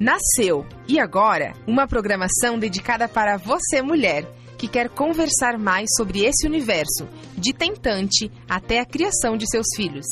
Nasceu 0.00 0.64
e 0.86 1.00
agora 1.00 1.54
uma 1.66 1.88
programação 1.88 2.56
dedicada 2.56 3.08
para 3.08 3.36
você, 3.36 3.82
mulher, 3.82 4.24
que 4.56 4.68
quer 4.68 4.88
conversar 4.88 5.58
mais 5.58 5.88
sobre 5.96 6.24
esse 6.24 6.46
universo, 6.46 7.08
de 7.36 7.52
tentante 7.52 8.30
até 8.48 8.78
a 8.78 8.86
criação 8.86 9.36
de 9.36 9.48
seus 9.48 9.66
filhos. 9.74 10.06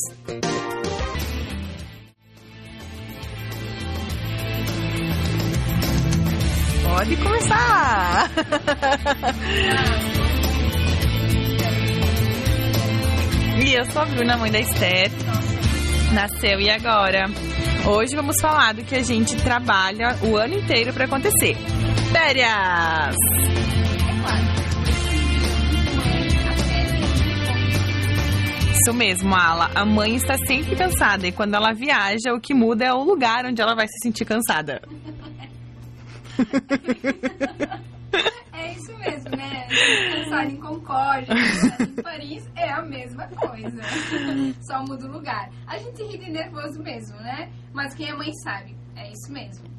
Pode 6.84 7.16
começar! 7.16 8.30
E 13.58 13.72
eu 13.72 13.87
sou 13.87 14.03
a 14.03 14.04
Bruna, 14.04 14.37
mãe 14.37 14.53
da 14.53 14.60
Esther. 14.60 15.10
Nasceu 16.12 16.60
e 16.60 16.68
agora? 16.68 17.24
Hoje 17.88 18.16
vamos 18.16 18.34
falar 18.41 18.74
do 18.74 18.83
que 18.83 18.97
a 18.97 19.02
gente 19.02 19.37
trabalha 19.37 20.19
o 20.20 20.37
ano 20.37 20.55
inteiro 20.55 20.92
para 20.92 21.05
acontecer. 21.05 21.56
Férias! 22.11 23.15
Isso 28.73 28.92
mesmo, 28.92 29.33
Ala. 29.33 29.70
A 29.73 29.84
mãe 29.84 30.16
está 30.16 30.37
sempre 30.37 30.75
cansada 30.75 31.28
e 31.28 31.33
quando 31.33 31.55
ela 31.55 31.73
viaja, 31.73 32.34
o 32.34 32.41
que 32.41 32.52
muda 32.52 32.84
é 32.84 32.92
o 32.92 33.05
lugar 33.05 33.47
onde 33.47 33.62
ela 33.62 33.77
vai 33.77 33.87
se 33.87 34.00
sentir 34.03 34.25
cansada. 34.25 34.83
Né? 39.37 39.67
Pensar 40.15 40.47
em 40.47 40.57
Concórdia, 40.57 41.35
em 41.81 42.03
Paris 42.03 42.49
é 42.57 42.71
a 42.71 42.83
mesma 42.83 43.29
coisa. 43.29 43.83
Só 44.62 44.83
muda 44.83 45.07
o 45.07 45.12
lugar. 45.12 45.51
A 45.67 45.77
gente 45.79 46.03
ri 46.05 46.19
de 46.19 46.31
nervoso 46.31 46.83
mesmo, 46.83 47.17
né? 47.19 47.51
Mas 47.73 47.95
quem 47.95 48.09
é 48.09 48.15
mãe 48.15 48.33
sabe, 48.43 48.75
é 48.97 49.11
isso 49.12 49.31
mesmo. 49.31 49.77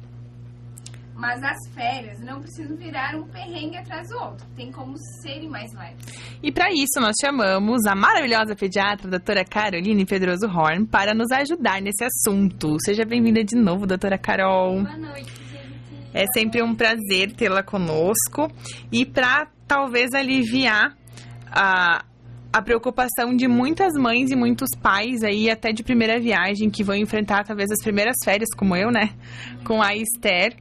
Mas 1.18 1.42
as 1.42 1.56
férias 1.74 2.20
não 2.20 2.40
precisam 2.40 2.76
virar 2.76 3.16
um 3.16 3.26
perrengue 3.26 3.76
atrás 3.76 4.08
do 4.08 4.18
outro. 4.18 4.46
Tem 4.54 4.70
como 4.70 4.94
serem 5.20 5.48
mais 5.48 5.74
leves. 5.74 6.06
E 6.40 6.52
para 6.52 6.70
isso 6.70 7.00
nós 7.00 7.16
chamamos 7.20 7.84
a 7.86 7.96
maravilhosa 7.96 8.54
pediatra, 8.54 9.10
doutora 9.10 9.44
Caroline 9.44 10.06
Pedroso 10.06 10.46
Horn, 10.46 10.86
para 10.86 11.14
nos 11.14 11.32
ajudar 11.32 11.82
nesse 11.82 12.04
assunto. 12.04 12.76
Seja 12.84 13.04
bem-vinda 13.04 13.42
de 13.42 13.56
novo, 13.56 13.84
doutora 13.84 14.16
Carol. 14.16 14.84
Boa 14.84 14.96
noite. 14.96 15.47
É 16.12 16.24
sempre 16.32 16.62
um 16.62 16.74
prazer 16.74 17.32
tê-la 17.32 17.62
conosco 17.62 18.50
e 18.90 19.04
para 19.04 19.48
talvez 19.66 20.14
aliviar 20.14 20.96
a, 21.50 22.04
a 22.52 22.62
preocupação 22.62 23.36
de 23.36 23.46
muitas 23.46 23.92
mães 23.94 24.30
e 24.30 24.36
muitos 24.36 24.70
pais 24.82 25.22
aí 25.22 25.50
até 25.50 25.70
de 25.70 25.82
primeira 25.82 26.18
viagem 26.18 26.70
que 26.70 26.82
vão 26.82 26.96
enfrentar 26.96 27.44
talvez 27.44 27.70
as 27.70 27.82
primeiras 27.82 28.16
férias 28.24 28.48
como 28.56 28.74
eu, 28.74 28.90
né, 28.90 29.10
com 29.64 29.82
a 29.82 29.94
Esther, 29.94 30.56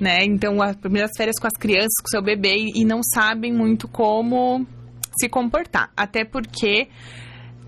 né? 0.00 0.24
Então 0.24 0.62
as 0.62 0.76
primeiras 0.76 1.10
férias 1.16 1.36
com 1.38 1.46
as 1.46 1.58
crianças, 1.58 1.94
com 2.02 2.08
seu 2.08 2.22
bebê 2.22 2.54
e 2.74 2.84
não 2.84 3.00
sabem 3.02 3.52
muito 3.52 3.86
como 3.88 4.66
se 5.18 5.28
comportar, 5.28 5.90
até 5.96 6.24
porque 6.24 6.88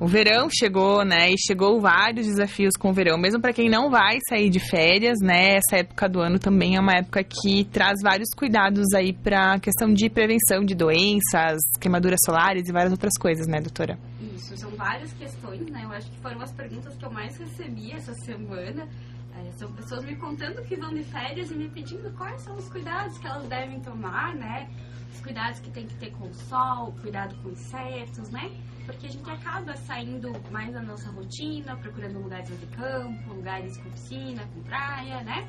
o 0.01 0.07
verão 0.07 0.49
chegou, 0.49 1.05
né? 1.05 1.31
E 1.31 1.35
chegou 1.37 1.81
vários 1.81 2.27
desafios 2.27 2.75
com 2.79 2.91
o 2.91 2.93
verão. 2.93 3.19
Mesmo 3.19 3.41
para 3.41 3.53
quem 3.53 3.69
não 3.69 3.91
vai 3.91 4.19
sair 4.29 4.49
de 4.49 4.61
férias, 4.61 5.19
né? 5.21 5.57
Essa 5.57 5.79
época 5.79 6.09
do 6.09 6.21
ano 6.21 6.39
também 6.39 6.77
é 6.77 6.81
uma 6.81 6.95
época 6.95 7.25
que 7.25 7.65
traz 7.65 8.01
vários 8.03 8.29
cuidados 8.37 8.87
aí 8.95 9.13
para 9.13 9.59
questão 9.59 9.93
de 9.93 10.09
prevenção 10.09 10.65
de 10.65 10.75
doenças, 10.75 11.59
queimaduras 11.81 12.21
solares 12.25 12.69
e 12.69 12.73
várias 12.73 12.93
outras 12.93 13.13
coisas, 13.19 13.49
né, 13.49 13.61
doutora? 13.61 13.99
Isso, 14.37 14.57
são 14.57 14.71
várias 14.71 15.13
questões, 15.15 15.69
né? 15.69 15.83
Eu 15.83 15.91
acho 15.91 16.09
que 16.11 16.19
foram 16.21 16.41
as 16.43 16.53
perguntas 16.53 16.95
que 16.97 17.05
eu 17.05 17.11
mais 17.11 17.37
recebi 17.37 17.93
essa 17.93 18.15
semana. 18.25 18.89
É, 19.37 19.51
são 19.53 19.73
pessoas 19.73 20.05
me 20.05 20.15
contando 20.17 20.63
que 20.63 20.77
vão 20.77 20.95
de 20.95 21.03
férias 21.05 21.51
e 21.51 21.55
me 21.55 21.69
pedindo 21.69 22.11
quais 22.17 22.41
são 22.43 22.55
os 22.57 22.69
cuidados 22.69 23.19
que 23.19 23.27
elas 23.27 23.49
devem 23.49 23.81
tomar, 23.81 24.35
né? 24.37 24.69
Os 25.13 25.21
cuidados 25.21 25.59
que 25.59 25.71
tem 25.71 25.87
que 25.87 25.95
ter 25.95 26.11
com 26.13 26.29
o 26.29 26.35
sol, 26.35 26.95
cuidado 27.03 27.35
com 27.43 27.51
insetos, 27.51 28.31
né? 28.31 28.49
Porque 28.89 29.07
a 29.07 29.11
gente 29.11 29.31
acaba 29.31 29.77
saindo 29.77 30.33
mais 30.51 30.73
da 30.73 30.81
nossa 30.81 31.11
rotina, 31.11 31.77
procurando 31.77 32.21
lugares 32.21 32.49
de 32.59 32.67
campo, 32.69 33.35
lugares 33.35 33.77
com 33.77 33.91
piscina, 33.91 34.43
com 34.55 34.63
praia, 34.63 35.23
né? 35.25 35.47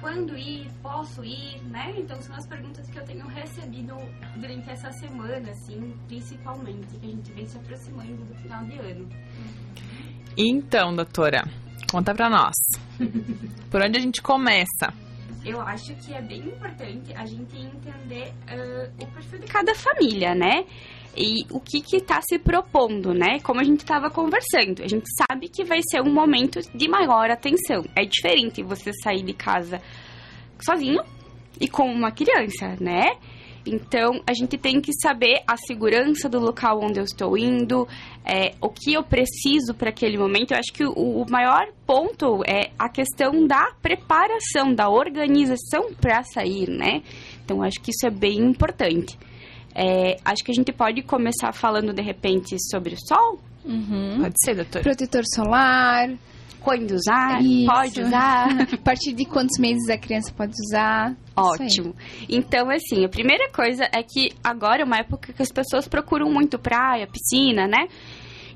Quando 0.00 0.34
ir, 0.36 0.70
posso 0.82 1.22
ir, 1.22 1.62
né? 1.64 1.94
Então 1.98 2.18
são 2.22 2.34
as 2.34 2.46
perguntas 2.46 2.88
que 2.88 2.98
eu 2.98 3.04
tenho 3.04 3.26
recebido 3.26 3.94
durante 4.36 4.70
essa 4.70 4.90
semana, 4.90 5.50
assim, 5.50 5.94
principalmente, 6.08 6.98
que 6.98 7.06
a 7.06 7.10
gente 7.10 7.32
vem 7.32 7.46
se 7.46 7.58
aproximando 7.58 8.24
do 8.24 8.34
final 8.36 8.64
de 8.64 8.78
ano. 8.78 9.08
Então, 10.34 10.96
doutora, 10.96 11.44
conta 11.90 12.14
pra 12.14 12.30
nós. 12.30 12.54
Por 13.70 13.82
onde 13.82 13.98
a 13.98 14.00
gente 14.00 14.22
começa? 14.22 14.94
Eu 15.44 15.60
acho 15.60 15.94
que 15.96 16.14
é 16.14 16.22
bem 16.22 16.40
importante 16.40 17.12
a 17.14 17.24
gente 17.24 17.56
entender 17.56 18.32
ah, 18.48 18.88
o 19.00 19.06
perfil 19.06 19.40
de 19.40 19.46
cada 19.46 19.74
família, 19.74 20.34
né? 20.34 20.64
E 21.16 21.44
o 21.50 21.60
que 21.60 21.82
que 21.82 22.00
tá 22.00 22.20
se 22.22 22.38
propondo, 22.38 23.12
né? 23.12 23.38
Como 23.40 23.60
a 23.60 23.64
gente 23.64 23.80
estava 23.80 24.08
conversando, 24.08 24.82
a 24.82 24.88
gente 24.88 25.04
sabe 25.18 25.48
que 25.48 25.64
vai 25.64 25.80
ser 25.82 26.00
um 26.00 26.12
momento 26.12 26.60
de 26.74 26.88
maior 26.88 27.30
atenção. 27.30 27.84
É 27.94 28.04
diferente 28.04 28.62
você 28.62 28.92
sair 29.02 29.22
de 29.22 29.34
casa 29.34 29.82
sozinho 30.60 31.02
e 31.60 31.68
com 31.68 31.84
uma 31.84 32.10
criança, 32.12 32.76
né? 32.80 33.16
Então, 33.64 34.20
a 34.26 34.34
gente 34.34 34.58
tem 34.58 34.80
que 34.80 34.92
saber 35.00 35.42
a 35.46 35.56
segurança 35.56 36.28
do 36.28 36.40
local 36.40 36.80
onde 36.82 36.98
eu 36.98 37.04
estou 37.04 37.38
indo, 37.38 37.86
é, 38.24 38.54
o 38.60 38.68
que 38.68 38.94
eu 38.94 39.02
preciso 39.04 39.72
para 39.74 39.90
aquele 39.90 40.18
momento. 40.18 40.52
Eu 40.52 40.58
acho 40.58 40.72
que 40.72 40.84
o, 40.84 41.22
o 41.22 41.30
maior 41.30 41.68
ponto 41.86 42.42
é 42.46 42.70
a 42.78 42.88
questão 42.88 43.46
da 43.46 43.72
preparação, 43.80 44.74
da 44.74 44.88
organização 44.88 45.94
para 45.94 46.22
sair, 46.24 46.68
né? 46.68 47.02
Então, 47.44 47.62
acho 47.62 47.80
que 47.80 47.90
isso 47.90 48.06
é 48.06 48.10
bem 48.10 48.38
importante. 48.38 49.16
É, 49.74 50.16
acho 50.24 50.44
que 50.44 50.50
a 50.50 50.54
gente 50.54 50.72
pode 50.72 51.02
começar 51.02 51.52
falando, 51.52 51.92
de 51.92 52.02
repente, 52.02 52.56
sobre 52.70 52.94
o 52.94 52.98
sol. 52.98 53.38
Pode 54.20 54.34
ser, 54.44 54.56
doutora? 54.56 54.82
Protetor 54.82 55.22
solar. 55.34 56.10
Quando 56.62 56.92
usar, 56.92 57.42
Isso. 57.42 57.66
pode 57.66 58.00
usar. 58.00 58.48
A 58.72 58.76
partir 58.78 59.12
de 59.12 59.24
quantos 59.24 59.58
meses 59.58 59.88
a 59.88 59.98
criança 59.98 60.32
pode 60.32 60.52
usar? 60.52 61.16
Ótimo. 61.36 61.94
Então, 62.28 62.70
assim, 62.70 63.04
a 63.04 63.08
primeira 63.08 63.50
coisa 63.50 63.84
é 63.84 64.02
que 64.02 64.30
agora 64.42 64.82
é 64.82 64.84
uma 64.84 64.98
época 64.98 65.32
que 65.32 65.42
as 65.42 65.50
pessoas 65.50 65.88
procuram 65.88 66.30
muito 66.30 66.58
praia, 66.58 67.06
piscina, 67.06 67.66
né? 67.66 67.88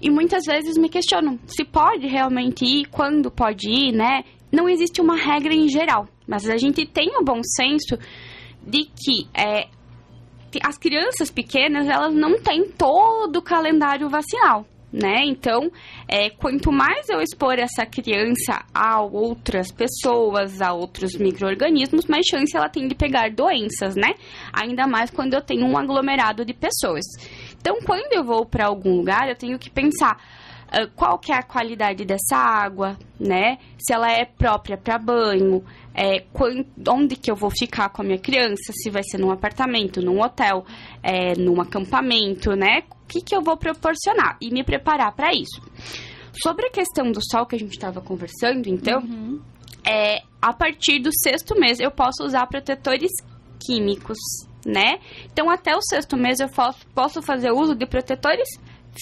E 0.00 0.10
muitas 0.10 0.44
vezes 0.44 0.76
me 0.76 0.88
questionam 0.88 1.38
se 1.46 1.64
pode 1.64 2.06
realmente 2.06 2.64
ir, 2.64 2.86
quando 2.86 3.30
pode 3.30 3.68
ir, 3.68 3.92
né? 3.92 4.24
Não 4.52 4.68
existe 4.68 5.00
uma 5.00 5.16
regra 5.16 5.54
em 5.54 5.68
geral, 5.68 6.06
mas 6.26 6.48
a 6.48 6.56
gente 6.56 6.86
tem 6.86 7.16
o 7.16 7.24
bom 7.24 7.40
senso 7.42 7.98
de 8.64 8.84
que 8.84 9.26
é, 9.34 9.68
as 10.62 10.78
crianças 10.78 11.30
pequenas 11.30 11.88
elas 11.88 12.14
não 12.14 12.40
têm 12.40 12.68
todo 12.70 13.36
o 13.36 13.42
calendário 13.42 14.08
vacinal. 14.08 14.66
Né? 14.98 15.26
Então, 15.26 15.70
é, 16.08 16.30
quanto 16.30 16.72
mais 16.72 17.10
eu 17.10 17.20
expor 17.20 17.58
essa 17.58 17.84
criança 17.84 18.64
a 18.72 19.02
outras 19.02 19.70
pessoas, 19.70 20.62
a 20.62 20.72
outros 20.72 21.18
micro-organismos, 21.18 22.06
mais 22.06 22.24
chance 22.26 22.56
ela 22.56 22.70
tem 22.70 22.88
de 22.88 22.94
pegar 22.94 23.30
doenças, 23.30 23.94
né? 23.94 24.14
Ainda 24.50 24.86
mais 24.86 25.10
quando 25.10 25.34
eu 25.34 25.42
tenho 25.42 25.66
um 25.66 25.76
aglomerado 25.76 26.46
de 26.46 26.54
pessoas. 26.54 27.04
Então, 27.60 27.78
quando 27.84 28.10
eu 28.14 28.24
vou 28.24 28.46
para 28.46 28.68
algum 28.68 28.96
lugar, 28.96 29.28
eu 29.28 29.36
tenho 29.36 29.58
que 29.58 29.68
pensar 29.68 30.16
qual 30.94 31.18
que 31.18 31.32
é 31.32 31.36
a 31.36 31.42
qualidade 31.42 32.04
dessa 32.04 32.36
água, 32.36 32.98
né? 33.18 33.58
Se 33.78 33.94
ela 33.94 34.10
é 34.10 34.24
própria 34.24 34.76
para 34.76 34.98
banho, 34.98 35.64
é, 35.94 36.20
quan- 36.32 36.64
onde 36.88 37.16
que 37.16 37.30
eu 37.30 37.36
vou 37.36 37.50
ficar 37.50 37.88
com 37.88 38.02
a 38.02 38.04
minha 38.04 38.18
criança, 38.18 38.72
se 38.72 38.90
vai 38.90 39.02
ser 39.04 39.18
num 39.18 39.30
apartamento, 39.30 40.02
num 40.02 40.20
hotel, 40.20 40.64
é, 41.02 41.34
num 41.38 41.60
acampamento, 41.60 42.50
né? 42.54 42.82
O 43.02 43.06
que, 43.06 43.20
que 43.20 43.34
eu 43.34 43.40
vou 43.42 43.56
proporcionar 43.56 44.36
e 44.40 44.50
me 44.50 44.62
preparar 44.64 45.12
para 45.14 45.32
isso. 45.32 45.62
Sobre 46.42 46.66
a 46.66 46.70
questão 46.70 47.10
do 47.10 47.20
sol 47.30 47.46
que 47.46 47.56
a 47.56 47.58
gente 47.58 47.72
estava 47.72 48.00
conversando, 48.02 48.68
então, 48.68 49.00
é, 49.88 50.20
a 50.42 50.52
partir 50.52 50.98
do 50.98 51.10
sexto 51.12 51.58
mês 51.58 51.80
eu 51.80 51.90
posso 51.90 52.24
usar 52.24 52.46
protetores 52.46 53.10
químicos, 53.64 54.18
né? 54.66 54.98
Então, 55.32 55.48
até 55.48 55.74
o 55.74 55.80
sexto 55.80 56.16
mês 56.16 56.40
eu 56.40 56.48
posso, 56.48 56.86
posso 56.94 57.22
fazer 57.22 57.52
uso 57.52 57.74
de 57.74 57.86
protetores 57.86 58.48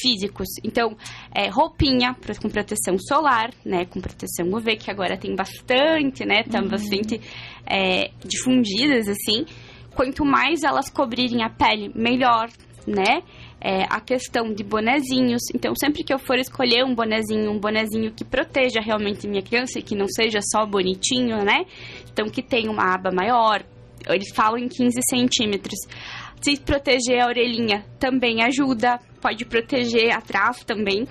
físicos. 0.00 0.48
Então, 0.64 0.96
é, 1.34 1.48
roupinha 1.48 2.14
pra- 2.14 2.34
com 2.34 2.48
proteção 2.48 2.96
solar, 2.98 3.50
né? 3.64 3.84
Com 3.86 4.00
proteção 4.00 4.46
UV, 4.52 4.76
que 4.76 4.90
agora 4.90 5.16
tem 5.16 5.34
bastante, 5.34 6.24
né? 6.24 6.42
Tá 6.44 6.60
bastante 6.62 7.20
é, 7.66 8.10
difundidas, 8.24 9.08
assim. 9.08 9.44
Quanto 9.94 10.24
mais 10.24 10.62
elas 10.62 10.90
cobrirem 10.90 11.42
a 11.42 11.48
pele, 11.50 11.90
melhor, 11.94 12.48
né? 12.86 13.22
É, 13.60 13.84
a 13.88 13.98
questão 14.00 14.52
de 14.52 14.62
bonezinhos. 14.62 15.40
Então, 15.54 15.74
sempre 15.74 16.04
que 16.04 16.12
eu 16.12 16.18
for 16.18 16.36
escolher 16.38 16.84
um 16.84 16.94
bonezinho, 16.94 17.50
um 17.50 17.58
bonezinho 17.58 18.12
que 18.12 18.24
proteja 18.24 18.80
realmente 18.80 19.26
minha 19.26 19.40
criança 19.42 19.78
e 19.78 19.82
que 19.82 19.94
não 19.94 20.06
seja 20.06 20.40
só 20.52 20.66
bonitinho, 20.66 21.42
né? 21.44 21.64
Então, 22.12 22.26
que 22.28 22.42
tenha 22.42 22.70
uma 22.70 22.92
aba 22.94 23.10
maior. 23.10 23.64
Eles 24.06 24.34
falam 24.34 24.58
em 24.58 24.68
15 24.68 25.00
centímetros. 25.08 25.78
Se 26.44 26.60
proteger 26.60 27.20
a 27.22 27.26
orelhinha 27.26 27.84
também 27.98 28.42
ajuda. 28.42 28.98
Pode 29.20 29.46
proteger 29.46 30.12
atrás 30.14 30.62
também. 30.64 31.06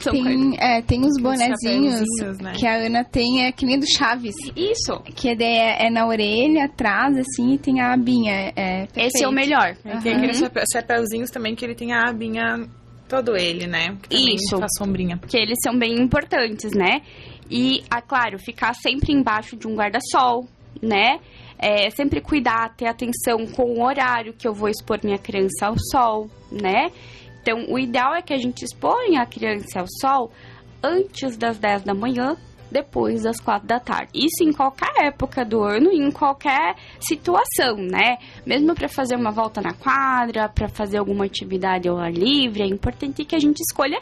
São 0.00 0.12
Tem, 0.12 0.56
é, 0.58 0.82
tem 0.82 1.00
os 1.02 1.14
Os 1.16 1.22
bonezinhos 1.22 2.38
né? 2.40 2.54
que 2.56 2.66
a 2.66 2.74
Ana 2.74 3.04
tem, 3.04 3.44
é 3.44 3.52
que 3.52 3.64
nem 3.64 3.78
do 3.78 3.86
Chaves. 3.86 4.34
Isso. 4.56 5.00
Que 5.14 5.28
a 5.28 5.32
ideia 5.32 5.76
é 5.78 5.88
na 5.88 6.04
orelha, 6.08 6.64
atrás, 6.64 7.16
assim, 7.16 7.54
e 7.54 7.58
tem 7.58 7.80
a 7.80 7.92
abinha. 7.92 8.52
É, 8.56 8.88
Esse 8.96 9.22
é 9.22 9.28
o 9.28 9.32
melhor. 9.32 9.76
Aí 9.84 10.02
Tem 10.02 10.14
aqueles 10.16 10.42
chapéuzinhos 10.72 11.30
também 11.30 11.54
que 11.54 11.64
ele 11.64 11.76
tem 11.76 11.92
a 11.92 12.08
abinha 12.08 12.66
todo 13.08 13.36
ele, 13.36 13.68
né? 13.68 13.96
Que 14.08 14.34
Isso. 14.34 14.58
faz 14.58 14.70
sombrinha. 14.76 15.18
que 15.28 15.36
eles 15.36 15.58
são 15.62 15.78
bem 15.78 15.94
importantes, 16.00 16.72
né? 16.72 17.02
E, 17.48 17.84
ah, 17.88 18.02
claro, 18.02 18.38
ficar 18.38 18.74
sempre 18.74 19.12
embaixo 19.12 19.56
de 19.56 19.68
um 19.68 19.76
guarda-sol, 19.76 20.48
né? 20.82 21.20
É, 21.64 21.88
sempre 21.90 22.20
cuidar, 22.20 22.74
ter 22.74 22.86
atenção 22.86 23.46
com 23.46 23.62
o 23.62 23.84
horário 23.84 24.32
que 24.32 24.48
eu 24.48 24.52
vou 24.52 24.68
expor 24.68 24.98
minha 25.04 25.18
criança 25.18 25.68
ao 25.68 25.76
sol, 25.78 26.28
né? 26.50 26.90
Então, 27.40 27.66
o 27.68 27.78
ideal 27.78 28.14
é 28.14 28.20
que 28.20 28.34
a 28.34 28.36
gente 28.36 28.64
exponha 28.64 29.22
a 29.22 29.26
criança 29.26 29.78
ao 29.78 29.86
sol 30.00 30.32
antes 30.82 31.36
das 31.36 31.58
10 31.58 31.82
da 31.84 31.94
manhã, 31.94 32.36
depois 32.72 33.22
das 33.22 33.38
4 33.38 33.68
da 33.68 33.78
tarde. 33.78 34.10
Isso 34.14 34.42
em 34.42 34.52
qualquer 34.52 35.06
época 35.06 35.44
do 35.44 35.62
ano 35.62 35.92
e 35.92 35.98
em 35.98 36.10
qualquer 36.10 36.74
situação, 36.98 37.76
né? 37.76 38.16
Mesmo 38.46 38.74
para 38.74 38.88
fazer 38.88 39.14
uma 39.14 39.30
volta 39.30 39.60
na 39.60 39.74
quadra, 39.74 40.48
para 40.48 40.68
fazer 40.68 40.96
alguma 40.96 41.26
atividade 41.26 41.88
ao 41.88 41.98
ar 41.98 42.12
livre, 42.12 42.62
é 42.62 42.66
importante 42.66 43.24
que 43.24 43.36
a 43.36 43.38
gente 43.38 43.60
escolha 43.60 44.00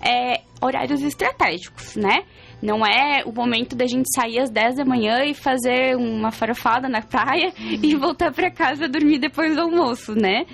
é, 0.00 0.42
horários 0.60 1.02
estratégicos, 1.02 1.96
né? 1.96 2.24
Não 2.62 2.86
é 2.86 3.24
o 3.26 3.32
momento 3.32 3.74
da 3.74 3.86
gente 3.86 4.06
sair 4.14 4.38
às 4.38 4.48
10 4.48 4.76
da 4.76 4.84
manhã 4.84 5.24
e 5.24 5.34
fazer 5.34 5.96
uma 5.96 6.30
farofada 6.30 6.88
na 6.88 7.02
praia 7.02 7.52
e 7.82 7.96
voltar 7.96 8.32
para 8.32 8.50
casa 8.50 8.88
dormir 8.88 9.18
depois 9.18 9.56
do 9.56 9.62
almoço, 9.62 10.14
né? 10.14 10.46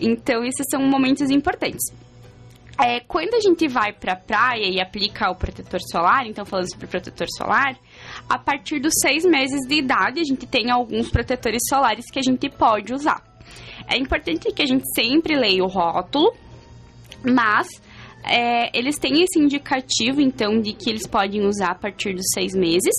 Então, 0.00 0.42
esses 0.42 0.66
são 0.68 0.82
momentos 0.82 1.30
importantes. 1.30 1.94
É, 2.80 3.00
quando 3.00 3.34
a 3.34 3.40
gente 3.40 3.68
vai 3.68 3.92
pra 3.92 4.16
praia 4.16 4.66
e 4.66 4.80
aplica 4.80 5.30
o 5.30 5.36
protetor 5.36 5.80
solar, 5.90 6.26
então 6.26 6.44
falando 6.44 6.68
sobre 6.68 6.88
protetor 6.88 7.28
solar, 7.36 7.78
a 8.28 8.38
partir 8.38 8.80
dos 8.80 8.94
seis 9.00 9.24
meses 9.24 9.60
de 9.68 9.76
idade 9.76 10.20
a 10.20 10.24
gente 10.24 10.46
tem 10.46 10.70
alguns 10.70 11.08
protetores 11.10 11.62
solares 11.68 12.10
que 12.10 12.18
a 12.18 12.22
gente 12.22 12.48
pode 12.48 12.92
usar. 12.92 13.22
É 13.86 13.96
importante 13.96 14.50
que 14.52 14.62
a 14.62 14.66
gente 14.66 14.84
sempre 14.94 15.36
leia 15.36 15.62
o 15.62 15.68
rótulo, 15.68 16.34
mas 17.22 17.68
é, 18.24 18.76
eles 18.76 18.98
têm 18.98 19.22
esse 19.22 19.38
indicativo, 19.38 20.20
então, 20.20 20.60
de 20.60 20.72
que 20.72 20.88
eles 20.90 21.06
podem 21.06 21.44
usar 21.44 21.72
a 21.72 21.74
partir 21.74 22.14
dos 22.14 22.26
seis 22.32 22.54
meses. 22.54 22.94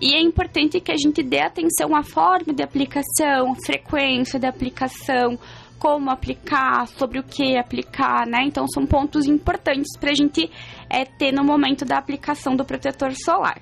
E 0.00 0.14
é 0.14 0.20
importante 0.20 0.80
que 0.80 0.92
a 0.92 0.96
gente 0.96 1.22
dê 1.22 1.40
atenção 1.40 1.94
à 1.94 2.02
forma 2.02 2.54
de 2.54 2.62
aplicação, 2.62 3.54
frequência 3.66 4.38
de 4.38 4.46
aplicação, 4.46 5.38
como 5.78 6.10
aplicar, 6.10 6.86
sobre 6.86 7.18
o 7.18 7.22
que 7.22 7.56
aplicar, 7.56 8.26
né? 8.26 8.44
Então, 8.44 8.66
são 8.68 8.86
pontos 8.86 9.26
importantes 9.26 9.98
para 9.98 10.10
a 10.10 10.14
gente 10.14 10.50
é, 10.88 11.04
ter 11.04 11.32
no 11.32 11.42
momento 11.42 11.84
da 11.84 11.98
aplicação 11.98 12.54
do 12.54 12.64
protetor 12.64 13.12
solar. 13.14 13.60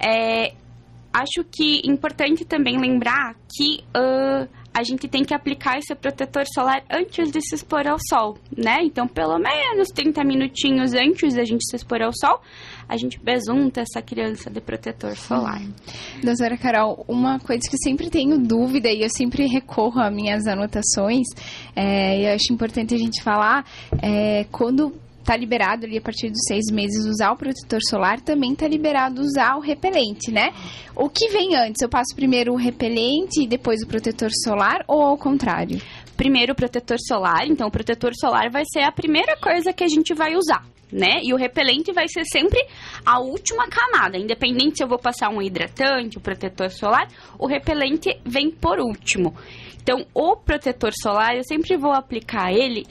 É, 0.00 0.52
acho 1.12 1.44
que 1.50 1.80
importante 1.84 2.44
também 2.44 2.78
lembrar 2.78 3.34
que 3.48 3.82
ah, 3.94 4.46
a 4.76 4.82
gente 4.82 5.08
tem 5.08 5.24
que 5.24 5.32
aplicar 5.32 5.78
esse 5.78 5.94
protetor 5.94 6.44
solar 6.52 6.84
antes 6.90 7.30
de 7.30 7.40
se 7.40 7.54
expor 7.54 7.86
ao 7.86 7.96
sol, 8.10 8.36
né? 8.54 8.80
Então, 8.82 9.08
pelo 9.08 9.38
menos 9.38 9.88
30 9.88 10.22
minutinhos 10.22 10.92
antes 10.92 11.34
da 11.34 11.44
gente 11.44 11.64
se 11.64 11.76
expor 11.76 12.02
ao 12.02 12.12
sol, 12.12 12.42
a 12.86 12.94
gente 12.98 13.18
besunta 13.18 13.80
essa 13.80 14.02
criança 14.02 14.50
de 14.50 14.60
protetor 14.60 15.16
solar. 15.16 15.62
Doutora 16.22 16.58
Carol, 16.58 17.06
uma 17.08 17.40
coisa 17.40 17.62
que 17.62 17.74
eu 17.74 17.80
sempre 17.82 18.10
tenho 18.10 18.38
dúvida 18.38 18.90
e 18.90 19.00
eu 19.00 19.08
sempre 19.08 19.46
recorro 19.46 19.98
às 19.98 20.14
minhas 20.14 20.46
anotações, 20.46 21.26
é, 21.74 22.20
e 22.20 22.26
eu 22.26 22.34
acho 22.34 22.52
importante 22.52 22.94
a 22.94 22.98
gente 22.98 23.22
falar, 23.22 23.64
é, 24.02 24.44
quando 24.52 24.92
tá 25.26 25.36
liberado 25.36 25.84
ali 25.84 25.98
a 25.98 26.00
partir 26.00 26.30
dos 26.30 26.40
seis 26.46 26.64
meses 26.72 27.04
usar 27.04 27.32
o 27.32 27.36
protetor 27.36 27.80
solar, 27.90 28.20
também 28.20 28.54
tá 28.54 28.68
liberado 28.68 29.20
usar 29.20 29.56
o 29.56 29.60
repelente, 29.60 30.30
né? 30.30 30.52
O 30.94 31.10
que 31.10 31.28
vem 31.28 31.56
antes? 31.56 31.82
Eu 31.82 31.88
passo 31.88 32.14
primeiro 32.14 32.52
o 32.52 32.56
repelente 32.56 33.42
e 33.42 33.46
depois 33.46 33.82
o 33.82 33.88
protetor 33.88 34.30
solar 34.44 34.84
ou 34.86 35.02
ao 35.02 35.18
contrário? 35.18 35.82
Primeiro, 36.16 36.52
o 36.52 36.56
protetor 36.56 36.96
solar. 36.98 37.46
Então, 37.46 37.68
o 37.68 37.70
protetor 37.70 38.12
solar 38.14 38.50
vai 38.50 38.62
ser 38.72 38.80
a 38.80 38.92
primeira 38.92 39.36
coisa 39.36 39.72
que 39.72 39.84
a 39.84 39.88
gente 39.88 40.14
vai 40.14 40.34
usar, 40.34 40.64
né? 40.90 41.20
E 41.22 41.34
o 41.34 41.36
repelente 41.36 41.92
vai 41.92 42.06
ser 42.08 42.24
sempre 42.24 42.64
a 43.04 43.18
última 43.18 43.68
camada. 43.68 44.16
Independente 44.16 44.78
se 44.78 44.84
eu 44.84 44.88
vou 44.88 44.98
passar 44.98 45.28
um 45.28 45.42
hidratante, 45.42 46.16
o 46.16 46.20
protetor 46.20 46.70
solar, 46.70 47.08
o 47.38 47.46
repelente 47.46 48.16
vem 48.24 48.50
por 48.50 48.78
último. 48.78 49.34
Então, 49.82 50.06
o 50.14 50.36
protetor 50.36 50.92
solar, 51.00 51.36
eu 51.36 51.44
sempre 51.44 51.76
vou 51.76 51.92
aplicar 51.92 52.52
ele 52.52 52.86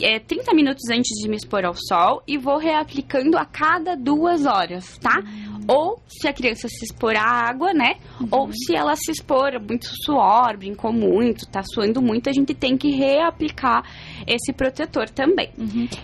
é, 0.00 0.18
30 0.18 0.54
minutos 0.54 0.84
antes 0.90 1.10
de 1.22 1.28
me 1.28 1.36
expor 1.36 1.64
ao 1.64 1.74
sol 1.74 2.22
e 2.26 2.36
vou 2.38 2.58
reaplicando 2.58 3.36
a 3.38 3.44
cada 3.44 3.96
duas 3.96 4.44
horas, 4.46 4.98
tá? 4.98 5.22
Ou 5.68 6.00
se 6.06 6.28
a 6.28 6.32
criança 6.32 6.68
se 6.68 6.84
expor 6.84 7.16
à 7.16 7.22
água, 7.22 7.72
né? 7.72 7.96
Ou 8.30 8.50
se 8.52 8.76
ela 8.76 8.94
se 8.94 9.10
expor 9.10 9.54
a 9.54 9.58
muito 9.58 9.86
suor, 10.04 10.56
brincou 10.56 10.92
muito, 10.92 11.46
tá 11.46 11.62
suando 11.64 12.00
muito, 12.00 12.28
a 12.30 12.32
gente 12.32 12.54
tem 12.54 12.76
que 12.76 12.90
reaplicar 12.90 13.82
esse 14.26 14.52
protetor 14.52 15.08
também. 15.10 15.50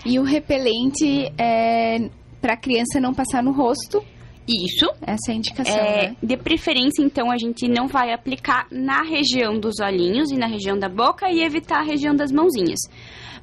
E 0.04 0.18
o 0.18 0.24
repelente 0.24 1.32
é 1.38 2.08
para 2.40 2.54
a 2.54 2.56
criança 2.56 2.98
não 2.98 3.14
passar 3.14 3.40
no 3.40 3.52
rosto, 3.52 4.02
Isso. 4.48 4.90
essa 5.02 5.30
é 5.30 5.32
a 5.32 5.36
indicação, 5.36 5.76
É, 5.76 6.08
né? 6.08 6.16
de 6.20 6.36
preferência, 6.36 7.00
então, 7.00 7.30
a 7.30 7.36
gente 7.38 7.68
não 7.68 7.86
vai 7.86 8.12
aplicar 8.12 8.66
na 8.68 9.02
região 9.02 9.60
dos 9.60 9.78
olhinhos 9.80 10.32
e 10.32 10.36
na 10.36 10.48
região 10.48 10.76
da 10.76 10.88
boca 10.88 11.30
e 11.30 11.40
evitar 11.44 11.78
a 11.78 11.84
região 11.84 12.16
das 12.16 12.32
mãozinhas. 12.32 12.80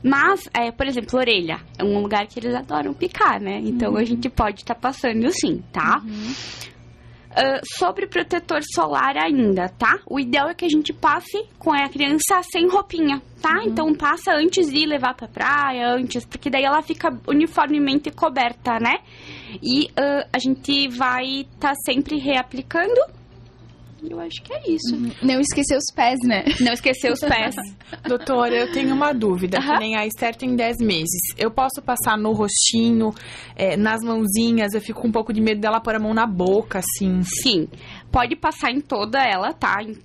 Mas, 0.03 0.49
é, 0.53 0.71
por 0.71 0.87
exemplo, 0.87 1.19
orelha 1.19 1.59
é 1.77 1.83
um 1.83 2.01
lugar 2.01 2.25
que 2.27 2.39
eles 2.39 2.55
adoram 2.55 2.93
picar, 2.93 3.41
né? 3.41 3.59
Então 3.63 3.97
a 3.97 4.03
gente 4.03 4.29
pode 4.29 4.61
estar 4.61 4.75
passando 4.75 5.29
sim, 5.31 5.63
tá? 5.71 6.01
Ah, 7.31 7.61
sobre 7.77 8.07
protetor 8.07 8.61
solar 8.73 9.15
ainda, 9.15 9.69
tá? 9.69 9.99
O 10.07 10.19
ideal 10.19 10.49
é 10.49 10.53
que 10.53 10.65
a 10.65 10.69
gente 10.69 10.91
passe 10.91 11.45
com 11.59 11.71
a 11.71 11.87
criança 11.87 12.41
sem 12.51 12.67
roupinha, 12.67 13.21
tá? 13.41 13.61
Então 13.63 13.93
passa 13.93 14.33
antes 14.33 14.69
de 14.71 14.85
levar 14.85 15.13
pra 15.13 15.27
praia, 15.27 15.89
antes, 15.93 16.25
porque 16.25 16.49
daí 16.49 16.63
ela 16.63 16.81
fica 16.81 17.15
uniformemente 17.27 18.09
coberta, 18.11 18.79
né? 18.79 18.97
E 19.61 19.89
ah, 19.95 20.27
a 20.33 20.39
gente 20.39 20.87
vai 20.89 21.41
estar 21.41 21.73
sempre 21.85 22.17
reaplicando. 22.17 23.18
Eu 24.07 24.19
acho 24.19 24.41
que 24.41 24.53
é 24.53 24.61
isso. 24.69 24.95
Não 25.21 25.39
esquecer 25.41 25.75
os 25.77 25.93
pés, 25.93 26.17
né? 26.23 26.43
Não 26.61 26.73
esquecer 26.73 27.11
os 27.11 27.19
pés. 27.19 27.55
Doutora, 28.07 28.55
eu 28.55 28.71
tenho 28.71 28.93
uma 28.93 29.13
dúvida. 29.13 29.59
Que 29.59 29.79
nem 29.79 29.95
a 29.95 30.05
Esther 30.05 30.35
tem 30.35 30.55
10 30.55 30.77
meses. 30.77 31.19
Eu 31.37 31.51
posso 31.51 31.81
passar 31.81 32.17
no 32.17 32.31
rostinho, 32.31 33.13
é, 33.55 33.75
nas 33.75 34.01
mãozinhas? 34.01 34.73
Eu 34.73 34.81
fico 34.81 35.01
com 35.01 35.07
um 35.07 35.11
pouco 35.11 35.33
de 35.33 35.41
medo 35.41 35.59
dela 35.59 35.79
pôr 35.79 35.95
a 35.95 35.99
mão 35.99 36.13
na 36.13 36.25
boca, 36.25 36.79
assim. 36.79 37.21
Sim, 37.23 37.67
pode 38.11 38.35
passar 38.35 38.71
em 38.71 38.81
toda 38.81 39.19
ela, 39.23 39.53
tá? 39.53 39.77
In- 39.83 39.97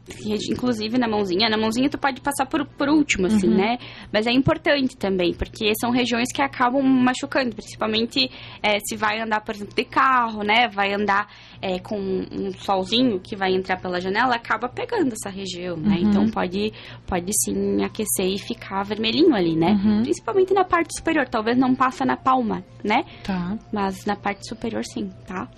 Inclusive 0.50 0.99
na 0.99 1.08
mãozinha. 1.08 1.49
Na 1.49 1.56
mãozinha 1.56 1.88
tu 1.88 1.99
pode 1.99 2.20
passar 2.20 2.46
por, 2.46 2.66
por 2.66 2.88
último, 2.88 3.26
assim, 3.26 3.49
né? 3.49 3.78
Mas 4.12 4.26
é 4.26 4.32
importante 4.32 4.96
também, 4.96 5.32
porque 5.34 5.73
são 5.80 5.90
regiões 5.90 6.28
que 6.32 6.42
acabam 6.42 6.82
machucando, 6.82 7.54
principalmente 7.54 8.30
é, 8.62 8.78
se 8.80 8.96
vai 8.96 9.20
andar, 9.20 9.40
por 9.42 9.54
exemplo, 9.54 9.75
de 9.75 9.84
carro, 9.84 10.42
né? 10.42 10.68
Vai 10.68 10.92
andar 10.92 11.28
é, 11.62 11.78
com 11.78 11.96
um 11.99 12.50
solzinho 12.58 13.18
que 13.20 13.34
vai 13.37 13.54
entrar 13.54 13.80
pela 13.80 14.00
janela, 14.00 14.34
acaba 14.34 14.68
pegando 14.68 15.12
essa 15.12 15.30
região, 15.30 15.76
né? 15.76 15.96
Então 16.00 16.28
pode, 16.30 16.73
pode 17.06 17.30
sim 17.44 17.82
aquecer 17.82 18.26
e 18.26 18.38
ficar 18.38 18.82
vermelhinho 18.84 19.34
ali, 19.34 19.56
né? 19.56 19.78
Principalmente 20.02 20.52
na 20.52 20.64
parte 20.64 20.96
superior, 20.96 21.26
talvez 21.28 21.56
não 21.56 21.75
passa 21.75 22.04
na 22.04 22.16
palma, 22.16 22.62
né? 22.82 23.04
Tá. 23.23 23.56
mas 23.73 24.04
na 24.04 24.14
parte 24.16 24.46
superior 24.49 24.82
sim, 24.84 25.11
tá? 25.26 25.49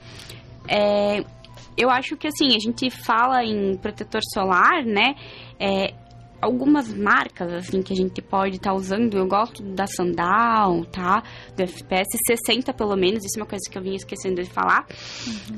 É, 0.68 1.22
eu 1.76 1.90
acho 1.90 2.16
que 2.16 2.26
assim, 2.26 2.54
a 2.54 2.58
gente 2.58 2.90
fala 2.90 3.44
em 3.44 3.76
protetor 3.76 4.20
solar, 4.32 4.84
né? 4.84 5.14
É, 5.58 5.94
algumas 6.40 6.92
marcas 6.92 7.52
assim 7.52 7.82
que 7.82 7.92
a 7.92 7.96
gente 7.96 8.20
pode 8.22 8.56
estar 8.56 8.74
usando, 8.74 9.16
eu 9.16 9.26
gosto 9.26 9.62
da 9.62 9.86
Sandal, 9.86 10.84
tá? 10.86 11.22
Do 11.56 11.62
FPS 11.62 12.18
60 12.26 12.72
pelo 12.72 12.96
menos, 12.96 13.24
isso 13.24 13.38
é 13.38 13.42
uma 13.42 13.48
coisa 13.48 13.68
que 13.70 13.76
eu 13.76 13.82
vinha 13.82 13.96
esquecendo 13.96 14.42
de 14.42 14.50
falar. 14.50 14.86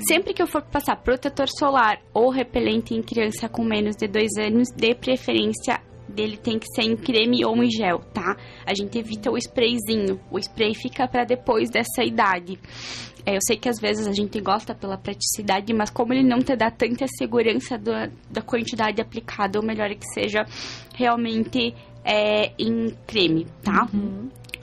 Sempre 0.07 0.33
que 0.33 0.41
eu 0.41 0.47
for 0.47 0.61
passar 0.61 0.95
protetor 0.97 1.47
solar 1.49 1.99
ou 2.13 2.29
repelente 2.29 2.93
em 2.93 3.01
criança 3.01 3.47
com 3.47 3.63
menos 3.63 3.95
de 3.95 4.07
dois 4.07 4.31
anos, 4.37 4.69
de 4.75 4.95
preferência 4.95 5.81
dele 6.09 6.37
tem 6.37 6.57
que 6.57 6.65
ser 6.73 6.81
em 6.81 6.97
creme 6.97 7.45
ou 7.45 7.55
em 7.63 7.69
gel, 7.69 7.99
tá? 8.13 8.35
A 8.65 8.73
gente 8.73 8.97
evita 8.97 9.31
o 9.31 9.37
sprayzinho. 9.37 10.19
O 10.31 10.39
spray 10.39 10.73
fica 10.73 11.07
para 11.07 11.23
depois 11.23 11.69
dessa 11.69 12.03
idade. 12.03 12.59
É, 13.25 13.35
eu 13.35 13.39
sei 13.41 13.57
que 13.57 13.69
às 13.69 13.79
vezes 13.79 14.07
a 14.07 14.13
gente 14.13 14.39
gosta 14.39 14.73
pela 14.73 14.97
praticidade, 14.97 15.73
mas 15.73 15.89
como 15.89 16.13
ele 16.13 16.23
não 16.23 16.39
te 16.39 16.55
dá 16.55 16.71
tanta 16.71 17.05
segurança 17.07 17.77
da, 17.77 18.09
da 18.29 18.41
quantidade 18.41 19.01
aplicada, 19.01 19.59
o 19.59 19.65
melhor 19.65 19.91
é 19.91 19.95
que 19.95 20.07
seja 20.13 20.45
realmente 20.95 21.73
é, 22.03 22.51
em 22.57 22.89
creme, 23.05 23.45
tá? 23.63 23.87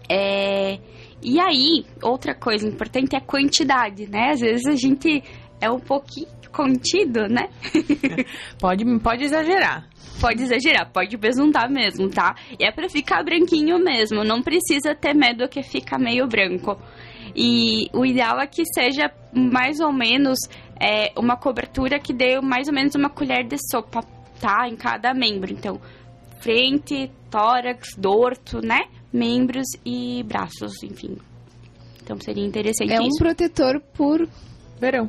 É, 0.08 0.78
e 1.22 1.40
aí, 1.40 1.84
outra 2.02 2.34
coisa 2.34 2.66
importante 2.66 3.14
é 3.14 3.18
a 3.18 3.20
quantidade, 3.20 4.08
né? 4.08 4.30
Às 4.32 4.40
vezes 4.40 4.66
a 4.66 4.76
gente 4.76 5.22
é 5.60 5.70
um 5.70 5.80
pouquinho 5.80 6.28
contido, 6.52 7.28
né? 7.28 7.48
Pode, 8.58 8.84
pode 9.00 9.24
exagerar. 9.24 9.86
Pode 10.18 10.42
exagerar, 10.42 10.90
pode 10.90 11.14
besuntar 11.18 11.70
mesmo, 11.70 12.08
tá? 12.08 12.34
E 12.58 12.64
é 12.64 12.72
pra 12.72 12.88
ficar 12.88 13.22
branquinho 13.22 13.78
mesmo, 13.78 14.24
não 14.24 14.40
precisa 14.40 14.94
ter 14.94 15.12
medo 15.12 15.46
que 15.46 15.62
fica 15.62 15.98
meio 15.98 16.26
branco. 16.26 16.80
E 17.36 17.90
o 17.92 18.06
ideal 18.06 18.40
é 18.40 18.46
que 18.46 18.62
seja 18.74 19.12
mais 19.34 19.78
ou 19.78 19.92
menos 19.92 20.38
é, 20.80 21.12
uma 21.18 21.36
cobertura 21.36 21.98
que 21.98 22.12
dê 22.12 22.40
mais 22.40 22.66
ou 22.68 22.74
menos 22.74 22.94
uma 22.94 23.10
colher 23.10 23.46
de 23.46 23.56
sopa, 23.70 24.02
tá? 24.40 24.66
Em 24.68 24.74
cada 24.76 25.12
membro. 25.12 25.52
Então, 25.52 25.78
frente, 26.40 27.10
tórax, 27.30 27.94
dorso, 27.98 28.60
né? 28.62 28.84
Membros 29.12 29.66
e 29.84 30.22
braços, 30.22 30.82
enfim. 30.82 31.16
Então 32.02 32.18
seria 32.20 32.44
interessante 32.46 32.92
É 32.92 33.00
um 33.00 33.06
isso. 33.08 33.18
protetor 33.18 33.80
por. 33.94 34.26
Verão. 34.80 35.08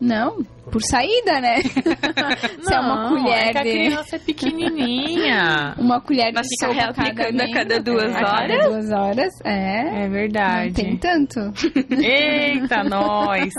Não, 0.00 0.42
por 0.70 0.82
saída, 0.82 1.40
né? 1.40 1.62
Se 2.60 2.74
é 2.74 2.80
uma 2.80 3.04
Não, 3.04 3.08
colher 3.22 3.48
é 3.48 3.52
que 3.52 3.58
a 3.58 3.62
criança 3.62 4.16
é 4.16 4.18
pequenininha. 4.18 5.74
Uma 5.78 6.00
colher 6.00 6.32
Mas 6.34 6.46
de 6.46 6.48
fica 6.50 6.66
sopa 6.66 6.80
reaplicando 6.80 7.42
a 7.42 7.46
membro. 7.46 7.52
cada 7.54 7.80
duas 7.80 8.14
A 8.14 8.20
cada 8.20 8.42
horas? 8.42 8.64
duas 8.66 8.90
horas, 8.90 9.32
é. 9.44 10.04
É 10.04 10.08
verdade. 10.08 10.66
Não 10.68 10.74
tem 10.74 10.96
tanto. 10.96 11.40
Eita, 12.02 12.84
nós! 12.84 13.52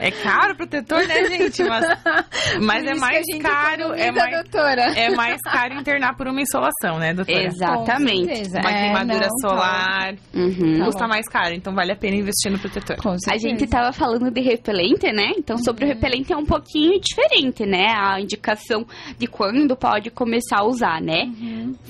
É 0.00 0.10
caro 0.10 0.52
o 0.52 0.56
protetor, 0.56 1.06
né, 1.06 1.24
gente? 1.24 1.62
Mas, 1.64 1.84
mas 2.62 2.86
é 2.86 2.94
mais 2.94 3.24
que 3.24 3.32
a 3.32 3.34
gente 3.34 3.42
caro, 3.42 3.94
é 3.94 4.10
mais, 4.10 4.42
doutora. 4.42 4.82
é 4.96 5.10
mais 5.10 5.40
caro 5.42 5.74
internar 5.74 6.16
por 6.16 6.26
uma 6.28 6.40
insolação, 6.40 6.98
né, 6.98 7.12
doutora? 7.14 7.44
Exatamente. 7.46 8.48
Uma 8.50 8.70
É, 8.70 8.82
queimadura 8.82 9.20
não, 9.20 9.28
tá. 9.28 9.48
solar 9.48 10.14
Uhum. 10.34 10.78
Tá 10.78 10.84
custa 10.84 11.06
mais 11.08 11.28
caro, 11.28 11.54
então 11.54 11.74
vale 11.74 11.92
a 11.92 11.96
pena 11.96 12.16
investir 12.16 12.50
no 12.50 12.58
protetor. 12.58 12.96
Com 12.96 13.16
A 13.28 13.36
gente 13.36 13.66
tava 13.66 13.92
falando 13.92 14.30
de 14.30 14.40
repelente, 14.40 15.10
né? 15.12 15.32
Então, 15.36 15.58
sobre 15.58 15.84
o 15.84 15.88
repelente 15.88 16.32
é 16.32 16.36
um 16.36 16.44
pouquinho 16.46 16.98
diferente, 17.00 17.66
né? 17.66 17.86
A 17.96 18.20
indicação 18.20 18.86
de 19.18 19.26
quando 19.26 19.76
pode 19.76 20.10
começar 20.10 20.58
a 20.58 20.64
usar, 20.64 21.00
né? 21.00 21.30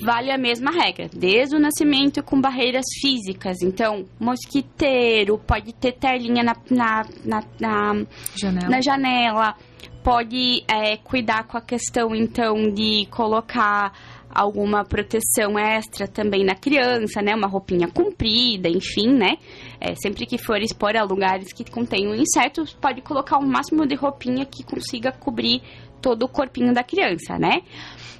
Vale 0.01 0.31
a 0.31 0.37
mesma 0.37 0.71
regra, 0.71 1.09
desde 1.13 1.55
o 1.55 1.59
nascimento 1.59 2.23
com 2.23 2.39
barreiras 2.39 2.85
físicas. 3.01 3.57
Então, 3.61 4.05
mosquiteiro, 4.19 5.37
pode 5.39 5.73
ter 5.73 5.93
telinha 5.93 6.43
na, 6.43 6.55
na, 6.69 7.05
na, 7.25 7.43
na, 7.59 7.98
Janela. 8.35 8.69
na 8.69 8.81
janela, 8.81 9.55
pode 10.03 10.63
é, 10.67 10.97
cuidar 10.97 11.45
com 11.45 11.57
a 11.57 11.61
questão, 11.61 12.15
então, 12.15 12.71
de 12.71 13.07
colocar 13.11 13.93
alguma 14.29 14.85
proteção 14.85 15.57
extra 15.57 16.07
também 16.07 16.45
na 16.45 16.55
criança, 16.55 17.21
né? 17.21 17.33
Uma 17.35 17.47
roupinha 17.47 17.87
comprida, 17.87 18.69
enfim, 18.69 19.13
né? 19.13 19.37
É, 19.79 19.95
sempre 19.95 20.25
que 20.25 20.37
for 20.37 20.61
expor 20.61 20.95
a 20.95 21.03
lugares 21.03 21.51
que 21.51 21.69
contenham 21.69 22.13
insetos, 22.15 22.73
pode 22.73 23.01
colocar 23.01 23.37
o 23.37 23.45
máximo 23.45 23.87
de 23.87 23.95
roupinha 23.95 24.45
que 24.45 24.63
consiga 24.63 25.11
cobrir 25.11 25.61
todo 26.01 26.23
o 26.23 26.29
corpinho 26.29 26.73
da 26.73 26.83
criança, 26.83 27.37
né? 27.37 27.61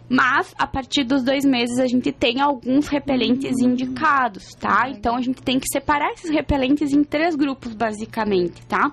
Mas, 0.10 0.56
a 0.58 0.66
partir 0.66 1.04
dos 1.04 1.24
dois 1.24 1.46
meses, 1.46 1.78
a 1.78 1.86
gente 1.86 2.12
tem 2.12 2.42
alguns 2.42 2.88
repelentes 2.88 3.60
indicados, 3.62 4.56
tá? 4.56 4.90
Então, 4.90 5.16
a 5.16 5.22
gente 5.22 5.40
tem 5.44 5.60
que 5.60 5.68
separar 5.72 6.12
esses 6.14 6.32
repelentes 6.32 6.92
em 6.92 7.04
três 7.04 7.36
grupos, 7.36 7.76
basicamente, 7.76 8.66
tá? 8.66 8.92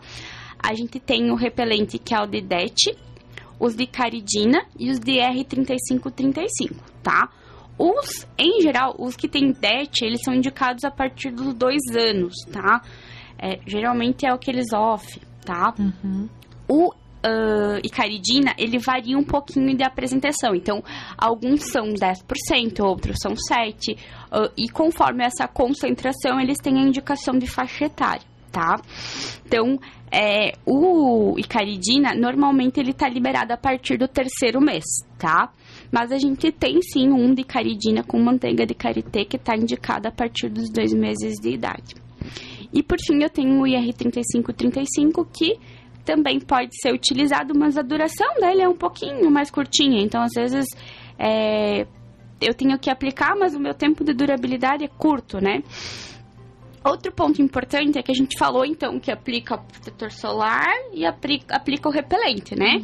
A 0.68 0.74
gente 0.74 0.98
tem 0.98 1.30
o 1.30 1.34
repelente 1.34 1.98
que 1.98 2.14
é 2.14 2.20
o 2.20 2.26
de 2.26 2.40
DET, 2.40 2.96
os 3.58 3.74
de 3.74 3.86
caridina 3.86 4.64
e 4.78 4.90
os 4.90 4.98
de 4.98 5.12
R3535, 5.12 6.76
tá? 7.02 7.28
Os, 7.78 8.26
em 8.38 8.60
geral, 8.60 8.96
os 8.98 9.16
que 9.16 9.28
tem 9.28 9.52
DET, 9.52 10.02
eles 10.02 10.22
são 10.22 10.34
indicados 10.34 10.84
a 10.84 10.90
partir 10.90 11.30
dos 11.30 11.54
dois 11.54 11.82
anos, 11.94 12.34
tá? 12.50 12.82
É, 13.38 13.60
geralmente 13.66 14.26
é 14.26 14.32
o 14.32 14.38
que 14.38 14.50
eles 14.50 14.72
off, 14.72 15.20
tá? 15.44 15.74
O 16.68 16.92
ah, 17.26 17.80
icaridina, 17.82 18.54
ele 18.56 18.78
varia 18.78 19.18
um 19.18 19.24
pouquinho 19.24 19.76
de 19.76 19.82
apresentação. 19.82 20.54
Então, 20.54 20.82
alguns 21.18 21.64
são 21.72 21.88
10%, 21.88 22.80
outros 22.84 23.16
são 23.20 23.32
7%. 23.34 23.98
ah, 24.30 24.50
e 24.56 24.68
conforme 24.68 25.24
essa 25.24 25.48
concentração, 25.48 26.40
eles 26.40 26.58
têm 26.58 26.78
a 26.78 26.82
indicação 26.82 27.36
de 27.36 27.48
faixa 27.48 27.86
etária, 27.86 28.22
tá? 28.52 28.80
Então, 29.44 29.76
é, 30.16 30.54
o 30.64 31.38
icaridina, 31.38 32.14
normalmente 32.14 32.80
ele 32.80 32.94
tá 32.94 33.06
liberado 33.06 33.52
a 33.52 33.56
partir 33.58 33.98
do 33.98 34.08
terceiro 34.08 34.62
mês, 34.62 34.82
tá? 35.18 35.52
Mas 35.92 36.10
a 36.10 36.16
gente 36.16 36.50
tem 36.50 36.80
sim 36.80 37.10
um 37.10 37.34
de 37.34 37.44
caridina 37.44 38.02
com 38.02 38.18
manteiga 38.18 38.64
de 38.64 38.74
karité 38.74 39.26
que 39.26 39.36
tá 39.36 39.54
indicado 39.54 40.08
a 40.08 40.10
partir 40.10 40.48
dos 40.48 40.70
dois 40.70 40.94
meses 40.94 41.34
de 41.38 41.50
idade. 41.50 41.94
E 42.72 42.82
por 42.82 42.96
fim 42.98 43.22
eu 43.22 43.28
tenho 43.28 43.60
o 43.60 43.64
IR3535 43.64 45.26
que 45.30 45.58
também 46.02 46.40
pode 46.40 46.70
ser 46.80 46.94
utilizado, 46.94 47.52
mas 47.54 47.76
a 47.76 47.82
duração 47.82 48.36
dele 48.40 48.62
é 48.62 48.68
um 48.68 48.76
pouquinho 48.76 49.30
mais 49.30 49.50
curtinha. 49.50 50.00
Então, 50.00 50.22
às 50.22 50.32
vezes, 50.34 50.66
é, 51.18 51.86
eu 52.40 52.54
tenho 52.54 52.78
que 52.78 52.88
aplicar, 52.88 53.36
mas 53.36 53.54
o 53.54 53.60
meu 53.60 53.74
tempo 53.74 54.02
de 54.02 54.14
durabilidade 54.14 54.82
é 54.82 54.88
curto, 54.88 55.40
né? 55.42 55.62
Outro 56.86 57.10
ponto 57.12 57.42
importante 57.42 57.98
é 57.98 58.02
que 58.02 58.12
a 58.12 58.14
gente 58.14 58.38
falou, 58.38 58.64
então, 58.64 59.00
que 59.00 59.10
aplica 59.10 59.56
o 59.56 59.58
protetor 59.58 60.12
solar 60.12 60.72
e 60.92 61.04
aplica, 61.04 61.56
aplica 61.56 61.88
o 61.88 61.92
repelente, 61.92 62.54
né? 62.54 62.78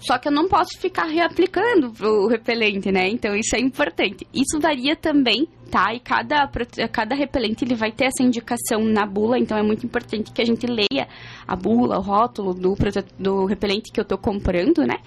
Só 0.00 0.16
que 0.16 0.28
eu 0.28 0.32
não 0.32 0.48
posso 0.48 0.78
ficar 0.80 1.06
reaplicando 1.06 1.92
o 2.00 2.28
repelente, 2.28 2.90
né? 2.92 3.08
Então 3.08 3.34
isso 3.34 3.54
é 3.56 3.60
importante. 3.60 4.26
Isso 4.32 4.60
varia 4.60 4.94
também, 4.94 5.48
tá? 5.70 5.92
E 5.92 6.00
cada, 6.00 6.48
cada 6.90 7.14
repelente 7.16 7.64
ele 7.64 7.74
vai 7.74 7.90
ter 7.90 8.04
essa 8.04 8.22
indicação 8.22 8.82
na 8.84 9.04
bula, 9.04 9.38
então 9.38 9.58
é 9.58 9.62
muito 9.62 9.84
importante 9.84 10.32
que 10.32 10.40
a 10.40 10.44
gente 10.44 10.66
leia 10.66 11.08
a 11.46 11.56
bula, 11.56 11.98
o 11.98 12.00
rótulo 12.00 12.54
do, 12.54 12.76
do 13.18 13.44
repelente 13.44 13.92
que 13.92 14.00
eu 14.00 14.04
tô 14.04 14.16
comprando, 14.16 14.86
né? 14.86 14.98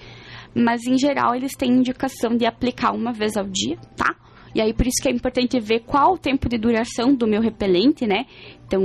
Mas 0.54 0.82
em 0.86 0.98
geral 0.98 1.34
eles 1.34 1.54
têm 1.58 1.72
indicação 1.72 2.36
de 2.36 2.46
aplicar 2.46 2.92
uma 2.92 3.14
vez 3.14 3.38
ao 3.38 3.46
dia, 3.46 3.78
tá? 3.96 4.14
E 4.54 4.62
aí, 4.62 4.74
por 4.74 4.86
isso 4.86 5.02
que 5.02 5.08
é 5.08 5.12
importante 5.12 5.60
ver 5.60 5.82
qual 5.82 6.14
o 6.14 6.18
tempo 6.18 6.50
de 6.50 6.58
duração 6.58 7.14
do 7.14 7.28
meu 7.28 7.42
repelente, 7.42 8.06
né? 8.06 8.26
Então, 8.66 8.82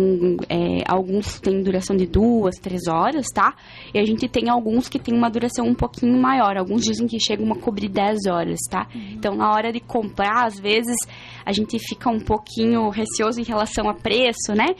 é, 0.49 0.83
alguns 0.89 1.39
têm 1.39 1.63
duração 1.63 1.97
de 1.97 2.07
duas, 2.07 2.57
três 2.57 2.89
horas, 2.89 3.27
tá? 3.33 3.55
E 3.95 3.99
a 4.01 4.05
gente 4.05 4.29
tem 4.29 4.49
alguns 4.49 4.89
que 4.89 4.99
tem 4.99 5.17
uma 5.17 5.31
duração 5.31 5.65
um 5.65 5.75
pouquinho 5.75 6.21
maior. 6.21 6.57
Alguns 6.57 6.83
dizem 6.83 7.07
que 7.07 7.21
chegam 7.21 7.53
a 7.53 7.57
cobrir 7.57 7.89
10 7.89 8.27
horas, 8.29 8.59
tá? 8.69 8.89
Então, 9.13 9.37
na 9.37 9.49
hora 9.51 9.73
de 9.73 9.79
comprar, 9.79 10.47
às 10.47 10.59
vezes, 10.59 10.97
a 11.45 11.53
gente 11.53 11.79
fica 11.79 12.11
um 12.11 12.19
pouquinho 12.19 12.89
receoso 12.89 13.41
em 13.41 13.45
relação 13.45 13.89
a 13.89 13.95
preço, 13.95 14.53
né? 14.57 14.75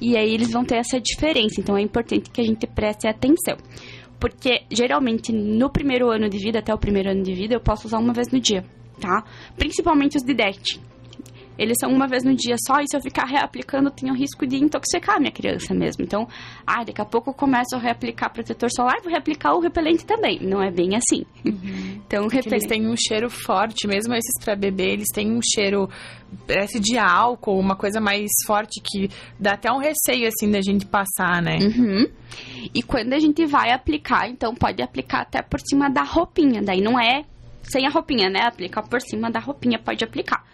E 0.00 0.16
aí, 0.16 0.32
eles 0.32 0.52
vão 0.52 0.64
ter 0.64 0.76
essa 0.76 1.00
diferença. 1.00 1.60
Então, 1.60 1.76
é 1.76 1.82
importante 1.82 2.30
que 2.30 2.40
a 2.40 2.44
gente 2.44 2.64
preste 2.66 3.08
atenção. 3.08 3.56
Porque, 4.20 4.62
geralmente, 4.70 5.32
no 5.32 5.70
primeiro 5.70 6.08
ano 6.08 6.28
de 6.28 6.38
vida, 6.38 6.60
até 6.60 6.72
o 6.72 6.78
primeiro 6.78 7.10
ano 7.10 7.24
de 7.24 7.34
vida, 7.34 7.54
eu 7.54 7.60
posso 7.60 7.88
usar 7.88 7.98
uma 7.98 8.12
vez 8.12 8.30
no 8.30 8.38
dia, 8.38 8.64
tá? 9.02 9.24
Principalmente 9.56 10.16
os 10.16 10.22
de 10.22 10.32
DET. 10.32 10.80
Eles 11.58 11.76
são 11.78 11.92
uma 11.92 12.08
vez 12.08 12.24
no 12.24 12.34
dia 12.34 12.56
só, 12.66 12.80
e 12.80 12.88
se 12.88 12.96
eu 12.96 13.00
ficar 13.00 13.26
reaplicando, 13.26 13.88
eu 13.88 13.92
tenho 13.92 14.14
risco 14.14 14.46
de 14.46 14.56
intoxicar 14.56 15.16
a 15.16 15.20
minha 15.20 15.30
criança 15.30 15.74
mesmo. 15.74 16.02
Então, 16.02 16.26
ah, 16.66 16.82
daqui 16.82 17.00
a 17.00 17.04
pouco 17.04 17.30
eu 17.30 17.34
começo 17.34 17.76
a 17.76 17.78
reaplicar 17.78 18.32
protetor 18.32 18.70
solar, 18.74 18.96
vou 19.02 19.12
reaplicar 19.12 19.54
o 19.54 19.60
repelente 19.60 20.04
também. 20.04 20.40
Não 20.40 20.62
é 20.62 20.70
bem 20.70 20.96
assim. 20.96 21.24
Então, 22.04 22.24
o 22.24 22.28
Porque 22.28 22.40
eles 22.48 22.64
repelente... 22.64 22.68
têm 22.68 22.92
um 22.92 22.94
cheiro 22.94 23.30
forte, 23.30 23.86
mesmo 23.86 24.12
esses 24.12 24.44
pra 24.44 24.54
bebê, 24.54 24.92
eles 24.92 25.06
têm 25.14 25.32
um 25.32 25.40
cheiro, 25.40 25.88
parece 26.46 26.78
de 26.78 26.98
álcool, 26.98 27.58
uma 27.58 27.74
coisa 27.74 28.02
mais 28.02 28.28
forte 28.46 28.82
que 28.82 29.08
dá 29.40 29.52
até 29.52 29.72
um 29.72 29.78
receio, 29.78 30.28
assim, 30.28 30.50
da 30.50 30.60
gente 30.60 30.84
passar, 30.84 31.40
né? 31.40 31.56
Uhum. 31.62 32.06
E 32.74 32.82
quando 32.82 33.14
a 33.14 33.18
gente 33.18 33.46
vai 33.46 33.70
aplicar, 33.70 34.28
então 34.28 34.54
pode 34.54 34.82
aplicar 34.82 35.22
até 35.22 35.40
por 35.40 35.58
cima 35.60 35.88
da 35.88 36.02
roupinha. 36.02 36.60
Daí 36.60 36.82
não 36.82 37.00
é 37.00 37.24
sem 37.62 37.86
a 37.86 37.90
roupinha, 37.90 38.28
né? 38.28 38.40
Aplica 38.42 38.82
por 38.82 39.00
cima 39.00 39.30
da 39.30 39.40
roupinha, 39.40 39.78
pode 39.78 40.04
aplicar. 40.04 40.44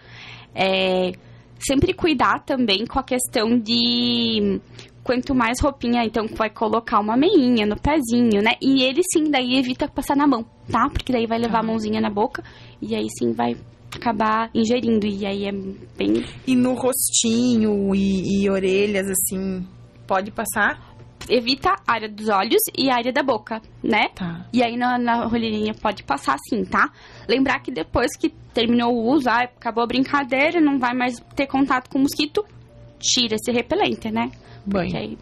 É, 0.55 1.12
sempre 1.59 1.93
cuidar 1.93 2.45
também 2.45 2.87
com 2.87 2.99
a 2.99 3.03
questão 3.03 3.59
de 3.59 4.61
quanto 5.03 5.35
mais 5.35 5.59
roupinha, 5.61 6.05
então 6.05 6.27
vai 6.27 6.50
colocar 6.50 7.00
uma 7.00 7.17
meinha 7.17 7.65
no 7.65 7.77
pezinho, 7.81 8.43
né? 8.43 8.53
E 8.61 8.83
ele 8.83 9.00
sim, 9.12 9.31
daí 9.31 9.57
evita 9.57 9.88
passar 9.88 10.17
na 10.17 10.27
mão, 10.27 10.45
tá? 10.71 10.88
Porque 10.91 11.12
daí 11.12 11.27
vai 11.27 11.38
levar 11.38 11.61
a 11.61 11.67
mãozinha 11.67 12.00
na 12.00 12.11
boca 12.11 12.45
e 12.81 12.95
aí 12.95 13.07
sim 13.19 13.33
vai 13.33 13.57
acabar 13.95 14.50
ingerindo. 14.55 15.07
E 15.07 15.25
aí 15.25 15.47
é 15.47 15.53
bem 15.97 16.25
E 16.47 16.55
no 16.55 16.75
rostinho 16.75 17.95
e, 17.95 18.43
e 18.43 18.50
orelhas, 18.50 19.09
assim, 19.09 19.67
pode 20.07 20.31
passar? 20.31 20.88
Evita 21.28 21.70
a 21.87 21.92
área 21.92 22.08
dos 22.08 22.28
olhos 22.28 22.62
e 22.76 22.90
a 22.90 22.96
área 22.96 23.12
da 23.12 23.22
boca, 23.22 23.60
né? 23.82 24.08
Tá. 24.14 24.46
E 24.52 24.62
aí 24.62 24.76
na, 24.76 24.98
na 24.98 25.28
pode 25.80 26.02
passar 26.02 26.34
assim, 26.34 26.64
tá? 26.64 26.90
Lembrar 27.28 27.60
que 27.60 27.70
depois 27.70 28.16
que 28.16 28.30
terminou 28.52 28.94
o 28.94 29.06
uso, 29.12 29.28
ah, 29.28 29.42
acabou 29.42 29.84
a 29.84 29.87
brincadeira, 29.87 30.60
não 30.60 30.78
vai 30.78 30.94
mais 30.94 31.20
ter 31.34 31.46
contato 31.46 31.88
com 31.88 31.98
o 31.98 32.02
mosquito, 32.02 32.44
tira 32.98 33.37
esse 33.37 33.52
repelente, 33.52 34.10
né? 34.10 34.30
Banho. 34.64 34.96
Aí, 34.96 35.18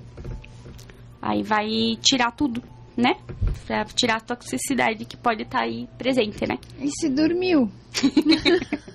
aí 1.21 1.43
vai 1.43 1.69
tirar 2.01 2.31
tudo, 2.33 2.63
né? 2.97 3.15
Pra 3.67 3.85
tirar 3.85 4.17
a 4.17 4.21
toxicidade 4.21 5.05
que 5.05 5.17
pode 5.17 5.43
estar 5.43 5.61
aí 5.63 5.89
presente, 5.99 6.47
né? 6.47 6.57
E 6.81 6.89
se 6.91 7.09
dormiu? 7.11 7.71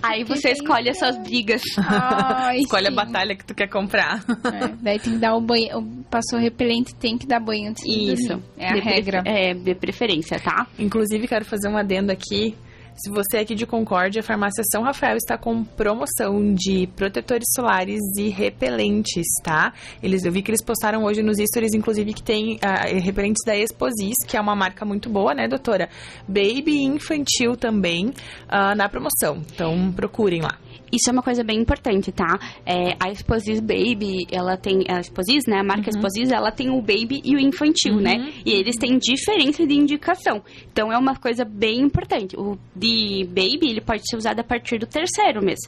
Aí 0.00 0.22
você 0.22 0.50
escolhe 0.52 0.88
as 0.90 0.98
suas 0.98 1.18
brigas. 1.18 1.60
Ai, 1.76 2.58
Escolhe 2.62 2.86
a 2.86 2.90
sim. 2.90 2.94
batalha 2.96 3.34
que 3.34 3.44
tu 3.44 3.52
quer 3.52 3.66
comprar. 3.68 4.22
É, 4.44 4.68
daí 4.80 4.98
tem 5.00 5.14
que 5.14 5.18
dar 5.18 5.34
o 5.34 5.40
banho. 5.40 5.78
o- 5.78 6.00
Passou 6.10 6.38
repelente, 6.38 6.94
tem 6.94 7.18
que 7.18 7.26
dar 7.26 7.40
banho 7.40 7.70
antes 7.70 7.82
de 7.82 8.12
Isso. 8.12 8.28
dormir. 8.28 8.44
É 8.56 8.68
a 8.70 8.74
De 8.74 8.80
regra. 8.80 9.22
É, 9.26 9.52
de 9.54 9.74
preferência, 9.74 10.38
tá? 10.38 10.66
Inclusive, 10.78 11.26
quero 11.26 11.44
fazer 11.44 11.68
um 11.68 11.76
adendo 11.76 12.12
aqui. 12.12 12.54
Se 13.02 13.08
você 13.08 13.38
é 13.38 13.40
aqui 13.40 13.54
de 13.54 13.64
Concórdia, 13.64 14.20
a 14.20 14.22
Farmácia 14.22 14.62
São 14.70 14.82
Rafael 14.82 15.16
está 15.16 15.38
com 15.38 15.64
promoção 15.64 16.52
de 16.52 16.86
protetores 16.88 17.46
solares 17.54 17.98
e 18.18 18.28
repelentes, 18.28 19.24
tá? 19.42 19.72
Eles, 20.02 20.26
eu 20.26 20.30
vi 20.30 20.42
que 20.42 20.50
eles 20.50 20.62
postaram 20.62 21.04
hoje 21.04 21.22
nos 21.22 21.38
stories, 21.38 21.72
inclusive, 21.72 22.12
que 22.12 22.22
tem 22.22 22.58
ah, 22.60 22.84
repelentes 22.86 23.42
da 23.46 23.56
Exposis, 23.56 24.16
que 24.28 24.36
é 24.36 24.40
uma 24.40 24.54
marca 24.54 24.84
muito 24.84 25.08
boa, 25.08 25.32
né, 25.32 25.48
doutora? 25.48 25.88
Baby 26.28 26.82
infantil 26.82 27.56
também 27.56 28.12
ah, 28.46 28.74
na 28.74 28.86
promoção. 28.86 29.40
Então, 29.50 29.90
procurem 29.92 30.42
lá. 30.42 30.58
Isso 30.92 31.08
é 31.08 31.12
uma 31.12 31.22
coisa 31.22 31.44
bem 31.44 31.58
importante, 31.60 32.10
tá? 32.10 32.38
É, 32.66 32.96
a 32.98 33.10
Exposis 33.12 33.60
Baby, 33.60 34.26
ela 34.30 34.56
tem... 34.56 34.84
A 34.88 34.98
Exposis, 35.00 35.44
né? 35.46 35.60
A 35.60 35.64
marca 35.64 35.88
Exposis, 35.88 36.30
ela 36.32 36.50
tem 36.50 36.68
o 36.70 36.80
Baby 36.80 37.20
e 37.24 37.36
o 37.36 37.38
infantil, 37.38 37.96
né? 37.96 38.32
E 38.44 38.50
eles 38.52 38.74
têm 38.76 38.98
diferença 38.98 39.64
de 39.66 39.74
indicação. 39.74 40.42
Então, 40.72 40.92
é 40.92 40.98
uma 40.98 41.14
coisa 41.14 41.44
bem 41.44 41.80
importante. 41.80 42.36
O 42.36 42.58
de 42.74 43.24
Baby, 43.28 43.70
ele 43.70 43.80
pode 43.80 44.02
ser 44.08 44.16
usado 44.16 44.40
a 44.40 44.44
partir 44.44 44.78
do 44.78 44.86
terceiro 44.86 45.44
mês. 45.44 45.60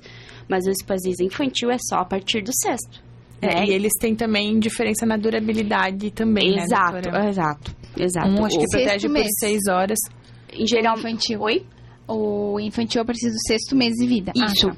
Mas 0.48 0.66
o 0.66 0.70
Exposis 0.70 1.20
infantil 1.20 1.70
é 1.70 1.76
só 1.78 1.98
a 1.98 2.04
partir 2.04 2.42
do 2.42 2.50
sexto. 2.52 3.00
É, 3.40 3.54
né? 3.60 3.64
E 3.66 3.70
eles 3.70 3.92
têm 4.00 4.14
também 4.16 4.58
diferença 4.58 5.04
na 5.06 5.16
durabilidade 5.16 6.10
também, 6.10 6.52
né, 6.56 6.62
Exato, 6.64 6.92
doutora? 6.92 7.28
exato, 7.28 7.76
exato. 7.98 8.28
Um 8.28 8.44
acho 8.44 8.58
que 8.58 8.64
O- 8.66 8.70
protege 8.70 9.06
por 9.08 9.12
mês. 9.14 9.26
seis 9.38 9.60
horas. 9.68 9.98
em 10.52 10.66
geral... 10.66 10.96
infantil. 10.98 11.40
Oi? 11.42 11.64
O 12.08 12.58
infantil 12.60 13.02
a 13.02 13.04
partir 13.04 13.28
do 13.28 13.38
sexto 13.46 13.74
mês 13.76 13.94
de 13.94 14.06
vida. 14.06 14.32
Ah, 14.38 14.44
Isso. 14.46 14.66
tá. 14.68 14.76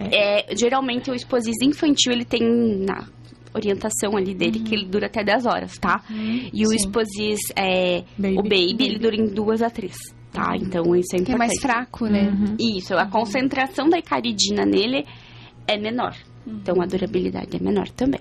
É, 0.00 0.54
geralmente 0.56 1.10
o 1.10 1.14
exposis 1.14 1.54
infantil 1.62 2.12
ele 2.12 2.24
tem 2.24 2.40
na 2.42 3.06
orientação 3.54 4.16
ali 4.16 4.34
dele 4.34 4.60
que 4.60 4.74
ele 4.74 4.86
dura 4.86 5.06
até 5.06 5.22
10 5.22 5.44
horas, 5.46 5.76
tá? 5.78 6.02
E 6.10 6.64
o 6.64 6.68
sim. 6.70 6.76
exposis 6.76 7.38
é 7.54 8.02
Baby. 8.16 8.38
o 8.38 8.42
baby, 8.42 8.84
ele 8.84 8.98
dura 8.98 9.14
em 9.14 9.26
duas 9.26 9.60
a 9.60 9.68
três, 9.68 9.96
tá? 10.32 10.56
Então 10.56 10.96
isso 10.96 11.14
é 11.14 11.18
Que 11.18 11.32
é 11.32 11.34
importante. 11.34 11.38
mais 11.38 11.60
fraco, 11.60 12.06
né? 12.06 12.32
Isso, 12.58 12.94
a 12.94 13.04
concentração 13.06 13.88
da 13.90 13.98
icaridina 13.98 14.64
nele 14.64 15.04
é 15.66 15.76
menor. 15.76 16.16
Então 16.46 16.80
a 16.80 16.86
durabilidade 16.86 17.54
é 17.54 17.62
menor 17.62 17.88
também, 17.90 18.20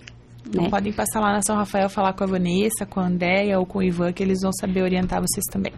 Então 0.51 0.65
né? 0.65 0.69
podem 0.69 0.91
passar 0.91 1.21
lá 1.21 1.31
na 1.31 1.41
São 1.41 1.55
Rafael, 1.55 1.89
falar 1.89 2.11
com 2.13 2.25
a 2.25 2.27
Vanessa, 2.27 2.85
com 2.85 2.99
a 2.99 3.07
Andéia 3.07 3.57
ou 3.57 3.65
com 3.65 3.79
o 3.79 3.83
Ivan, 3.83 4.11
que 4.11 4.21
eles 4.21 4.41
vão 4.41 4.51
saber 4.51 4.83
orientar 4.83 5.21
vocês 5.21 5.45
também. 5.49 5.71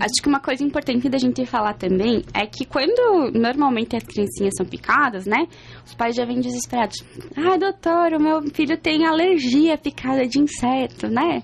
Acho 0.00 0.22
que 0.22 0.28
uma 0.28 0.40
coisa 0.40 0.64
importante 0.64 1.08
da 1.10 1.18
gente 1.18 1.44
falar 1.44 1.74
também 1.74 2.24
é 2.32 2.46
que 2.46 2.64
quando 2.64 3.30
normalmente 3.32 3.94
as 3.94 4.02
criancinhas 4.02 4.54
são 4.56 4.64
picadas, 4.64 5.26
né? 5.26 5.46
Os 5.84 5.94
pais 5.94 6.16
já 6.16 6.24
vêm 6.24 6.40
desesperados. 6.40 6.96
Ah, 7.36 7.58
doutor, 7.58 8.14
o 8.14 8.20
meu 8.20 8.42
filho 8.54 8.78
tem 8.78 9.06
alergia 9.06 9.74
à 9.74 9.78
picada 9.78 10.26
de 10.26 10.38
inseto, 10.40 11.08
né? 11.08 11.42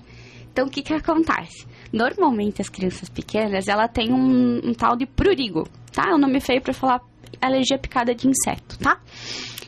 Então 0.51 0.65
o 0.65 0.69
que 0.69 0.81
que 0.81 0.93
acontece? 0.93 1.67
Normalmente 1.93 2.61
as 2.61 2.69
crianças 2.69 3.09
pequenas, 3.09 3.67
ela 3.67 3.87
tem 3.87 4.11
um, 4.11 4.69
um 4.69 4.73
tal 4.73 4.95
de 4.97 5.05
prurigo, 5.05 5.67
tá? 5.91 6.09
É 6.09 6.15
um 6.15 6.17
nome 6.17 6.39
feio 6.39 6.61
pra 6.61 6.73
falar 6.73 6.99
alergia 7.39 7.77
à 7.77 7.79
picada 7.79 8.15
de 8.15 8.27
inseto, 8.27 8.79
tá? 8.79 8.99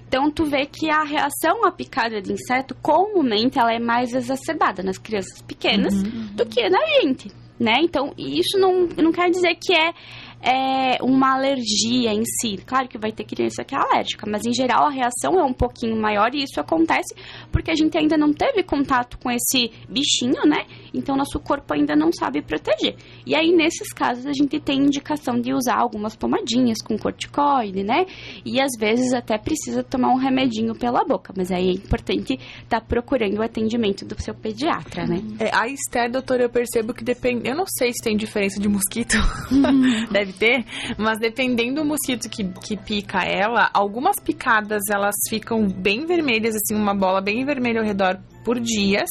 Então, 0.08 0.32
tu 0.32 0.46
vê 0.46 0.66
que 0.66 0.90
a 0.90 1.04
reação 1.04 1.66
à 1.66 1.72
picada 1.72 2.22
de 2.22 2.32
inseto, 2.32 2.74
comumente, 2.82 3.60
ela 3.60 3.74
é 3.74 3.80
mais 3.80 4.14
exacerbada 4.14 4.82
nas 4.82 4.98
crianças 4.98 5.42
pequenas 5.42 6.02
do 6.02 6.46
que 6.46 6.70
na 6.70 6.80
gente, 7.02 7.30
né? 7.60 7.74
Então, 7.82 8.14
isso 8.18 8.58
não, 8.58 8.88
não 8.98 9.12
quer 9.12 9.30
dizer 9.30 9.56
que 9.56 9.74
é, 9.74 9.94
é 10.41 11.01
uma 11.01 11.36
alergia 11.36 12.13
em 12.13 12.24
si. 12.24 12.58
Claro 12.65 12.88
que 12.88 12.98
vai 12.98 13.12
ter 13.12 13.24
criança 13.24 13.63
que 13.63 13.75
é 13.75 13.77
alérgica, 13.77 14.25
mas, 14.29 14.46
em 14.46 14.53
geral, 14.53 14.88
a 14.88 14.89
reação 14.89 15.39
é 15.39 15.44
um 15.44 15.53
pouquinho 15.53 16.00
maior 16.00 16.34
e 16.34 16.44
isso 16.44 16.60
acontece 16.60 17.15
porque 17.51 17.72
a 17.72 17.75
gente 17.75 17.98
ainda 17.98 18.17
não 18.17 18.34
teve 18.34 18.63
contato 18.63 19.17
com 19.17 19.32
esse 19.32 19.72
bichinho, 19.89 20.46
né? 20.46 20.65
Então, 20.94 21.15
nosso 21.15 21.39
corpo 21.39 21.74
ainda 21.74 21.96
não 21.96 22.12
sabe 22.12 22.41
proteger. 22.41 22.96
E 23.25 23.36
aí, 23.36 23.51
nesses 23.51 23.91
casos, 23.94 24.25
a 24.25 24.34
gente 24.34 24.60
tem 24.60 24.79
indicação 24.79 25.39
de 25.39 25.53
usar 25.53 25.77
algumas 25.77 26.15
pomadinhas 26.15 26.82
com 26.82 26.98
corticoide, 26.98 27.84
né? 27.84 28.06
E 28.46 28.62
às 28.62 28.72
vezes 28.79 29.13
até 29.13 29.38
precisa 29.38 29.84
tomar 29.84 30.10
um 30.10 30.17
remedinho 30.17 30.75
pela 30.75 31.03
boca, 31.03 31.34
mas 31.36 31.51
aí 31.51 31.70
é 31.70 31.74
importante 31.74 32.39
estar 32.63 32.82
procurando 32.82 33.38
o 33.38 33.44
atendimento 33.44 34.06
do 34.06 34.20
seu 34.22 34.34
pediatra, 34.34 35.06
né? 35.06 35.22
É, 35.39 35.56
a 35.56 35.67
Esther, 35.67 36.12
doutora, 36.12 36.44
eu 36.44 36.50
percebo 36.50 36.94
que 36.94 37.03
depende. 37.03 37.48
Eu 37.48 37.56
não 37.56 37.65
sei 37.67 37.91
se 37.91 38.03
tem 38.03 38.15
diferença 38.15 38.60
de 38.60 38.67
mosquito, 38.67 39.17
deve 40.12 40.26
ter, 40.33 40.63
mas 40.98 41.20
dependendo 41.20 41.81
do 41.81 41.85
mosquito 41.85 42.29
que, 42.29 42.44
que 42.61 42.77
pica 42.77 43.24
ela, 43.24 43.70
algumas 43.74 44.16
picadas 44.24 44.81
elas 44.92 45.16
ficam 45.29 45.68
bem 45.68 46.05
vermelhas, 46.05 46.55
assim, 46.55 46.75
uma 46.79 46.94
bola 46.96 47.22
bem 47.22 47.46
vermelha 47.46 47.79
ao 47.81 47.85
redor 47.85 48.20
por 48.44 48.59
dias. 48.59 49.09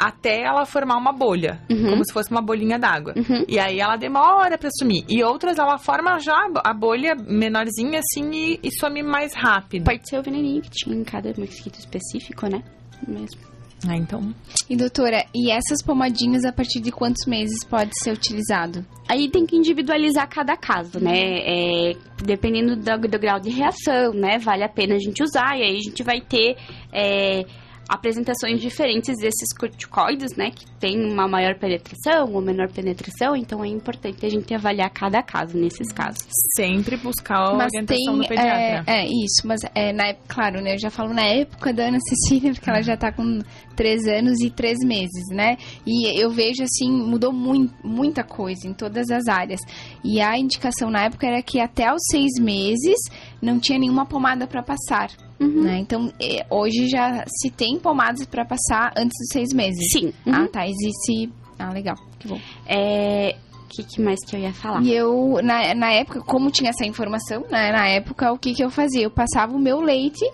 Até 0.00 0.42
ela 0.44 0.64
formar 0.64 0.96
uma 0.96 1.12
bolha, 1.12 1.60
Uhum. 1.68 1.90
como 1.90 2.04
se 2.04 2.12
fosse 2.12 2.30
uma 2.30 2.40
bolinha 2.40 2.78
d'água. 2.78 3.14
Uhum. 3.16 3.44
E 3.48 3.58
aí 3.58 3.80
ela 3.80 3.96
demora 3.96 4.56
pra 4.56 4.68
sumir. 4.78 5.04
E 5.08 5.24
outras 5.24 5.58
ela 5.58 5.76
forma 5.76 6.20
já 6.20 6.36
a 6.64 6.72
bolha 6.72 7.16
menorzinha 7.16 7.98
assim 7.98 8.30
e, 8.32 8.60
e 8.62 8.70
some 8.78 9.02
mais 9.02 9.32
rápido. 9.34 9.84
Pode 9.84 10.08
ser 10.08 10.20
o 10.20 10.22
veneninho 10.22 10.62
que 10.62 10.70
tinha 10.70 10.94
em 10.94 11.02
cada 11.02 11.32
mosquito 11.36 11.80
específico, 11.80 12.46
né? 12.48 12.62
Mesmo. 13.08 13.40
Ah, 13.86 13.96
então. 13.96 14.34
E 14.68 14.76
doutora, 14.76 15.24
e 15.34 15.50
essas 15.50 15.82
pomadinhas 15.84 16.44
a 16.44 16.52
partir 16.52 16.80
de 16.80 16.90
quantos 16.90 17.26
meses 17.26 17.62
pode 17.64 17.90
ser 18.02 18.12
utilizado? 18.12 18.84
Aí 19.08 19.30
tem 19.30 19.46
que 19.46 19.56
individualizar 19.56 20.28
cada 20.28 20.56
caso, 20.56 20.98
né? 20.98 21.38
É, 21.40 21.92
dependendo 22.24 22.76
do, 22.76 23.08
do 23.08 23.18
grau 23.18 23.38
de 23.38 23.50
reação, 23.50 24.12
né? 24.12 24.38
Vale 24.38 24.64
a 24.64 24.68
pena 24.68 24.96
a 24.96 24.98
gente 24.98 25.22
usar. 25.22 25.56
E 25.56 25.62
aí 25.62 25.76
a 25.76 25.80
gente 25.80 26.02
vai 26.02 26.20
ter 26.20 26.56
é, 26.92 27.44
apresentações 27.88 28.60
diferentes 28.60 29.16
desses 29.16 29.56
corticoides, 29.58 30.36
né? 30.36 30.50
Que 30.50 30.66
tem 30.78 31.00
uma 31.10 31.26
maior 31.26 31.58
penetração 31.58 32.34
ou 32.34 32.42
menor 32.42 32.70
penetração. 32.70 33.34
Então 33.34 33.64
é 33.64 33.68
importante 33.68 34.26
a 34.26 34.28
gente 34.28 34.52
avaliar 34.52 34.90
cada 34.90 35.22
caso 35.22 35.56
nesses 35.56 35.90
casos. 35.90 36.26
Sempre 36.54 36.96
buscar 36.98 37.38
a 37.38 37.54
mas 37.54 37.72
orientação 37.72 38.12
tem. 38.12 38.22
do 38.22 38.28
pediatra. 38.28 38.84
É, 38.86 39.04
é, 39.04 39.06
isso, 39.06 39.46
mas 39.46 39.60
é, 39.74 39.92
na, 39.92 40.12
claro, 40.28 40.60
né? 40.60 40.74
Eu 40.74 40.78
já 40.78 40.90
falo 40.90 41.14
na 41.14 41.24
época 41.24 41.72
da 41.72 41.84
Ana 41.84 41.98
Cecília, 42.00 42.52
porque 42.52 42.68
ela 42.68 42.82
já 42.82 42.96
tá 42.96 43.10
com 43.10 43.40
três 43.78 44.08
anos 44.08 44.40
e 44.40 44.50
três 44.50 44.78
meses, 44.84 45.24
né? 45.30 45.56
E 45.86 46.20
eu 46.20 46.28
vejo 46.30 46.64
assim, 46.64 46.90
mudou 46.90 47.32
mui- 47.32 47.70
muita 47.84 48.24
coisa 48.24 48.66
em 48.66 48.74
todas 48.74 49.08
as 49.08 49.28
áreas. 49.28 49.60
E 50.02 50.20
a 50.20 50.36
indicação 50.36 50.90
na 50.90 51.04
época 51.04 51.28
era 51.28 51.40
que 51.40 51.60
até 51.60 51.94
os 51.94 52.02
seis 52.10 52.32
meses 52.40 52.98
não 53.40 53.60
tinha 53.60 53.78
nenhuma 53.78 54.04
pomada 54.04 54.48
para 54.48 54.64
passar. 54.64 55.10
Uhum. 55.38 55.62
Né? 55.62 55.78
Então, 55.78 56.12
é, 56.20 56.44
hoje 56.50 56.88
já 56.88 57.24
se 57.28 57.50
tem 57.50 57.78
pomadas 57.78 58.26
para 58.26 58.44
passar 58.44 58.92
antes 58.96 59.16
dos 59.20 59.28
seis 59.32 59.52
meses. 59.52 59.78
Sim. 59.92 60.12
Uhum. 60.26 60.34
Ah, 60.34 60.48
tá. 60.48 60.66
Existe. 60.66 61.32
Ah, 61.56 61.70
legal. 61.72 61.94
Que 62.18 62.26
bom. 62.26 62.40
É. 62.66 63.36
O 63.64 63.68
que, 63.68 63.84
que 63.84 64.00
mais 64.02 64.18
que 64.24 64.34
eu 64.34 64.40
ia 64.40 64.52
falar? 64.52 64.82
E 64.82 64.92
eu, 64.92 65.38
na, 65.42 65.74
na 65.74 65.92
época, 65.92 66.20
como 66.22 66.50
tinha 66.50 66.70
essa 66.70 66.84
informação, 66.86 67.42
né? 67.50 67.70
Na 67.70 67.86
época, 67.86 68.32
o 68.32 68.38
que, 68.38 68.54
que 68.54 68.64
eu 68.64 68.70
fazia? 68.70 69.02
Eu 69.02 69.10
passava 69.10 69.54
o 69.54 69.58
meu 69.60 69.80
leite, 69.80 70.24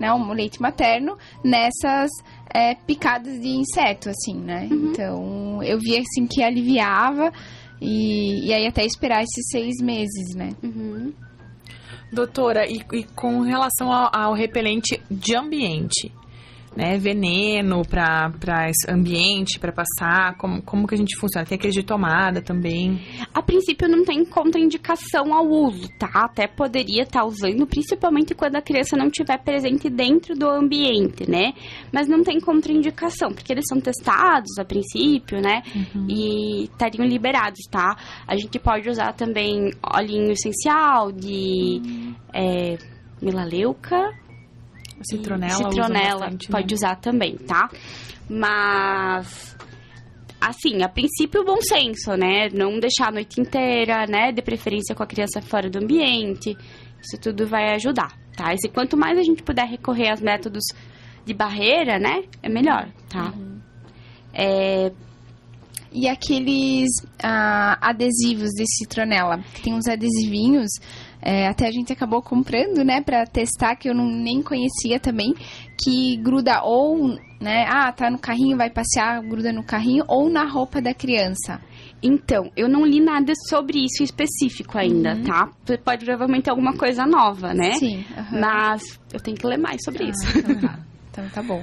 né? 0.00 0.12
O 0.12 0.32
leite 0.32 0.60
materno, 0.60 1.16
nessas 1.44 2.10
é, 2.52 2.74
picadas 2.74 3.38
de 3.38 3.48
inseto, 3.48 4.08
assim, 4.08 4.34
né? 4.34 4.66
Então, 4.70 5.62
eu 5.62 5.78
via, 5.78 6.00
assim, 6.00 6.26
que 6.26 6.42
aliviava. 6.42 7.30
E, 7.80 8.48
e 8.48 8.52
aí, 8.52 8.66
até 8.66 8.84
esperar 8.84 9.22
esses 9.22 9.48
seis 9.50 9.76
meses, 9.82 10.34
né? 10.34 10.50
Uhum. 10.62 11.12
Doutora, 12.12 12.66
e, 12.66 12.82
e 12.92 13.04
com 13.14 13.40
relação 13.40 13.92
ao, 13.92 14.10
ao 14.12 14.34
repelente 14.34 15.00
de 15.10 15.36
ambiente, 15.36 16.10
né? 16.76 16.98
Veneno 16.98 17.82
para 17.84 18.32
ambiente, 18.88 19.58
para 19.58 19.72
passar, 19.72 20.36
como, 20.36 20.62
como 20.62 20.86
que 20.86 20.94
a 20.94 20.98
gente 20.98 21.16
funciona? 21.18 21.46
Tem 21.46 21.56
aquele 21.56 21.72
de 21.72 21.82
tomada 21.82 22.40
também. 22.40 23.00
A 23.34 23.42
princípio 23.42 23.88
não 23.88 24.04
tem 24.04 24.24
contraindicação 24.24 25.34
ao 25.34 25.46
uso, 25.46 25.88
tá? 25.98 26.10
Até 26.14 26.46
poderia 26.46 27.02
estar 27.02 27.24
usando, 27.24 27.66
principalmente 27.66 28.34
quando 28.34 28.56
a 28.56 28.62
criança 28.62 28.96
não 28.96 29.06
estiver 29.06 29.38
presente 29.38 29.88
dentro 29.90 30.34
do 30.34 30.48
ambiente, 30.48 31.28
né? 31.28 31.52
Mas 31.92 32.08
não 32.08 32.22
tem 32.22 32.40
contraindicação, 32.40 33.32
porque 33.32 33.52
eles 33.52 33.64
são 33.68 33.80
testados 33.80 34.58
a 34.58 34.64
princípio, 34.64 35.40
né? 35.40 35.62
E 36.08 36.64
estariam 36.64 37.06
liberados, 37.06 37.60
tá? 37.70 37.96
A 38.26 38.36
gente 38.36 38.58
pode 38.58 38.88
usar 38.88 39.12
também 39.12 39.70
olhinho 39.94 40.32
essencial 40.32 41.10
de 41.12 41.82
é, 42.32 42.76
melaleuca, 43.20 44.14
Citronela, 45.02 45.52
usa 45.54 45.70
citronela 45.70 46.20
bastante, 46.20 46.48
pode 46.48 46.66
né? 46.66 46.74
usar 46.74 46.96
também, 46.96 47.36
tá? 47.36 47.70
Mas 48.28 49.56
assim, 50.40 50.82
a 50.82 50.88
princípio 50.88 51.44
bom 51.44 51.60
senso, 51.60 52.12
né? 52.16 52.48
Não 52.52 52.78
deixar 52.78 53.08
a 53.08 53.12
noite 53.12 53.40
inteira, 53.40 54.06
né? 54.06 54.32
De 54.32 54.40
preferência 54.42 54.94
com 54.94 55.02
a 55.02 55.06
criança 55.06 55.40
fora 55.42 55.68
do 55.68 55.78
ambiente. 55.78 56.56
Isso 57.02 57.20
tudo 57.20 57.46
vai 57.46 57.74
ajudar, 57.74 58.12
tá? 58.36 58.52
E 58.52 58.68
quanto 58.68 58.96
mais 58.96 59.18
a 59.18 59.22
gente 59.22 59.42
puder 59.42 59.66
recorrer 59.66 60.10
aos 60.10 60.20
métodos 60.20 60.64
de 61.24 61.34
barreira, 61.34 61.98
né? 61.98 62.24
É 62.42 62.48
melhor, 62.48 62.88
tá? 63.08 63.32
É, 64.32 64.92
E 65.92 66.08
aqueles 66.08 66.88
ah, 67.22 67.76
adesivos 67.80 68.50
de 68.50 68.64
citronela, 68.78 69.38
que 69.54 69.62
tem 69.62 69.74
uns 69.74 69.88
adesivinhos 69.88 70.70
é, 71.22 71.46
até 71.48 71.66
a 71.66 71.70
gente 71.72 71.92
acabou 71.92 72.22
comprando, 72.22 72.84
né, 72.84 73.00
pra 73.00 73.26
testar, 73.26 73.76
que 73.76 73.88
eu 73.88 73.94
não, 73.94 74.06
nem 74.06 74.42
conhecia 74.42 74.98
também, 75.00 75.34
que 75.82 76.16
gruda 76.16 76.62
ou, 76.62 77.08
né, 77.40 77.64
ah, 77.68 77.90
tá 77.92 78.10
no 78.10 78.18
carrinho, 78.18 78.56
vai 78.56 78.70
passear, 78.70 79.20
gruda 79.22 79.52
no 79.52 79.62
carrinho, 79.64 80.04
ou 80.08 80.28
na 80.30 80.44
roupa 80.44 80.80
da 80.80 80.92
criança. 80.94 81.60
Então, 82.02 82.50
eu 82.56 82.68
não 82.68 82.84
li 82.86 83.00
nada 83.00 83.32
sobre 83.48 83.78
isso 83.84 84.02
específico 84.02 84.78
ainda, 84.78 85.14
Uhum. 85.14 85.24
tá? 85.24 85.48
Pode 85.84 86.04
provavelmente 86.04 86.44
ter 86.44 86.50
alguma 86.50 86.74
coisa 86.74 87.04
nova, 87.06 87.52
né? 87.52 87.72
Sim. 87.74 88.04
aham. 88.16 88.40
Mas 88.40 88.82
eu 89.12 89.20
tenho 89.20 89.36
que 89.36 89.46
ler 89.46 89.58
mais 89.58 89.80
sobre 89.84 90.04
Ah, 90.04 90.08
isso. 90.08 90.38
então 90.38 90.60
tá. 90.60 90.78
Então 91.20 91.28
tá 91.30 91.42
bom. 91.42 91.62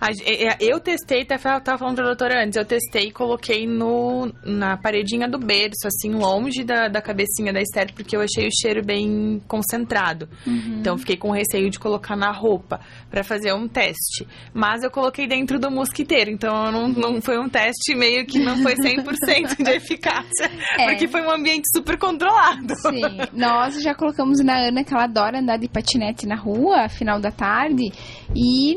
A 0.00 0.12
ge- 0.12 0.24
é, 0.24 0.56
Eu 0.60 0.78
testei, 0.80 1.22
até 1.22 1.38
tava 1.38 1.78
falando 1.78 1.96
pra 1.96 2.04
doutora 2.04 2.44
antes, 2.44 2.56
eu 2.56 2.64
testei 2.64 3.08
e 3.08 3.10
coloquei 3.12 3.66
no, 3.66 4.32
na 4.44 4.76
paredinha 4.76 5.28
do 5.28 5.38
berço, 5.38 5.86
assim, 5.86 6.10
longe 6.12 6.62
da, 6.64 6.88
da 6.88 7.00
cabecinha 7.00 7.52
da 7.52 7.60
Esther, 7.60 7.92
porque 7.94 8.16
eu 8.16 8.20
achei 8.20 8.46
o 8.46 8.50
cheiro 8.52 8.84
bem 8.84 9.40
concentrado. 9.48 10.28
Então 10.46 10.98
fiquei 10.98 11.16
com 11.16 11.30
receio 11.30 11.70
de 11.70 11.78
colocar 11.78 12.16
na 12.16 12.30
roupa 12.32 12.80
pra 13.10 13.22
fazer 13.24 13.52
um 13.52 13.66
teste. 13.68 14.26
Mas 14.52 14.82
eu 14.82 14.90
coloquei 14.90 15.26
dentro 15.26 15.58
do 15.58 15.70
mosquiteiro, 15.70 16.30
então 16.30 16.70
não, 16.70 16.88
não 16.88 17.20
foi 17.22 17.38
um 17.38 17.48
teste 17.48 17.94
meio 17.94 18.26
que 18.26 18.38
não 18.38 18.58
foi 18.58 18.74
100% 18.74 19.62
de 19.62 19.70
eficácia, 19.72 20.50
É. 20.78 20.86
porque 20.90 21.08
foi 21.08 21.22
um 21.22 21.30
ambiente 21.30 21.64
super 21.74 21.98
controlado. 21.98 22.74
Sim, 22.82 23.00
nós 23.32 23.80
já 23.82 23.94
colocamos 23.94 24.42
na 24.44 24.58
Ana 24.68 24.84
que 24.84 24.92
ela 24.92 25.04
adora 25.04 25.38
andar 25.40 25.56
de 25.58 25.68
patinete 25.68 26.26
na 26.26 26.36
rua, 26.36 26.88
final 26.88 27.20
da 27.20 27.30
tarde, 27.30 27.90
e 28.34 28.74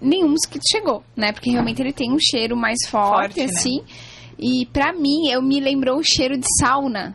nenhum 0.00 0.30
mosquito 0.30 0.62
chegou, 0.70 1.02
né? 1.16 1.32
Porque 1.32 1.50
realmente 1.50 1.80
ele 1.80 1.92
tem 1.92 2.12
um 2.12 2.18
cheiro 2.20 2.56
mais 2.56 2.78
forte, 2.88 3.34
Forte, 3.34 3.38
né? 3.40 3.44
assim. 3.46 3.82
E 4.38 4.66
pra 4.72 4.92
mim, 4.92 5.28
eu 5.30 5.40
me 5.42 5.60
lembrou 5.60 5.98
o 5.98 6.02
cheiro 6.02 6.36
de 6.36 6.46
sauna. 6.60 7.14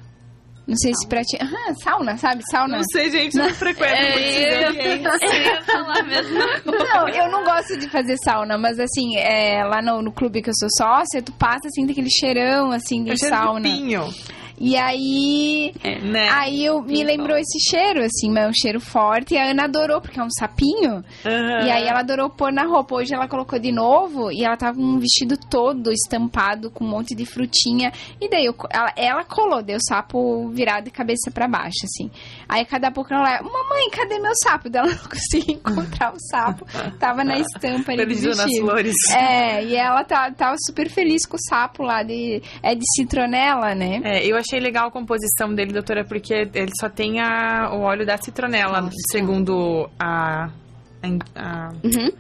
Não 0.68 0.76
sei 0.78 0.94
se 0.94 1.08
pra 1.08 1.22
ti. 1.24 1.36
Aham, 1.42 1.74
sauna, 1.84 2.16
sabe? 2.18 2.44
Sauna. 2.52 2.78
Não 2.78 2.84
sei, 2.92 3.10
gente, 3.10 3.36
não 3.36 3.50
frequento 3.50 3.96
muito 3.96 4.20
esses 4.20 4.46
É, 4.46 4.64
eu, 4.64 4.74
eu. 4.94 6.78
Não, 6.78 7.10
eu 7.10 7.32
não 7.32 7.44
gosto 7.44 7.76
de 7.78 7.90
fazer 7.90 8.18
sauna, 8.24 8.58
mas 8.58 8.80
assim, 8.80 9.18
é, 9.18 9.64
lá 9.64 9.82
no, 9.82 10.02
no 10.02 10.12
clube 10.12 10.42
que 10.42 10.50
eu 10.50 10.54
sou 10.56 10.70
sócia, 10.78 11.22
tu 11.24 11.32
passa 11.34 11.68
assim 11.68 11.86
daquele 11.88 12.10
cheirão 12.10 12.72
assim 12.72 13.04
de 13.04 13.12
É 13.12 13.16
cheiro 13.18 13.36
de 13.36 13.42
sauna. 13.42 13.62
pinho, 13.62 14.14
E 14.60 14.76
aí. 14.76 15.74
né? 16.04 16.28
Aí 16.32 16.66
eu 16.66 16.82
me 16.82 17.04
lembrou 17.04 17.38
esse 17.38 17.60
cheiro, 17.70 18.04
assim, 18.04 18.30
mas 18.30 18.44
é 18.46 18.48
um 18.50 18.54
cheiro 18.54 18.80
forte. 18.80 19.34
E 19.34 19.38
a 19.38 19.50
Ana 19.52 19.66
adorou, 19.66 20.02
porque 20.02 20.20
é 20.20 20.24
um 20.24 20.30
sapinho. 20.30 21.04
Aham. 21.26 21.66
E 21.66 21.72
aí 21.72 21.88
ela 21.88 22.00
adorou 22.00 22.30
pôr 22.30 22.52
na 22.52 22.64
roupa. 22.66 22.96
Hoje 22.96 23.14
ela 23.14 23.28
colocou 23.28 23.58
de 23.60 23.72
novo 23.72 24.32
e 24.32 24.44
ela 24.44 24.58
tava 24.58 24.76
com 24.78 24.84
um 24.84 25.00
vestido 25.00 25.38
todo 25.38 25.92
estampado 25.92 26.70
com 26.72 26.84
um 26.84 26.90
monte 26.90 27.16
de 27.16 27.26
frutinha. 27.26 27.92
E 28.20 28.30
daí 28.30 28.46
eu- 28.46 28.56
ela, 28.70 28.94
ela 28.98 29.24
colou, 29.24 29.62
deu 29.64 29.78
o 29.78 29.84
sapo 29.88 30.50
virado 30.50 30.86
de 30.86 30.92
cabeça 30.92 31.32
pra 31.34 31.48
baixo, 31.48 31.86
assim. 31.86 32.12
Aí 32.48 32.66
cada 32.66 32.92
pouco 32.92 33.14
ela, 33.14 33.42
mamãe, 33.42 33.90
cadê 33.92 34.20
meu 34.20 34.34
sapo? 34.44 34.70
Daí 34.70 34.82
ela 34.84 34.92
não 34.94 35.10
conseguia 35.10 35.56
encontrar 35.56 36.14
o 36.14 36.20
sapo. 36.20 36.66
Tava 37.00 37.24
na 37.24 37.38
estampa 37.40 37.92
ali 37.92 38.04
do 38.06 38.08
Perdido 38.08 38.36
nas 38.36 38.58
flores. 38.58 38.96
É, 39.16 39.64
e 39.64 39.76
ela 39.76 40.04
tá, 40.04 40.32
tava 40.32 40.56
super 40.66 40.90
feliz 40.90 41.26
com 41.26 41.38
o 41.38 41.42
sapo 41.50 41.84
lá 41.84 42.04
de. 42.04 42.42
É 42.62 42.76
de 42.76 42.84
citronela, 42.96 43.74
né? 43.76 44.02
É, 44.04 44.26
eu 44.26 44.38
achei 44.50 44.60
legal 44.60 44.88
a 44.88 44.92
composição 44.92 45.54
dele, 45.54 45.72
doutora, 45.72 46.04
porque 46.04 46.34
ele 46.34 46.72
só 46.80 46.90
tem 46.90 47.20
a- 47.20 47.70
o 47.72 47.82
óleo 47.82 48.06
da 48.06 48.18
citronela, 48.18 48.90
segundo 49.12 49.90
a, 50.00 50.50
a, 51.36 51.70
Uhum. 51.84 52.12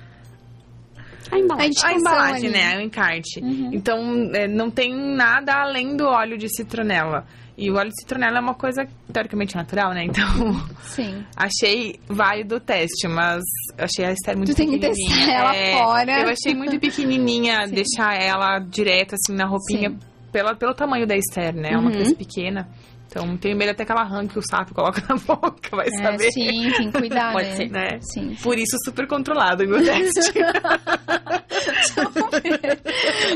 A 1.31 1.37
embalagem. 1.37 1.71
A 1.83 1.87
a 1.87 1.93
embalagem, 1.93 2.49
ali. 2.49 2.57
né? 2.57 2.77
O 2.77 2.81
encarte. 2.81 3.39
Uhum. 3.39 3.69
Então, 3.73 4.31
é, 4.33 4.47
não 4.47 4.71
tem 4.71 4.95
nada 4.95 5.53
além 5.61 5.95
do 5.95 6.05
óleo 6.05 6.37
de 6.37 6.47
citronela. 6.55 7.25
E 7.57 7.69
o 7.69 7.75
óleo 7.75 7.89
de 7.89 7.99
citronela 8.01 8.37
é 8.37 8.41
uma 8.41 8.53
coisa 8.55 8.87
teoricamente 9.11 9.55
natural, 9.55 9.93
né? 9.93 10.05
Então, 10.09 10.25
Sim. 10.81 11.23
achei 11.35 11.99
válido 12.07 12.55
o 12.55 12.59
teste, 12.59 13.07
mas 13.07 13.43
achei 13.77 14.05
a 14.05 14.11
Esther 14.13 14.37
muito 14.37 14.51
Tu 14.53 14.55
tem 14.55 14.69
que 14.71 14.79
pequenininha. 14.79 15.09
testar 15.17 15.31
ela 15.33 15.55
É, 15.55 15.77
fora. 15.77 16.21
Eu 16.21 16.29
achei 16.29 16.55
muito 16.55 16.79
pequenininha 16.79 17.65
Sim. 17.67 17.75
deixar 17.75 18.15
ela 18.15 18.57
direto, 18.59 19.13
assim, 19.15 19.35
na 19.35 19.45
roupinha, 19.45 19.89
Sim. 19.91 19.99
Pela, 20.31 20.55
pelo 20.55 20.73
tamanho 20.73 21.05
da 21.07 21.15
Esther, 21.15 21.53
né? 21.55 21.69
É 21.73 21.77
uma 21.77 21.85
Uhum. 21.89 21.91
criança 21.91 22.15
pequena. 22.15 22.69
Então, 23.07 23.35
tenho 23.37 23.57
medo 23.57 23.71
até 23.71 23.83
que 23.83 23.91
ela 23.91 24.01
arranque 24.01 24.37
o 24.37 24.41
sapo 24.41 24.71
e 24.71 24.75
coloque 24.75 25.01
na 25.09 25.15
boca, 25.15 25.75
vai 25.75 25.87
É, 25.87 26.03
saber. 26.03 26.31
sim, 26.31 26.71
tem 26.77 26.91
que 26.91 26.99
cuidar, 26.99 27.31
Pode 27.33 27.47
né? 27.49 27.55
ser. 27.55 27.69
Né? 27.71 27.99
Sim. 28.01 28.35
Por 28.43 28.57
isso, 28.57 28.77
super 28.85 29.07
controlado 29.07 29.63
o 29.63 29.67
meu 29.67 29.83
teste. 29.83 30.31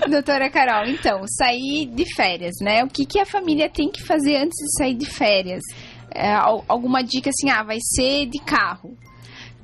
Doutora 0.09 0.49
Carol, 0.49 0.85
então, 0.87 1.21
sair 1.27 1.87
de 1.87 2.05
férias, 2.15 2.53
né? 2.61 2.83
O 2.83 2.87
que, 2.87 3.05
que 3.05 3.19
a 3.19 3.25
família 3.25 3.69
tem 3.69 3.89
que 3.89 4.03
fazer 4.03 4.37
antes 4.37 4.55
de 4.57 4.77
sair 4.77 4.93
de 4.95 5.05
férias? 5.09 5.61
É, 6.13 6.31
al- 6.33 6.63
alguma 6.67 7.03
dica 7.03 7.29
assim, 7.31 7.49
ah, 7.49 7.63
vai 7.63 7.77
ser 7.81 8.27
de 8.27 8.39
carro. 8.43 8.95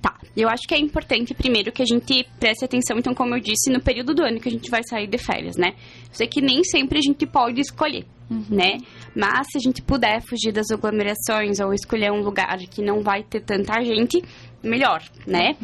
Tá, 0.02 0.18
eu 0.36 0.48
acho 0.48 0.66
que 0.66 0.74
é 0.74 0.80
importante 0.80 1.34
primeiro 1.34 1.72
que 1.72 1.82
a 1.82 1.86
gente 1.86 2.26
preste 2.40 2.64
atenção, 2.64 2.98
então, 2.98 3.14
como 3.14 3.36
eu 3.36 3.40
disse, 3.42 3.70
no 3.70 3.82
período 3.82 4.14
do 4.14 4.24
ano 4.24 4.40
que 4.40 4.48
a 4.48 4.52
gente 4.52 4.70
vai 4.70 4.82
sair 4.84 5.08
de 5.08 5.18
férias, 5.18 5.58
né? 5.58 5.74
Eu 6.10 6.14
sei 6.14 6.28
que 6.28 6.42
nem 6.42 6.64
sempre 6.64 7.00
a 7.00 7.02
gente 7.02 7.26
pode 7.26 7.60
escolher, 7.60 8.06
né? 8.50 8.78
Mas 9.14 9.48
se 9.52 9.58
a 9.58 9.62
gente 9.62 9.82
puder 9.82 10.22
fugir 10.22 10.54
das 10.54 10.72
aglomerações 10.72 11.60
ou 11.60 11.74
escolher 11.74 12.12
um 12.12 12.22
lugar 12.22 12.58
que 12.60 12.82
não 12.82 13.02
vai 13.02 13.24
ter 13.24 13.42
tanta 13.42 13.84
gente, 13.84 14.24
melhor, 14.64 15.04
né? 15.28 15.58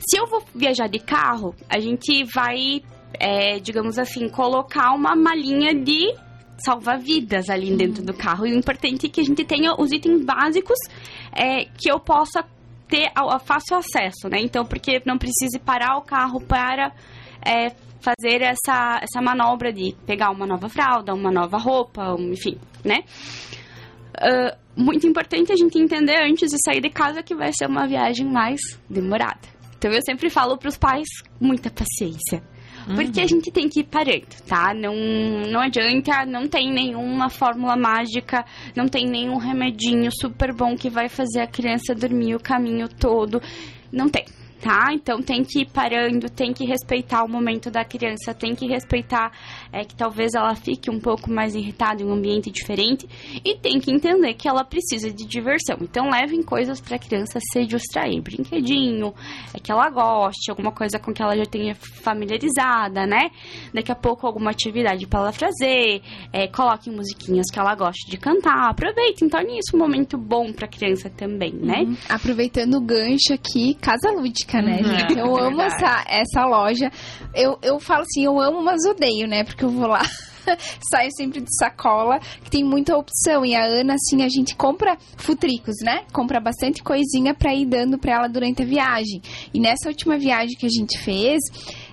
Se 0.00 0.18
eu 0.18 0.26
vou 0.26 0.42
viajar 0.54 0.88
de 0.88 0.98
carro, 0.98 1.54
a 1.68 1.78
gente 1.78 2.24
vai, 2.34 2.82
é, 3.20 3.60
digamos 3.60 3.98
assim, 3.98 4.28
colocar 4.28 4.92
uma 4.92 5.14
malinha 5.14 5.74
de 5.74 6.12
salva-vidas 6.64 7.48
ali 7.48 7.74
dentro 7.76 8.02
do 8.02 8.14
carro. 8.14 8.46
E 8.46 8.52
o 8.52 8.58
importante 8.58 9.06
é 9.06 9.08
que 9.08 9.20
a 9.20 9.24
gente 9.24 9.44
tenha 9.44 9.74
os 9.78 9.92
itens 9.92 10.24
básicos 10.24 10.78
é, 11.32 11.64
que 11.64 11.90
eu 11.90 12.00
possa 12.00 12.44
ter 12.90 13.10
a, 13.14 13.36
a 13.36 13.38
fácil 13.38 13.76
acesso, 13.76 14.28
né? 14.28 14.40
Então, 14.40 14.64
porque 14.66 15.00
não 15.06 15.16
precise 15.16 15.58
parar 15.58 15.96
o 15.96 16.02
carro 16.02 16.40
para 16.40 16.92
é, 17.46 17.70
fazer 18.00 18.42
essa, 18.42 19.00
essa 19.02 19.22
manobra 19.22 19.72
de 19.72 19.94
pegar 20.06 20.30
uma 20.30 20.46
nova 20.46 20.68
fralda, 20.68 21.14
uma 21.14 21.30
nova 21.30 21.56
roupa, 21.56 22.14
um- 22.14 22.32
enfim, 22.32 22.58
né? 22.84 23.04
Ah, 24.18 24.56
muito 24.76 25.06
importante 25.06 25.52
a 25.52 25.56
gente 25.56 25.78
entender 25.78 26.16
antes 26.22 26.50
de 26.50 26.56
sair 26.64 26.80
de 26.80 26.90
casa 26.90 27.22
que 27.22 27.34
vai 27.34 27.52
ser 27.52 27.66
uma 27.66 27.86
viagem 27.86 28.26
mais 28.26 28.60
demorada. 28.88 29.40
Então 29.78 29.90
eu 29.90 30.00
sempre 30.02 30.28
falo 30.30 30.56
para 30.58 30.68
os 30.68 30.76
pais 30.76 31.08
muita 31.40 31.70
paciência. 31.70 32.42
Porque 32.94 33.20
a 33.20 33.26
gente 33.26 33.50
tem 33.50 33.68
que 33.68 33.80
ir 33.80 33.84
parando, 33.84 34.26
tá? 34.46 34.74
Não, 34.74 34.94
não 35.50 35.60
adianta, 35.60 36.24
não 36.26 36.48
tem 36.48 36.72
nenhuma 36.72 37.28
fórmula 37.28 37.76
mágica, 37.76 38.44
não 38.76 38.88
tem 38.88 39.06
nenhum 39.06 39.36
remedinho 39.36 40.10
super 40.12 40.54
bom 40.54 40.76
que 40.76 40.90
vai 40.90 41.08
fazer 41.08 41.40
a 41.40 41.46
criança 41.46 41.94
dormir 41.94 42.34
o 42.34 42.40
caminho 42.40 42.88
todo. 42.88 43.40
Não 43.92 44.08
tem, 44.08 44.24
tá? 44.60 44.92
Então 44.92 45.22
tem 45.22 45.42
que 45.42 45.62
ir 45.62 45.66
parando, 45.66 46.28
tem 46.28 46.52
que 46.52 46.64
respeitar 46.64 47.24
o 47.24 47.28
momento 47.28 47.70
da 47.70 47.84
criança, 47.84 48.34
tem 48.34 48.54
que 48.54 48.66
respeitar 48.66 49.32
é, 49.72 49.84
que 49.84 49.94
talvez 49.94 50.34
ela 50.34 50.54
fique 50.54 50.90
um 50.90 51.00
pouco 51.00 51.30
mais 51.30 51.54
irritada 51.54 52.02
em 52.02 52.06
um 52.06 52.12
ambiente 52.12 52.50
diferente 52.50 53.08
e 53.44 53.56
tem 53.56 53.80
que 53.80 53.90
entender 53.90 54.34
que 54.34 54.48
ela 54.48 54.64
precisa 54.64 55.10
de 55.10 55.26
diversão. 55.26 55.78
Então 55.80 56.10
levem 56.10 56.42
coisas 56.42 56.80
para 56.80 56.96
a 56.96 56.98
criança 56.98 57.38
se 57.52 57.64
distrair, 57.64 58.20
brinquedinho, 58.20 59.14
é 59.54 59.58
que 59.58 59.72
ela 59.72 59.88
goste, 59.88 60.50
alguma 60.50 60.72
coisa 60.72 60.98
com 60.98 61.12
que 61.12 61.22
ela 61.22 61.36
já 61.36 61.46
tenha 61.46 61.74
familiarizada, 61.74 63.06
né? 63.06 63.30
Daqui 63.72 63.90
a 63.90 63.96
pouco 63.96 64.26
alguma 64.26 64.50
atividade 64.50 65.06
para 65.06 65.20
ela 65.20 65.32
fazer, 65.32 66.02
é, 66.32 66.46
coloquem 66.48 66.94
musiquinhas 66.94 67.46
que 67.50 67.58
ela 67.58 67.74
goste 67.74 68.10
de 68.10 68.18
cantar, 68.18 68.68
aproveitem, 68.68 69.28
torne 69.28 69.58
isso 69.58 69.74
um 69.74 69.78
momento 69.78 70.18
bom 70.18 70.52
para 70.52 70.66
a 70.66 70.68
criança 70.68 71.08
também, 71.08 71.52
né? 71.52 71.82
Uhum. 71.82 71.96
Aproveitando 72.08 72.74
o 72.74 72.80
gancho 72.80 73.32
aqui, 73.32 73.74
Casa 73.74 74.10
Lúdica, 74.10 74.49
né, 74.58 74.80
Uhum, 74.80 74.98
gente? 74.98 75.18
Eu 75.18 75.38
é 75.38 75.42
amo 75.46 75.60
essa, 75.62 76.04
essa 76.08 76.46
loja. 76.46 76.90
Eu, 77.34 77.58
eu 77.62 77.78
falo 77.78 78.02
assim, 78.02 78.24
eu 78.24 78.40
amo, 78.40 78.62
mas 78.62 78.84
odeio, 78.84 79.26
né? 79.26 79.44
Porque 79.44 79.64
eu 79.64 79.70
vou 79.70 79.86
lá. 79.86 80.02
Saio 80.92 81.10
sempre 81.16 81.40
de 81.40 81.54
sacola, 81.58 82.18
que 82.42 82.50
tem 82.50 82.64
muita 82.64 82.96
opção. 82.96 83.44
E 83.44 83.54
a 83.54 83.64
Ana, 83.64 83.94
assim, 83.94 84.22
a 84.22 84.28
gente 84.28 84.54
compra 84.56 84.96
futricos, 85.16 85.76
né? 85.82 86.02
Compra 86.12 86.40
bastante 86.40 86.82
coisinha 86.82 87.34
pra 87.34 87.54
ir 87.54 87.66
dando 87.66 87.98
pra 87.98 88.14
ela 88.14 88.28
durante 88.28 88.62
a 88.62 88.66
viagem. 88.66 89.20
E 89.52 89.60
nessa 89.60 89.88
última 89.88 90.18
viagem 90.18 90.56
que 90.56 90.66
a 90.66 90.70
gente 90.70 90.98
fez, 90.98 91.40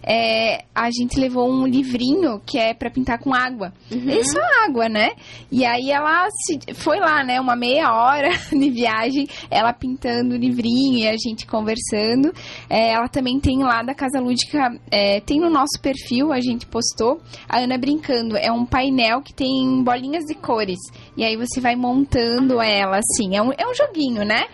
é, 0.09 0.63
a 0.73 0.89
gente 0.89 1.19
levou 1.19 1.51
um 1.51 1.67
livrinho 1.67 2.39
que 2.45 2.57
é 2.57 2.73
pra 2.73 2.89
pintar 2.89 3.19
com 3.19 3.33
água. 3.33 3.73
É 3.91 4.23
só 4.23 4.39
água, 4.65 4.87
né? 4.87 5.09
E 5.51 5.65
aí 5.65 5.91
ela 5.91 6.27
se- 6.45 6.73
foi 6.75 6.97
lá, 6.99 7.23
né? 7.25 7.41
Uma 7.41 7.55
meia 7.57 7.91
hora 7.93 8.29
de 8.49 8.69
viagem, 8.69 9.27
ela 9.51 9.73
pintando 9.73 10.35
o 10.35 10.37
livrinho 10.37 10.99
e 10.99 11.07
a 11.07 11.15
gente 11.17 11.45
conversando. 11.45 12.31
É, 12.69 12.93
ela 12.93 13.09
também 13.09 13.37
tem 13.39 13.59
lá 13.63 13.83
da 13.83 13.93
Casa 13.93 14.19
Lúdica, 14.21 14.79
é, 14.89 15.19
tem 15.19 15.39
no 15.41 15.49
nosso 15.49 15.79
perfil, 15.81 16.31
a 16.31 16.39
gente 16.39 16.65
postou, 16.65 17.19
a 17.49 17.59
Ana 17.59 17.77
brincando. 17.77 18.37
É 18.37 18.51
um 18.51 18.65
painel 18.65 19.21
que 19.21 19.33
tem 19.33 19.83
bolinhas 19.83 20.23
de 20.25 20.35
cores. 20.35 20.79
E 21.17 21.23
aí 21.25 21.35
você 21.35 21.59
vai 21.59 21.75
montando 21.75 22.61
ela, 22.61 22.97
assim. 22.99 23.35
É 23.35 23.41
um, 23.41 23.51
é 23.51 23.67
um 23.67 23.73
joguinho, 23.75 24.23
né? 24.23 24.45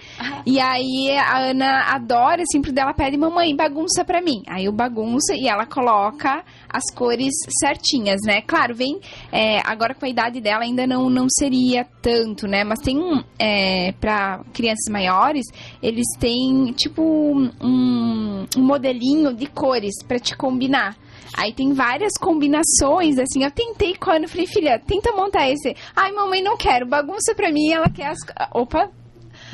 E 0.46 0.60
aí 0.60 1.12
a 1.16 1.38
Ana 1.50 1.94
adora, 1.94 2.42
sempre 2.52 2.72
dela 2.72 2.94
pede, 2.94 3.18
mamãe, 3.18 3.56
bagunça 3.56 4.04
pra 4.04 4.20
mim. 4.22 4.42
Aí 4.48 4.66
eu 4.66 4.72
bagunço 4.72 5.32
E 5.44 5.48
ela 5.50 5.66
coloca 5.66 6.42
as 6.70 6.86
cores 6.96 7.34
certinhas, 7.60 8.22
né? 8.26 8.42
Claro, 8.42 8.74
vem. 8.74 8.98
é, 9.30 9.60
agora 9.66 9.94
com 9.94 10.06
a 10.06 10.10
idade 10.10 10.40
dela 10.40 10.64
ainda 10.64 10.88
não, 10.88 11.10
não 11.10 11.28
seria 11.30 11.86
tanto, 12.02 12.48
né? 12.48 12.64
Mas 12.64 12.80
tem 12.80 12.98
um. 12.98 13.22
É, 13.38 13.92
para 14.00 14.42
crianças 14.54 14.90
maiores, 14.90 15.46
eles 15.82 16.06
têm 16.18 16.72
tipo 16.72 17.04
um, 17.04 18.46
um 18.56 18.62
modelinho 18.62 19.34
de 19.34 19.48
cores 19.48 20.02
para 20.08 20.18
te 20.18 20.34
combinar. 20.34 20.96
Aí 21.36 21.52
tem 21.52 21.74
várias 21.74 22.14
combinações, 22.14 23.20
assim. 23.20 23.44
Eu 23.44 23.52
tentei 23.52 23.96
quando 23.96 24.30
falei, 24.30 24.48
filha, 24.48 24.80
tenta 24.80 25.12
montar 25.12 25.50
esse. 25.50 25.76
Ai, 25.94 26.14
mamãe, 26.14 26.42
não 26.42 26.56
quero. 26.56 26.88
Bagunça 26.88 27.36
pra 27.36 27.52
mim, 27.52 27.70
ela 27.74 27.90
quer 27.90 28.06
as. 28.06 28.20
Opa! 28.54 28.90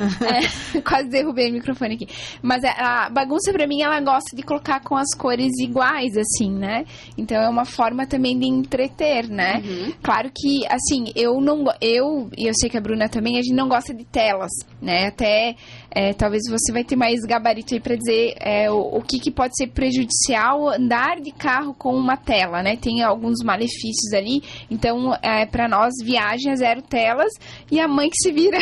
É, 0.00 0.80
quase 0.82 1.08
derrubei 1.08 1.50
o 1.50 1.52
microfone 1.52 1.94
aqui. 1.94 2.08
Mas 2.42 2.62
é, 2.64 2.70
a 2.70 3.10
bagunça 3.10 3.52
pra 3.52 3.66
mim, 3.66 3.82
ela 3.82 4.00
gosta 4.00 4.34
de 4.34 4.42
colocar 4.42 4.80
com 4.80 4.96
as 4.96 5.14
cores 5.16 5.52
iguais, 5.58 6.16
assim, 6.16 6.50
né? 6.50 6.84
Então 7.16 7.36
é 7.36 7.48
uma 7.48 7.64
forma 7.64 8.06
também 8.06 8.38
de 8.38 8.46
entreter, 8.46 9.28
né? 9.28 9.62
Claro 10.02 10.30
que, 10.34 10.66
assim, 10.68 11.12
eu 11.14 11.40
não. 11.40 11.64
Eu, 11.80 12.30
e 12.36 12.46
eu 12.46 12.52
sei 12.54 12.68
que 12.68 12.78
a 12.78 12.80
Bruna 12.80 13.08
também, 13.08 13.38
a 13.38 13.42
gente 13.42 13.54
não 13.54 13.68
gosta 13.68 13.94
de 13.94 14.04
telas, 14.04 14.50
né? 14.80 15.06
Até 15.06 15.56
é, 15.90 16.12
talvez 16.12 16.42
você 16.48 16.72
vai 16.72 16.84
ter 16.84 16.96
mais 16.96 17.20
gabarito 17.20 17.74
aí 17.74 17.80
pra 17.80 17.96
dizer 17.96 18.34
é, 18.40 18.70
o, 18.70 18.98
o 18.98 19.02
que, 19.02 19.18
que 19.18 19.30
pode 19.30 19.56
ser 19.56 19.68
prejudicial 19.68 20.68
andar 20.68 21.20
de 21.20 21.32
carro 21.32 21.74
com 21.74 21.94
uma 21.94 22.16
tela, 22.16 22.62
né? 22.62 22.76
Tem 22.76 23.02
alguns 23.02 23.42
malefícios 23.44 24.12
ali. 24.14 24.42
Então, 24.70 25.14
é, 25.22 25.44
para 25.46 25.68
nós, 25.68 25.92
viagem 26.02 26.52
é 26.52 26.56
zero 26.56 26.82
telas 26.82 27.32
e 27.70 27.80
a 27.80 27.88
mãe 27.88 28.08
que 28.08 28.16
se 28.16 28.32
vira. 28.32 28.58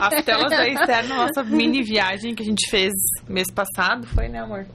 As 0.00 0.24
telas 0.24 0.50
da 0.50 0.66
Esther 0.66 1.06
na 1.08 1.16
nossa 1.26 1.44
mini 1.44 1.82
viagem 1.82 2.34
que 2.34 2.42
a 2.42 2.46
gente 2.46 2.68
fez 2.70 2.92
mês 3.28 3.50
passado, 3.52 4.06
foi, 4.06 4.28
né, 4.28 4.40
amor? 4.40 4.66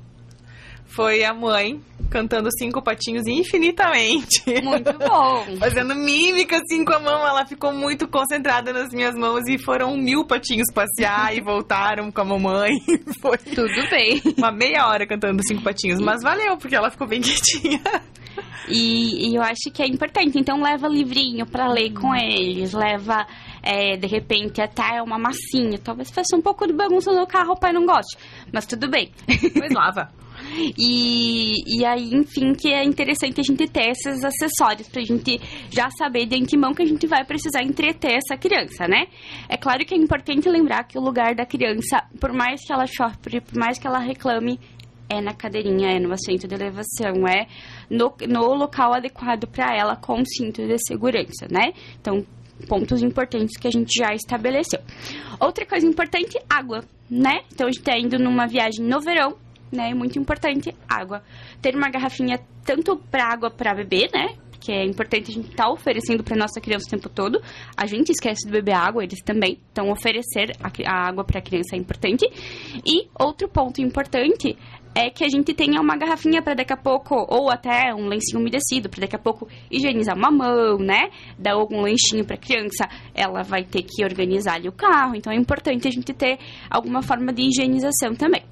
Foi 0.93 1.23
a 1.23 1.33
mãe 1.33 1.79
cantando 2.09 2.49
cinco 2.51 2.81
patinhos 2.81 3.25
infinitamente. 3.25 4.43
Muito 4.61 4.91
bom. 4.97 5.45
Fazendo 5.57 5.95
mímica 5.95 6.57
assim 6.57 6.83
com 6.83 6.93
a 6.93 6.99
mão, 6.99 7.25
ela 7.25 7.45
ficou 7.45 7.73
muito 7.73 8.07
concentrada 8.07 8.73
nas 8.73 8.89
minhas 8.91 9.15
mãos 9.15 9.47
e 9.47 9.57
foram 9.57 9.95
mil 9.95 10.25
patinhos 10.25 10.67
passear 10.73 11.35
e 11.35 11.41
voltaram 11.41 12.11
com 12.11 12.21
a 12.21 12.25
mamãe. 12.25 12.71
Foi 13.21 13.37
Tudo 13.37 13.89
bem. 13.89 14.21
uma 14.37 14.51
meia 14.51 14.87
hora 14.87 15.07
cantando 15.07 15.41
cinco 15.47 15.63
patinhos, 15.63 16.01
mas 16.01 16.21
valeu, 16.21 16.57
porque 16.57 16.75
ela 16.75 16.91
ficou 16.91 17.07
bem 17.07 17.21
quietinha. 17.23 17.81
E, 18.67 19.29
e 19.29 19.35
eu 19.35 19.41
acho 19.41 19.71
que 19.73 19.81
é 19.81 19.87
importante. 19.87 20.37
Então, 20.37 20.61
leva 20.61 20.87
livrinho 20.87 21.45
pra 21.45 21.67
ler 21.67 21.91
com 21.93 22.13
eles. 22.15 22.73
Leva, 22.73 23.25
é, 23.61 23.97
de 23.97 24.07
repente, 24.07 24.61
até 24.61 25.01
uma 25.01 25.17
massinha. 25.17 25.77
Talvez 25.77 26.09
faça 26.09 26.35
um 26.35 26.41
pouco 26.41 26.65
de 26.65 26.73
bagunça 26.73 27.11
no 27.11 27.27
carro, 27.27 27.53
o 27.53 27.59
pai 27.59 27.71
não 27.71 27.85
goste. 27.85 28.17
Mas 28.51 28.65
tudo 28.65 28.89
bem. 28.89 29.11
Pois 29.53 29.73
lava. 29.73 30.09
E, 30.77 31.79
e 31.79 31.85
aí, 31.85 32.13
enfim, 32.13 32.53
que 32.53 32.69
é 32.69 32.83
interessante 32.83 33.39
a 33.39 33.43
gente 33.43 33.67
ter 33.67 33.91
esses 33.91 34.23
acessórios 34.23 34.87
pra 34.87 35.01
gente 35.03 35.39
já 35.69 35.89
saber 35.91 36.25
de 36.25 36.35
antemão 36.35 36.73
que 36.73 36.81
a 36.81 36.85
gente 36.85 37.05
vai 37.05 37.23
precisar 37.23 37.61
entreter 37.61 38.13
essa 38.13 38.35
criança, 38.37 38.87
né? 38.87 39.05
É 39.47 39.57
claro 39.57 39.85
que 39.85 39.93
é 39.93 39.97
importante 39.97 40.49
lembrar 40.49 40.83
que 40.85 40.97
o 40.97 41.01
lugar 41.01 41.35
da 41.35 41.45
criança, 41.45 42.03
por 42.19 42.33
mais 42.33 42.65
que 42.65 42.73
ela 42.73 42.85
chore, 42.87 43.15
por 43.21 43.57
mais 43.57 43.77
que 43.77 43.85
ela 43.85 43.99
reclame, 43.99 44.59
é 45.09 45.21
na 45.21 45.33
cadeirinha, 45.33 45.91
é 45.91 45.99
no 45.99 46.13
assento 46.13 46.47
de 46.47 46.55
elevação, 46.55 47.27
é 47.27 47.45
no, 47.89 48.13
no 48.27 48.53
local 48.55 48.93
adequado 48.93 49.45
para 49.45 49.75
ela 49.75 49.95
com 49.95 50.23
cinto 50.25 50.65
de 50.65 50.77
segurança, 50.79 51.47
né? 51.49 51.73
Então, 51.99 52.25
pontos 52.61 53.01
importantes 53.01 53.57
que 53.57 53.67
a 53.67 53.71
gente 53.71 53.91
já 53.97 54.13
estabeleceu. 54.13 54.79
Outra 55.39 55.65
coisa 55.65 55.85
importante, 55.85 56.39
água, 56.49 56.83
né? 57.09 57.41
Então, 57.51 57.67
a 57.67 57.71
gente 57.71 57.83
tá 57.83 57.97
indo 57.97 58.17
numa 58.17 58.47
viagem 58.47 58.85
no 58.85 58.99
verão, 58.99 59.35
né? 59.71 59.93
Muito 59.93 60.17
importante, 60.17 60.73
água. 60.87 61.23
Ter 61.61 61.75
uma 61.75 61.89
garrafinha 61.89 62.39
tanto 62.65 62.95
para 62.95 63.25
água 63.25 63.49
para 63.49 63.73
beber, 63.73 64.09
né? 64.13 64.35
Que 64.59 64.71
é 64.71 64.85
importante 64.85 65.31
a 65.31 65.33
gente 65.33 65.49
estar 65.49 65.69
oferecendo 65.69 66.23
para 66.23 66.37
nossa 66.37 66.61
criança 66.61 66.85
o 66.87 66.89
tempo 66.89 67.09
todo. 67.09 67.41
A 67.75 67.87
gente 67.87 68.11
esquece 68.11 68.45
de 68.45 68.51
beber 68.51 68.75
água, 68.75 69.03
eles 69.03 69.19
também. 69.23 69.59
Então, 69.71 69.89
oferecer 69.89 70.55
a, 70.61 70.71
a 70.85 71.07
água 71.07 71.23
para 71.23 71.39
a 71.39 71.41
criança 71.41 71.75
é 71.75 71.79
importante. 71.79 72.25
E 72.85 73.07
outro 73.19 73.49
ponto 73.49 73.81
importante 73.81 74.55
é 74.93 75.09
que 75.09 75.23
a 75.23 75.29
gente 75.29 75.53
tenha 75.53 75.79
uma 75.79 75.95
garrafinha 75.95 76.41
para 76.41 76.53
daqui 76.53 76.73
a 76.73 76.77
pouco, 76.77 77.15
ou 77.29 77.49
até 77.49 77.93
um 77.93 78.07
lencinho 78.07 78.39
umedecido, 78.39 78.89
para 78.89 79.01
daqui 79.01 79.15
a 79.15 79.19
pouco 79.19 79.47
higienizar 79.69 80.15
uma 80.15 80.31
mão, 80.31 80.77
né? 80.77 81.09
Dar 81.37 81.53
algum 81.53 81.81
lanchinho 81.81 82.25
para 82.25 82.37
criança, 82.37 82.87
ela 83.13 83.43
vai 83.43 83.63
ter 83.63 83.83
que 83.83 84.03
organizar 84.03 84.55
ali 84.55 84.67
o 84.67 84.71
carro. 84.71 85.15
Então, 85.15 85.31
é 85.31 85.35
importante 85.35 85.87
a 85.87 85.91
gente 85.91 86.13
ter 86.13 86.37
alguma 86.69 87.01
forma 87.01 87.31
de 87.31 87.43
higienização 87.43 88.13
também. 88.15 88.43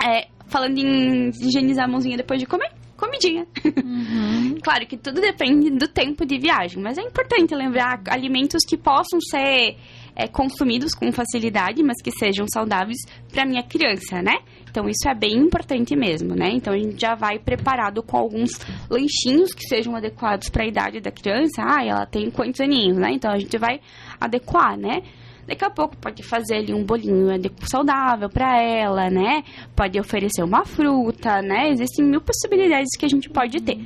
É, 0.00 0.28
falando 0.46 0.78
em 0.78 1.30
higienizar 1.30 1.86
a 1.86 1.88
mãozinha 1.88 2.16
depois 2.16 2.38
de 2.38 2.46
comer, 2.46 2.70
comidinha. 2.96 3.46
claro 4.62 4.86
que 4.86 4.96
tudo 4.96 5.20
depende 5.20 5.70
do 5.70 5.88
tempo 5.88 6.26
de 6.26 6.38
viagem, 6.38 6.82
mas 6.82 6.98
é 6.98 7.02
importante 7.02 7.54
lembrar 7.54 8.02
alimentos 8.08 8.64
que 8.64 8.76
possam 8.76 9.20
ser 9.20 9.76
é, 10.18 10.26
consumidos 10.26 10.92
com 10.94 11.12
facilidade, 11.12 11.80
mas 11.84 12.02
que 12.02 12.10
sejam 12.10 12.44
saudáveis 12.52 12.98
para 13.30 13.46
minha 13.46 13.62
criança, 13.62 14.20
né? 14.20 14.38
Então 14.68 14.88
isso 14.88 15.08
é 15.08 15.14
bem 15.14 15.36
importante 15.36 15.94
mesmo, 15.94 16.34
né? 16.34 16.50
Então 16.52 16.74
a 16.74 16.76
gente 16.76 17.00
já 17.00 17.14
vai 17.14 17.38
preparado 17.38 18.02
com 18.02 18.16
alguns 18.16 18.50
lanchinhos 18.90 19.54
que 19.54 19.62
sejam 19.68 19.94
adequados 19.94 20.48
para 20.48 20.64
a 20.64 20.66
idade 20.66 21.00
da 21.00 21.12
criança. 21.12 21.62
Ah, 21.62 21.84
ela 21.84 22.04
tem 22.04 22.28
quantos 22.30 22.60
aninhos, 22.60 22.98
né? 22.98 23.12
Então 23.12 23.30
a 23.30 23.38
gente 23.38 23.56
vai 23.56 23.80
adequar, 24.20 24.76
né? 24.76 25.02
Daqui 25.46 25.64
a 25.64 25.70
pouco 25.70 25.96
pode 25.96 26.22
fazer 26.22 26.56
ali 26.56 26.74
um 26.74 26.84
bolinho 26.84 27.28
saudável 27.70 28.28
para 28.28 28.60
ela, 28.60 29.08
né? 29.08 29.42
Pode 29.74 29.98
oferecer 29.98 30.42
uma 30.42 30.64
fruta, 30.64 31.40
né? 31.40 31.70
Existem 31.70 32.04
mil 32.04 32.20
possibilidades 32.20 32.90
que 32.98 33.06
a 33.06 33.08
gente 33.08 33.30
pode 33.30 33.62
ter. 33.62 33.78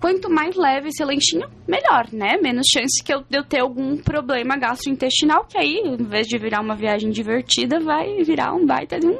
Quanto 0.00 0.30
mais 0.30 0.54
leve 0.56 0.88
esse 0.88 1.04
lanchinho, 1.04 1.48
melhor, 1.66 2.06
né? 2.12 2.36
Menos 2.40 2.66
chance 2.72 3.02
que 3.02 3.12
eu, 3.12 3.24
de 3.28 3.38
eu 3.38 3.44
ter 3.44 3.60
algum 3.60 3.96
problema 3.96 4.56
gastrointestinal, 4.56 5.44
que 5.44 5.58
aí, 5.58 5.82
em 5.84 5.96
vez 5.96 6.26
de 6.26 6.38
virar 6.38 6.60
uma 6.60 6.76
viagem 6.76 7.10
divertida, 7.10 7.80
vai 7.80 8.22
virar 8.22 8.54
um 8.54 8.64
baita 8.64 8.98
de 9.00 9.06
um 9.06 9.18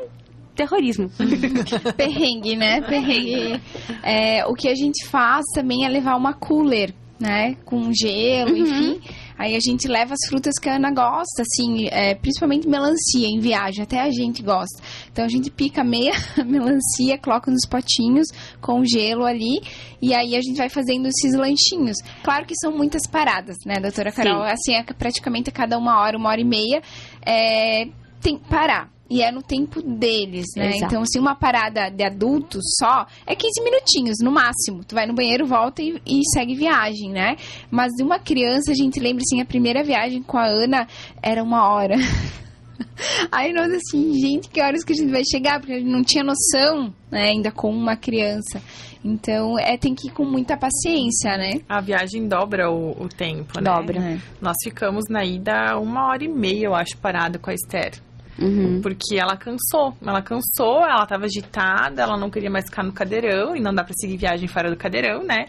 terrorismo. 0.54 1.10
Perrengue, 1.96 2.56
né? 2.56 2.80
Perrengue. 2.80 3.60
É, 4.02 4.46
o 4.46 4.54
que 4.54 4.68
a 4.68 4.74
gente 4.74 5.06
faz 5.06 5.44
também 5.54 5.84
é 5.84 5.88
levar 5.88 6.16
uma 6.16 6.32
cooler, 6.32 6.92
né? 7.18 7.56
Com 7.64 7.92
gelo, 7.92 8.56
enfim. 8.56 9.00
Aí 9.38 9.54
a 9.54 9.60
gente 9.60 9.86
leva 9.86 10.14
as 10.14 10.28
frutas 10.28 10.54
que 10.60 10.68
a 10.68 10.74
Ana 10.74 10.90
gosta, 10.90 11.42
assim, 11.42 11.86
é, 11.90 12.14
principalmente 12.16 12.68
melancia 12.68 13.28
em 13.28 13.38
viagem, 13.38 13.84
até 13.84 14.00
a 14.00 14.10
gente 14.10 14.42
gosta. 14.42 14.82
Então 15.12 15.24
a 15.24 15.28
gente 15.28 15.50
pica 15.50 15.84
meia 15.84 16.12
melancia, 16.44 17.16
coloca 17.18 17.50
nos 17.50 17.64
potinhos 17.64 18.26
com 18.60 18.84
gelo 18.84 19.24
ali, 19.24 19.60
e 20.02 20.12
aí 20.12 20.34
a 20.34 20.40
gente 20.40 20.56
vai 20.56 20.68
fazendo 20.68 21.06
esses 21.06 21.34
lanchinhos. 21.34 21.96
Claro 22.22 22.44
que 22.44 22.54
são 22.56 22.72
muitas 22.72 23.06
paradas, 23.08 23.56
né, 23.64 23.76
doutora 23.80 24.10
Carol? 24.10 24.42
Assim, 24.42 24.74
é 24.74 24.82
praticamente 24.82 25.50
a 25.50 25.52
cada 25.52 25.78
uma 25.78 26.00
hora, 26.00 26.18
uma 26.18 26.30
hora 26.30 26.40
e 26.40 26.44
meia, 26.44 26.82
é, 27.24 27.86
tem 28.20 28.36
que 28.36 28.48
parar. 28.48 28.90
E 29.10 29.22
é 29.22 29.32
no 29.32 29.42
tempo 29.42 29.80
deles, 29.80 30.46
né? 30.54 30.68
Exato. 30.68 30.84
Então, 30.84 31.02
assim, 31.02 31.18
uma 31.18 31.34
parada 31.34 31.88
de 31.88 32.04
adulto 32.04 32.58
só 32.78 33.06
é 33.26 33.34
15 33.34 33.62
minutinhos, 33.62 34.18
no 34.22 34.30
máximo. 34.30 34.84
Tu 34.84 34.94
vai 34.94 35.06
no 35.06 35.14
banheiro, 35.14 35.46
volta 35.46 35.82
e, 35.82 36.00
e 36.06 36.20
segue 36.34 36.54
viagem, 36.54 37.10
né? 37.10 37.36
Mas 37.70 37.92
de 37.94 38.02
uma 38.02 38.18
criança, 38.18 38.70
a 38.70 38.74
gente 38.74 39.00
lembra, 39.00 39.22
assim, 39.22 39.40
a 39.40 39.46
primeira 39.46 39.82
viagem 39.82 40.22
com 40.22 40.36
a 40.36 40.46
Ana 40.46 40.86
era 41.22 41.42
uma 41.42 41.68
hora. 41.70 41.96
Aí 43.32 43.52
nós 43.52 43.72
assim, 43.72 44.12
gente, 44.14 44.48
que 44.48 44.60
horas 44.60 44.84
que 44.84 44.92
a 44.92 44.96
gente 44.96 45.10
vai 45.10 45.22
chegar? 45.24 45.58
Porque 45.58 45.72
a 45.72 45.78
gente 45.78 45.90
não 45.90 46.04
tinha 46.04 46.22
noção, 46.22 46.92
né, 47.10 47.30
ainda 47.30 47.50
com 47.50 47.70
uma 47.70 47.96
criança. 47.96 48.62
Então, 49.04 49.58
é, 49.58 49.76
tem 49.76 49.94
que 49.94 50.08
ir 50.08 50.10
com 50.10 50.24
muita 50.24 50.56
paciência, 50.56 51.36
né? 51.36 51.60
A 51.68 51.80
viagem 51.80 52.26
dobra 52.26 52.70
o, 52.70 52.90
o 53.02 53.08
tempo, 53.08 53.60
né? 53.60 53.62
Dobra. 53.62 54.20
Nós 54.40 54.56
ficamos 54.62 55.04
na 55.08 55.24
ida 55.24 55.78
uma 55.78 56.08
hora 56.08 56.24
e 56.24 56.28
meia, 56.28 56.66
eu 56.66 56.74
acho, 56.74 56.96
parado 56.98 57.38
com 57.38 57.50
a 57.50 57.54
Esther. 57.54 57.92
Uhum. 58.40 58.80
Porque 58.80 59.16
ela 59.18 59.36
cansou. 59.36 59.96
Ela 60.04 60.22
cansou, 60.22 60.82
ela 60.82 61.06
tava 61.06 61.24
agitada, 61.24 62.02
ela 62.02 62.16
não 62.16 62.30
queria 62.30 62.50
mais 62.50 62.66
ficar 62.66 62.82
no 62.82 62.92
cadeirão. 62.92 63.56
E 63.56 63.60
não 63.60 63.74
dá 63.74 63.82
pra 63.84 63.92
seguir 63.94 64.16
viagem 64.16 64.48
fora 64.48 64.70
do 64.70 64.76
cadeirão, 64.76 65.24
né? 65.24 65.46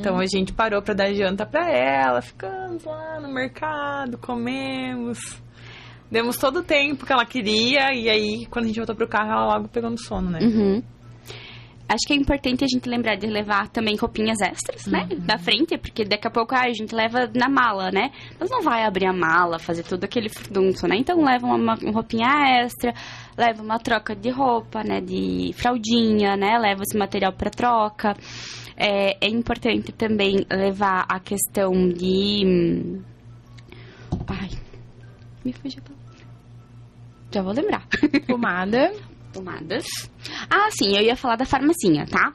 Então 0.00 0.18
a 0.18 0.26
gente 0.26 0.52
parou 0.52 0.82
pra 0.82 0.94
dar 0.94 1.12
janta 1.12 1.44
pra 1.46 1.70
ela. 1.70 2.20
Ficamos 2.22 2.84
lá 2.84 3.20
no 3.20 3.32
mercado, 3.32 4.18
comemos. 4.18 5.40
Demos 6.10 6.36
todo 6.36 6.58
o 6.58 6.62
tempo 6.62 7.06
que 7.06 7.12
ela 7.12 7.24
queria. 7.24 7.94
E 7.94 8.08
aí, 8.08 8.46
quando 8.50 8.64
a 8.64 8.68
gente 8.68 8.76
voltou 8.76 8.94
pro 8.96 9.08
carro, 9.08 9.30
ela 9.30 9.46
logo 9.54 9.68
pegou 9.68 9.90
no 9.90 9.98
sono, 9.98 10.30
né? 10.30 10.40
Uhum. 10.42 10.82
Acho 11.92 12.06
que 12.06 12.14
é 12.14 12.16
importante 12.16 12.64
a 12.64 12.66
gente 12.66 12.88
lembrar 12.88 13.16
de 13.16 13.26
levar 13.26 13.68
também 13.68 13.96
roupinhas 13.96 14.40
extras, 14.40 14.86
né? 14.86 15.06
Da 15.18 15.36
frente, 15.36 15.76
porque 15.76 16.04
daqui 16.04 16.26
a 16.26 16.30
pouco 16.30 16.54
ah, 16.54 16.62
a 16.62 16.72
gente 16.72 16.94
leva 16.94 17.30
na 17.34 17.50
mala, 17.50 17.90
né? 17.90 18.10
Mas 18.40 18.48
não 18.48 18.62
vai 18.62 18.84
abrir 18.84 19.06
a 19.06 19.12
mala, 19.12 19.58
fazer 19.58 19.82
todo 19.82 20.02
aquele 20.04 20.30
furdunço, 20.30 20.86
né? 20.88 20.96
Então 20.96 21.22
leva 21.22 21.46
uma, 21.46 21.74
uma 21.74 21.92
roupinha 21.92 22.62
extra, 22.64 22.94
leva 23.36 23.62
uma 23.62 23.78
troca 23.78 24.16
de 24.16 24.30
roupa, 24.30 24.82
né? 24.82 25.02
De 25.02 25.52
fraldinha, 25.54 26.34
né? 26.34 26.58
Leva 26.58 26.82
esse 26.82 26.96
material 26.96 27.32
para 27.34 27.50
troca. 27.50 28.16
É, 28.74 29.26
é 29.26 29.28
importante 29.28 29.92
também 29.92 30.46
levar 30.50 31.04
a 31.06 31.20
questão 31.20 31.72
de. 31.90 32.42
hum, 32.46 33.02
Ai, 34.28 34.50
me 35.44 35.52
fugiu 35.52 35.82
a. 35.88 36.02
Já 37.30 37.42
vou 37.42 37.52
lembrar. 37.52 37.86
Pomada. 38.26 38.92
Pomadas. 39.32 39.84
Ah, 40.50 40.68
sim, 40.70 40.96
eu 40.96 41.02
ia 41.02 41.16
falar 41.16 41.36
da 41.36 41.44
farmacinha, 41.44 42.06
tá? 42.06 42.32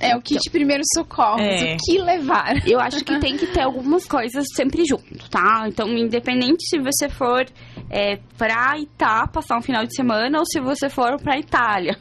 É 0.00 0.16
o 0.16 0.20
kit 0.22 0.50
primeiros 0.50 0.86
socorros. 0.96 1.40
É. 1.40 1.74
O 1.74 1.76
que 1.78 1.98
levar? 1.98 2.66
Eu 2.66 2.80
acho 2.80 3.04
que 3.04 3.18
tem 3.20 3.36
que 3.36 3.46
ter 3.46 3.62
algumas 3.62 4.04
coisas 4.06 4.44
sempre 4.54 4.82
junto, 4.84 5.28
tá? 5.30 5.64
Então, 5.68 5.88
independente 5.88 6.64
se 6.68 6.78
você 6.78 7.08
for 7.08 7.44
é, 7.90 8.18
pra 8.38 8.78
Itá 8.78 9.26
passar 9.26 9.58
um 9.58 9.62
final 9.62 9.84
de 9.84 9.94
semana 9.94 10.38
ou 10.38 10.46
se 10.46 10.60
você 10.60 10.88
for 10.88 11.20
pra 11.20 11.38
Itália. 11.38 11.96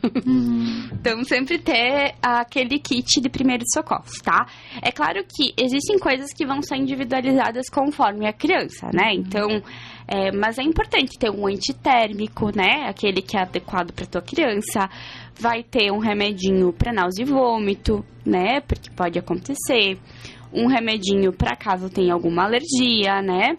então, 0.93 1.23
sempre 1.23 1.59
ter 1.59 2.15
aquele 2.21 2.79
kit 2.79 3.19
de 3.19 3.29
primeiros 3.29 3.67
socorros, 3.73 4.13
tá? 4.23 4.47
É 4.81 4.91
claro 4.91 5.23
que 5.23 5.53
existem 5.61 5.99
coisas 5.99 6.31
que 6.33 6.45
vão 6.45 6.61
ser 6.61 6.77
individualizadas 6.77 7.69
conforme 7.69 8.27
a 8.27 8.33
criança, 8.33 8.89
né? 8.93 9.13
Então, 9.13 9.61
é, 10.13 10.29
mas 10.29 10.59
é 10.59 10.61
importante 10.61 11.17
ter 11.17 11.29
um 11.31 11.47
antitérmico, 11.47 12.51
né? 12.53 12.83
Aquele 12.89 13.21
que 13.21 13.37
é 13.37 13.43
adequado 13.43 13.93
pra 13.93 14.05
tua 14.05 14.21
criança. 14.21 14.89
Vai 15.39 15.63
ter 15.63 15.89
um 15.89 15.99
remedinho 15.99 16.73
pra 16.73 16.91
náusea 16.91 17.23
e 17.23 17.25
vômito, 17.25 18.03
né? 18.25 18.59
Porque 18.59 18.89
pode 18.89 19.17
acontecer. 19.17 19.97
Um 20.51 20.67
remedinho 20.67 21.31
pra 21.31 21.55
caso 21.55 21.89
tenha 21.89 22.13
alguma 22.13 22.43
alergia, 22.43 23.21
né? 23.21 23.55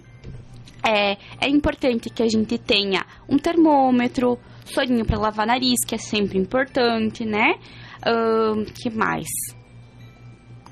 É, 0.86 1.16
é 1.40 1.48
importante 1.48 2.10
que 2.10 2.22
a 2.22 2.28
gente 2.28 2.58
tenha 2.58 3.02
um 3.26 3.38
termômetro, 3.38 4.38
sorinho 4.66 5.06
pra 5.06 5.18
lavar 5.18 5.46
nariz, 5.46 5.82
que 5.86 5.94
é 5.94 5.98
sempre 5.98 6.38
importante, 6.38 7.24
né? 7.24 7.54
Ahn, 8.04 8.66
que 8.66 8.90
mais? 8.90 9.26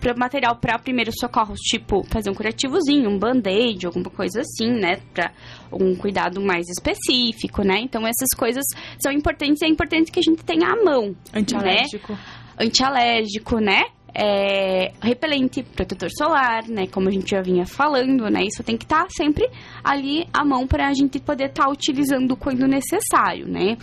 Pra 0.01 0.15
material 0.17 0.57
para 0.57 0.79
primeiros 0.79 1.15
socorros, 1.21 1.59
tipo 1.61 2.03
fazer 2.09 2.31
um 2.31 2.35
curativozinho, 2.35 3.11
um 3.11 3.19
band-aid, 3.19 3.87
alguma 3.87 4.11
coisa 4.11 4.41
assim, 4.41 4.71
né? 4.71 5.01
Pra 5.13 5.31
um 5.73 5.95
cuidado 5.95 6.41
mais 6.41 6.67
específico, 6.69 7.63
né? 7.63 7.81
Então 7.81 8.07
essas 8.07 8.31
coisas 8.37 8.65
são 9.03 9.13
importantes 9.13 9.61
e 9.63 9.67
é 9.67 9.69
importante 9.69 10.11
que 10.11 10.19
a 10.19 10.23
gente 10.23 10.43
tenha 10.43 10.69
à 10.69 10.83
mão. 10.83 11.15
Antialérgico. 11.35 12.17
Antialérgico, 12.59 13.59
né? 13.59 13.85
É, 14.13 14.93
repelente, 15.01 15.63
protetor 15.63 16.11
solar, 16.11 16.67
né? 16.69 16.87
Como 16.89 17.09
a 17.09 17.13
gente 17.13 17.31
já 17.31 17.41
vinha 17.41 17.65
falando, 17.65 18.29
né? 18.29 18.43
Isso 18.45 18.63
tem 18.63 18.77
que 18.77 18.85
estar 18.85 19.07
sempre 19.11 19.49
ali 19.85 20.27
à 20.33 20.45
mão 20.45 20.67
para 20.67 20.89
a 20.89 20.93
gente 20.93 21.21
poder 21.21 21.51
estar 21.51 21.69
utilizando 21.69 22.37
quando 22.37 22.67
necessário, 22.67 23.47
né? 23.47 23.77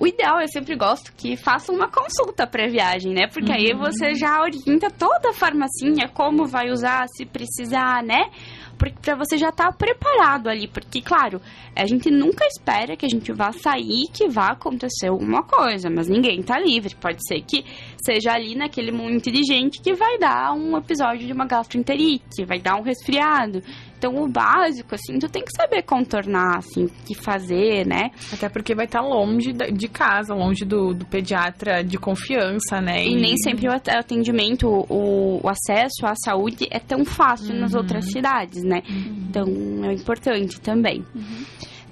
O 0.00 0.06
ideal, 0.06 0.40
eu 0.40 0.48
sempre 0.48 0.74
gosto 0.76 1.12
que 1.14 1.36
faça 1.36 1.70
uma 1.70 1.86
consulta 1.86 2.46
pré-viagem, 2.46 3.12
né? 3.12 3.26
Porque 3.26 3.52
aí 3.52 3.74
você 3.74 4.14
já 4.14 4.40
orienta 4.40 4.90
toda 4.90 5.28
a 5.28 5.34
farmacinha, 5.34 6.08
como 6.08 6.46
vai 6.46 6.70
usar, 6.70 7.06
se 7.08 7.26
precisar, 7.26 8.02
né? 8.02 8.30
Para 8.78 9.14
você 9.14 9.36
já 9.36 9.50
estar 9.50 9.70
preparado 9.72 10.48
ali. 10.48 10.66
Porque, 10.66 11.02
claro, 11.02 11.38
a 11.76 11.84
gente 11.84 12.10
nunca 12.10 12.46
espera 12.46 12.96
que 12.96 13.04
a 13.04 13.08
gente 13.10 13.30
vá 13.30 13.52
sair 13.52 14.06
que 14.10 14.26
vá 14.26 14.52
acontecer 14.52 15.08
alguma 15.08 15.42
coisa, 15.42 15.90
mas 15.90 16.08
ninguém 16.08 16.42
tá 16.42 16.58
livre. 16.58 16.96
Pode 16.98 17.18
ser 17.28 17.42
que 17.42 17.62
seja 18.02 18.32
ali 18.32 18.54
naquele 18.54 18.92
monte 18.92 19.30
de 19.30 19.42
gente 19.42 19.82
que 19.82 19.92
vai 19.92 20.16
dar 20.16 20.54
um 20.54 20.78
episódio 20.78 21.26
de 21.26 21.32
uma 21.34 21.44
gastroenterite, 21.44 22.46
vai 22.46 22.58
dar 22.58 22.76
um 22.76 22.82
resfriado. 22.82 23.62
Então, 24.00 24.16
o 24.16 24.26
básico, 24.26 24.94
assim, 24.94 25.18
tu 25.18 25.28
tem 25.28 25.44
que 25.44 25.52
saber 25.54 25.82
contornar, 25.82 26.56
assim, 26.56 26.84
o 26.84 26.90
que 27.06 27.14
fazer, 27.14 27.86
né? 27.86 28.10
Até 28.32 28.48
porque 28.48 28.74
vai 28.74 28.86
estar 28.86 29.02
longe 29.02 29.52
da- 29.52 29.66
de 29.66 29.88
casa, 29.88 30.32
longe 30.34 30.64
do, 30.64 30.94
do 30.94 31.04
pediatra 31.04 31.84
de 31.84 31.98
confiança, 31.98 32.80
né? 32.80 33.04
E 33.06 33.14
nem 33.14 33.36
sempre 33.36 33.68
o 33.68 33.70
at- 33.72 33.90
atendimento, 33.90 34.66
o, 34.88 35.38
o 35.44 35.48
acesso 35.50 36.06
à 36.06 36.14
saúde 36.14 36.66
é 36.70 36.78
tão 36.78 37.04
fácil 37.04 37.54
nas 37.54 37.74
outras 37.74 38.10
cidades, 38.10 38.62
né? 38.62 38.80
Então, 39.28 39.44
é 39.84 39.92
importante 39.92 40.58
também. 40.62 41.04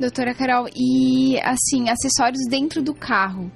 Doutora 0.01 0.33
Carol, 0.35 0.67
e 0.75 1.39
assim, 1.43 1.91
acessórios 1.91 2.41
dentro 2.49 2.81
do 2.83 2.95
carro. 2.95 3.53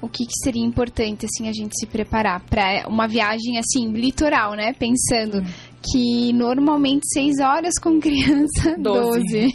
O 0.00 0.08
que, 0.08 0.24
que 0.26 0.34
seria 0.42 0.62
importante 0.64 1.24
assim 1.26 1.48
a 1.48 1.52
gente 1.52 1.72
se 1.78 1.86
preparar 1.86 2.40
para 2.42 2.86
uma 2.88 3.08
viagem 3.08 3.58
assim 3.58 3.90
litoral, 3.90 4.52
né? 4.54 4.72
Pensando 4.74 5.42
que 5.90 6.32
normalmente 6.32 7.02
seis 7.12 7.38
horas 7.40 7.74
com 7.80 8.00
criança, 8.00 8.76
Doze. 8.78 9.54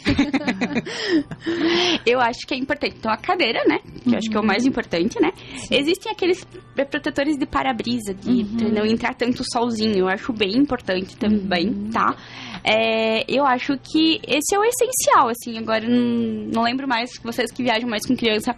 Eu 2.06 2.20
acho 2.20 2.46
que 2.46 2.54
é 2.54 2.56
importante. 2.56 2.96
Então, 2.98 3.10
a 3.10 3.16
cadeira, 3.16 3.64
né? 3.66 3.78
Que 4.02 4.10
eu 4.10 4.18
acho 4.18 4.30
que 4.30 4.36
é 4.36 4.40
o 4.40 4.44
mais 4.44 4.64
importante, 4.64 5.20
né? 5.20 5.32
Existem 5.70 6.12
aqueles 6.12 6.46
eh, 6.76 6.84
protetores 6.84 7.36
de 7.36 7.46
para-brisa, 7.46 8.14
de 8.14 8.44
pra 8.44 8.68
não 8.68 8.86
entrar 8.86 9.14
tanto 9.14 9.42
solzinho. 9.52 9.98
Eu 9.98 10.08
acho 10.08 10.32
bem 10.32 10.56
importante 10.56 11.16
também, 11.16 11.72
tá? 11.92 12.14
É, 12.62 13.24
eu 13.28 13.44
acho 13.44 13.76
que 13.78 14.20
esse 14.26 14.54
é 14.54 14.58
o 14.58 14.64
essencial, 14.64 15.28
assim. 15.28 15.58
Agora, 15.58 15.84
eu 15.84 15.90
não, 15.90 16.48
não 16.54 16.62
lembro 16.62 16.86
mais, 16.86 17.10
vocês 17.22 17.50
que 17.50 17.62
viajam 17.62 17.88
mais 17.88 18.06
com 18.06 18.16
criança. 18.16 18.54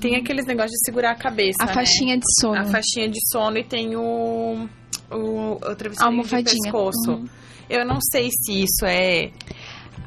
Tem 0.00 0.16
aqueles 0.16 0.46
negócios 0.46 0.72
de 0.72 0.84
segurar 0.84 1.12
a 1.12 1.16
cabeça, 1.16 1.58
A 1.62 1.66
né? 1.66 1.74
faixinha 1.74 2.16
de 2.16 2.24
sono. 2.40 2.60
A 2.60 2.64
faixinha 2.64 3.08
de 3.08 3.18
sono 3.30 3.58
e 3.58 3.64
tem 3.64 3.96
o... 3.96 4.68
O, 5.10 5.52
o 5.52 5.58
travesseirinho 5.58 5.94
de 5.94 6.02
Almofadinha. 6.02 6.62
pescoço. 6.62 7.10
Uhum. 7.12 7.28
Eu 7.68 7.84
não 7.86 7.98
sei 8.00 8.28
se 8.30 8.62
isso 8.62 8.84
é... 8.86 9.30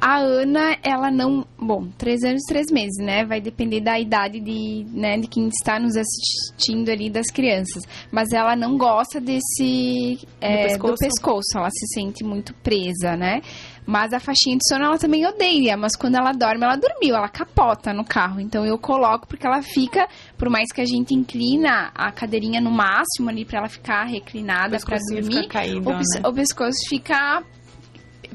A 0.00 0.18
Ana, 0.18 0.76
ela 0.82 1.10
não. 1.10 1.44
Bom, 1.58 1.88
três 1.98 2.22
anos, 2.22 2.42
três 2.46 2.66
meses, 2.70 3.04
né? 3.04 3.24
Vai 3.24 3.40
depender 3.40 3.80
da 3.80 3.98
idade 3.98 4.38
de, 4.38 4.86
né, 4.92 5.18
de 5.18 5.26
quem 5.26 5.48
está 5.48 5.80
nos 5.80 5.96
assistindo 5.96 6.88
ali 6.88 7.10
das 7.10 7.26
crianças. 7.32 7.82
Mas 8.12 8.32
ela 8.32 8.54
não 8.54 8.78
gosta 8.78 9.20
desse. 9.20 10.18
é, 10.40 10.62
do, 10.62 10.68
pescoço? 10.68 10.96
pescoço. 11.00 11.58
Ela 11.58 11.70
se 11.70 11.86
sente 11.94 12.22
muito 12.22 12.54
presa, 12.62 13.16
né? 13.16 13.40
Mas 13.90 14.12
a 14.12 14.20
faixinha 14.20 14.54
de 14.58 14.68
sono 14.68 14.84
ela 14.84 14.98
também 14.98 15.26
odeia. 15.26 15.74
Mas 15.74 15.96
quando 15.96 16.16
ela 16.16 16.32
dorme, 16.32 16.62
ela 16.62 16.76
dormiu, 16.76 17.16
ela 17.16 17.26
capota 17.28 17.90
no 17.90 18.04
carro. 18.04 18.38
Então 18.38 18.66
eu 18.66 18.76
coloco 18.78 19.26
porque 19.26 19.46
ela 19.46 19.62
fica, 19.62 20.06
por 20.36 20.50
mais 20.50 20.70
que 20.70 20.82
a 20.82 20.84
gente 20.84 21.14
inclina 21.14 21.90
a 21.94 22.12
cadeirinha 22.12 22.60
no 22.60 22.70
máximo 22.70 23.30
ali 23.30 23.46
pra 23.46 23.60
ela 23.60 23.68
ficar 23.70 24.04
reclinada 24.04 24.72
pescocinho 24.76 25.22
dormir, 25.22 25.48
caído, 25.48 25.88
o, 25.88 25.92
né? 25.94 26.02
o 26.26 26.32
pescoço 26.34 26.76
fica 26.90 27.42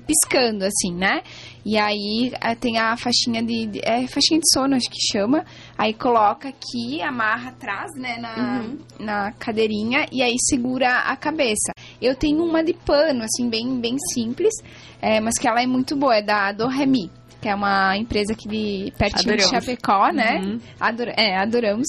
piscando, 0.08 0.66
assim, 0.66 0.94
né? 0.94 1.22
E 1.66 1.78
aí 1.78 2.34
eh, 2.42 2.56
tem 2.56 2.78
a 2.78 2.98
faixinha 2.98 3.42
de, 3.42 3.68
de- 3.68 3.80
É 3.84 4.06
faixinha 4.08 4.40
de 4.40 4.52
sono, 4.52 4.76
acho 4.76 4.90
que 4.90 5.00
chama. 5.12 5.46
Aí 5.78 5.94
coloca 5.94 6.50
aqui, 6.50 7.02
amarra 7.02 7.52
atrás, 7.52 7.92
né, 7.96 8.18
na, 8.18 8.64
na 9.00 9.32
cadeirinha 9.34 10.06
e 10.12 10.22
aí 10.22 10.36
segura 10.50 10.90
a 11.00 11.16
cabeça. 11.16 11.72
Eu 12.02 12.16
tenho 12.16 12.44
uma 12.44 12.62
de 12.64 12.74
pano, 12.74 13.24
assim, 13.24 13.48
bem, 13.50 13.80
bem 13.80 13.96
simples, 14.14 14.54
é, 15.04 15.20
mas 15.20 15.38
que 15.38 15.48
ela 15.48 15.62
é 15.62 15.68
muito 15.68 15.96
boa, 15.96 16.16
é 16.16 16.22
da 16.22 16.52
Doremi. 16.52 17.12
Que 17.42 17.50
é 17.50 17.56
uma 17.56 17.98
empresa 17.98 18.32
aqui 18.32 18.48
de 18.48 18.94
pertinho 18.98 19.36
de 19.36 19.44
Adoramos. 19.44 19.66
Chapecó, 19.66 20.08
né? 20.14 20.40
Uhum. 20.42 20.60
Ador- 20.80 21.14
é, 21.18 21.38
adoramos. 21.38 21.88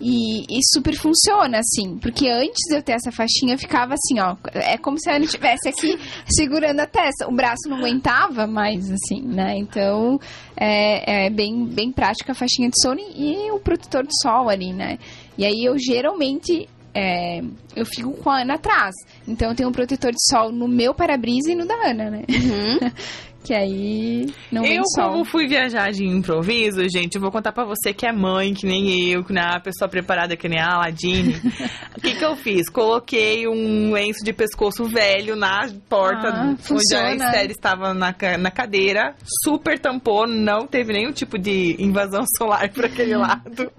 E, 0.00 0.44
e 0.48 0.58
super 0.72 0.94
funciona, 0.96 1.58
assim. 1.58 1.98
Porque 1.98 2.26
antes 2.26 2.62
de 2.70 2.76
eu 2.76 2.82
ter 2.82 2.92
essa 2.92 3.12
faixinha, 3.12 3.52
eu 3.54 3.58
ficava 3.58 3.92
assim, 3.92 4.18
ó. 4.18 4.34
É 4.54 4.78
como 4.78 4.98
se 4.98 5.10
a 5.10 5.16
Ana 5.16 5.26
estivesse 5.26 5.68
aqui 5.68 5.98
segurando 6.34 6.80
a 6.80 6.86
testa. 6.86 7.28
O 7.28 7.32
braço 7.34 7.68
não 7.68 7.76
aguentava 7.76 8.46
mais, 8.46 8.90
assim, 8.90 9.20
né? 9.20 9.58
Então, 9.58 10.18
é, 10.56 11.26
é 11.26 11.30
bem, 11.30 11.66
bem 11.66 11.92
prática 11.92 12.32
a 12.32 12.34
faixinha 12.34 12.70
de 12.70 12.80
sono 12.80 12.98
e 12.98 13.50
o 13.52 13.60
protetor 13.60 14.04
de 14.04 14.22
sol 14.22 14.48
ali, 14.48 14.72
né? 14.72 14.98
E 15.36 15.44
aí, 15.44 15.62
eu 15.64 15.76
geralmente... 15.78 16.66
é, 16.94 17.42
eu 17.74 17.84
fico 17.84 18.12
com 18.12 18.30
a 18.30 18.42
Ana 18.42 18.54
atrás. 18.54 18.94
Então, 19.26 19.50
eu 19.50 19.56
tenho 19.56 19.68
um 19.68 19.72
protetor 19.72 20.12
de 20.12 20.22
sol 20.30 20.52
no 20.52 20.68
meu 20.68 20.94
para-brisa 20.94 21.50
e 21.50 21.54
no 21.54 21.66
da 21.66 21.74
Ana, 21.74 22.10
né? 22.10 22.22
que 23.44 23.52
aí 23.52 24.26
não 24.50 24.64
eu, 24.64 24.82
como 24.94 25.22
fui 25.22 25.46
viajar 25.46 25.92
de 25.92 26.02
improviso, 26.02 26.80
gente, 26.88 27.16
eu 27.16 27.20
vou 27.20 27.30
contar 27.30 27.52
pra 27.52 27.64
você 27.64 27.92
que 27.92 28.06
é 28.06 28.12
mãe, 28.12 28.54
que 28.54 28.64
nem 28.64 29.10
eu, 29.10 29.22
que 29.22 29.34
não 29.34 29.42
é 29.42 29.50
uma 29.50 29.60
pessoa 29.60 29.86
preparada 29.86 30.34
que 30.34 30.48
nem 30.48 30.58
a 30.58 30.72
Aladine. 30.72 31.34
o 31.94 32.00
que 32.00 32.14
que 32.14 32.24
eu 32.24 32.34
fiz? 32.36 32.70
Coloquei 32.70 33.46
um 33.46 33.92
lenço 33.92 34.24
de 34.24 34.32
pescoço 34.32 34.86
velho 34.86 35.36
na 35.36 35.68
porta 35.90 36.28
Ah, 36.28 36.56
onde 36.70 36.94
a. 36.94 37.14
Esther 37.14 37.50
estava 37.50 37.92
na, 37.92 38.14
na 38.38 38.50
cadeira, 38.50 39.14
super 39.44 39.78
tampou, 39.78 40.26
não 40.26 40.66
teve 40.66 40.94
nenhum 40.94 41.12
tipo 41.12 41.38
de 41.38 41.76
invasão 41.78 42.24
solar 42.38 42.70
por 42.70 42.86
aquele 42.86 43.14
lado. 43.14 43.70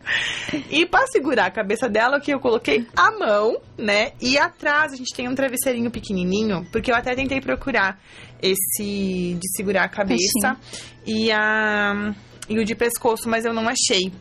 E 0.69 0.85
pra 0.85 1.07
segurar 1.07 1.47
a 1.47 1.51
cabeça 1.51 1.89
dela, 1.89 2.17
o 2.17 2.21
que 2.21 2.31
eu 2.31 2.39
coloquei? 2.39 2.85
A 2.95 3.11
mão, 3.17 3.57
né? 3.75 4.11
E 4.21 4.37
atrás 4.37 4.93
a 4.93 4.95
gente 4.95 5.15
tem 5.15 5.27
um 5.27 5.33
travesseirinho 5.33 5.89
pequenininho, 5.89 6.67
porque 6.71 6.91
eu 6.91 6.95
até 6.95 7.15
tentei 7.15 7.41
procurar 7.41 7.99
esse 8.41 9.37
de 9.39 9.55
segurar 9.55 9.83
a 9.83 9.89
cabeça 9.89 10.57
e 11.05 11.31
a 11.31 12.13
e 12.47 12.59
o 12.59 12.65
de 12.65 12.75
pescoço, 12.75 13.27
mas 13.27 13.43
eu 13.43 13.53
não 13.53 13.67
achei. 13.67 14.11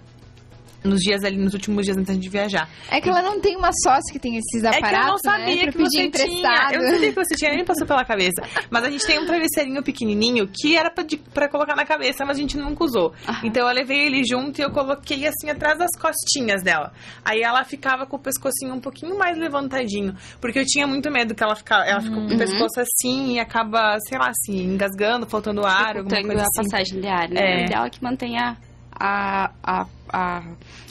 Nos 0.84 1.00
dias 1.00 1.24
ali, 1.24 1.38
nos 1.38 1.54
últimos 1.54 1.86
dias 1.86 1.96
antes 1.96 2.18
de 2.18 2.28
viajar. 2.28 2.68
É 2.90 3.00
que 3.00 3.08
ela 3.08 3.22
não 3.22 3.40
tem 3.40 3.56
uma 3.56 3.70
sócia 3.72 4.12
que 4.12 4.18
tem 4.18 4.36
esses 4.36 4.62
É 4.64 4.70
que 4.70 4.76
eu 4.76 4.78
aparatos, 4.86 5.08
não 5.24 5.32
sabia 5.32 5.66
né? 5.66 5.72
Que 5.72 5.78
você 5.78 6.02
emprestado. 6.02 6.30
tinha. 6.30 6.68
Eu 6.72 6.82
não 6.82 6.90
sabia 6.92 7.08
que 7.08 7.14
você 7.24 7.34
tinha, 7.36 7.50
nem 7.54 7.64
passou 7.64 7.86
pela 7.86 8.04
cabeça. 8.04 8.42
Mas 8.70 8.84
a 8.84 8.90
gente 8.90 9.06
tem 9.06 9.18
um 9.18 9.24
travesseirinho 9.24 9.82
pequenininho 9.82 10.46
que 10.46 10.76
era 10.76 10.90
pra, 10.90 11.02
de- 11.02 11.16
pra 11.16 11.48
colocar 11.48 11.74
na 11.74 11.86
cabeça, 11.86 12.24
mas 12.26 12.36
a 12.36 12.40
gente 12.40 12.58
nunca 12.58 12.84
usou. 12.84 13.14
Então 13.42 13.66
eu 13.66 13.74
levei 13.74 14.06
ele 14.06 14.22
junto 14.24 14.60
e 14.60 14.62
eu 14.62 14.70
coloquei 14.70 15.26
assim 15.26 15.48
atrás 15.48 15.78
das 15.78 15.90
costinhas 15.98 16.62
dela. 16.62 16.92
Aí 17.24 17.40
ela 17.40 17.64
ficava 17.64 18.04
com 18.04 18.16
o 18.16 18.20
pescocinho 18.20 18.74
um 18.74 18.80
pouquinho 18.80 19.16
mais 19.18 19.38
levantadinho. 19.38 20.14
Porque 20.38 20.58
eu 20.58 20.66
tinha 20.66 20.86
muito 20.86 21.10
medo 21.10 21.34
que 21.34 21.42
ela 21.42 21.56
ficar, 21.56 21.86
ela 21.88 22.02
fica 22.02 22.14
Uhum. 22.14 22.28
com 22.28 22.34
o 22.34 22.38
pescoço 22.38 22.78
assim 22.80 23.36
e 23.36 23.40
acaba, 23.40 23.96
sei 24.06 24.18
lá, 24.18 24.28
assim, 24.28 24.64
engasgando, 24.64 25.26
faltando 25.26 25.64
ar, 25.64 25.96
alguma 25.96 26.20
coisa 26.22 26.42
a 26.42 26.44
assim. 26.44 26.70
passagem 26.70 27.00
de 27.00 27.06
ar, 27.08 27.28
né? 27.30 27.40
É. 27.40 27.56
O 27.62 27.64
ideal 27.64 27.86
é 27.86 27.90
que 27.90 28.02
mantenha 28.04 28.56
a, 28.92 29.50
a, 29.62 29.86
a, 30.14 30.42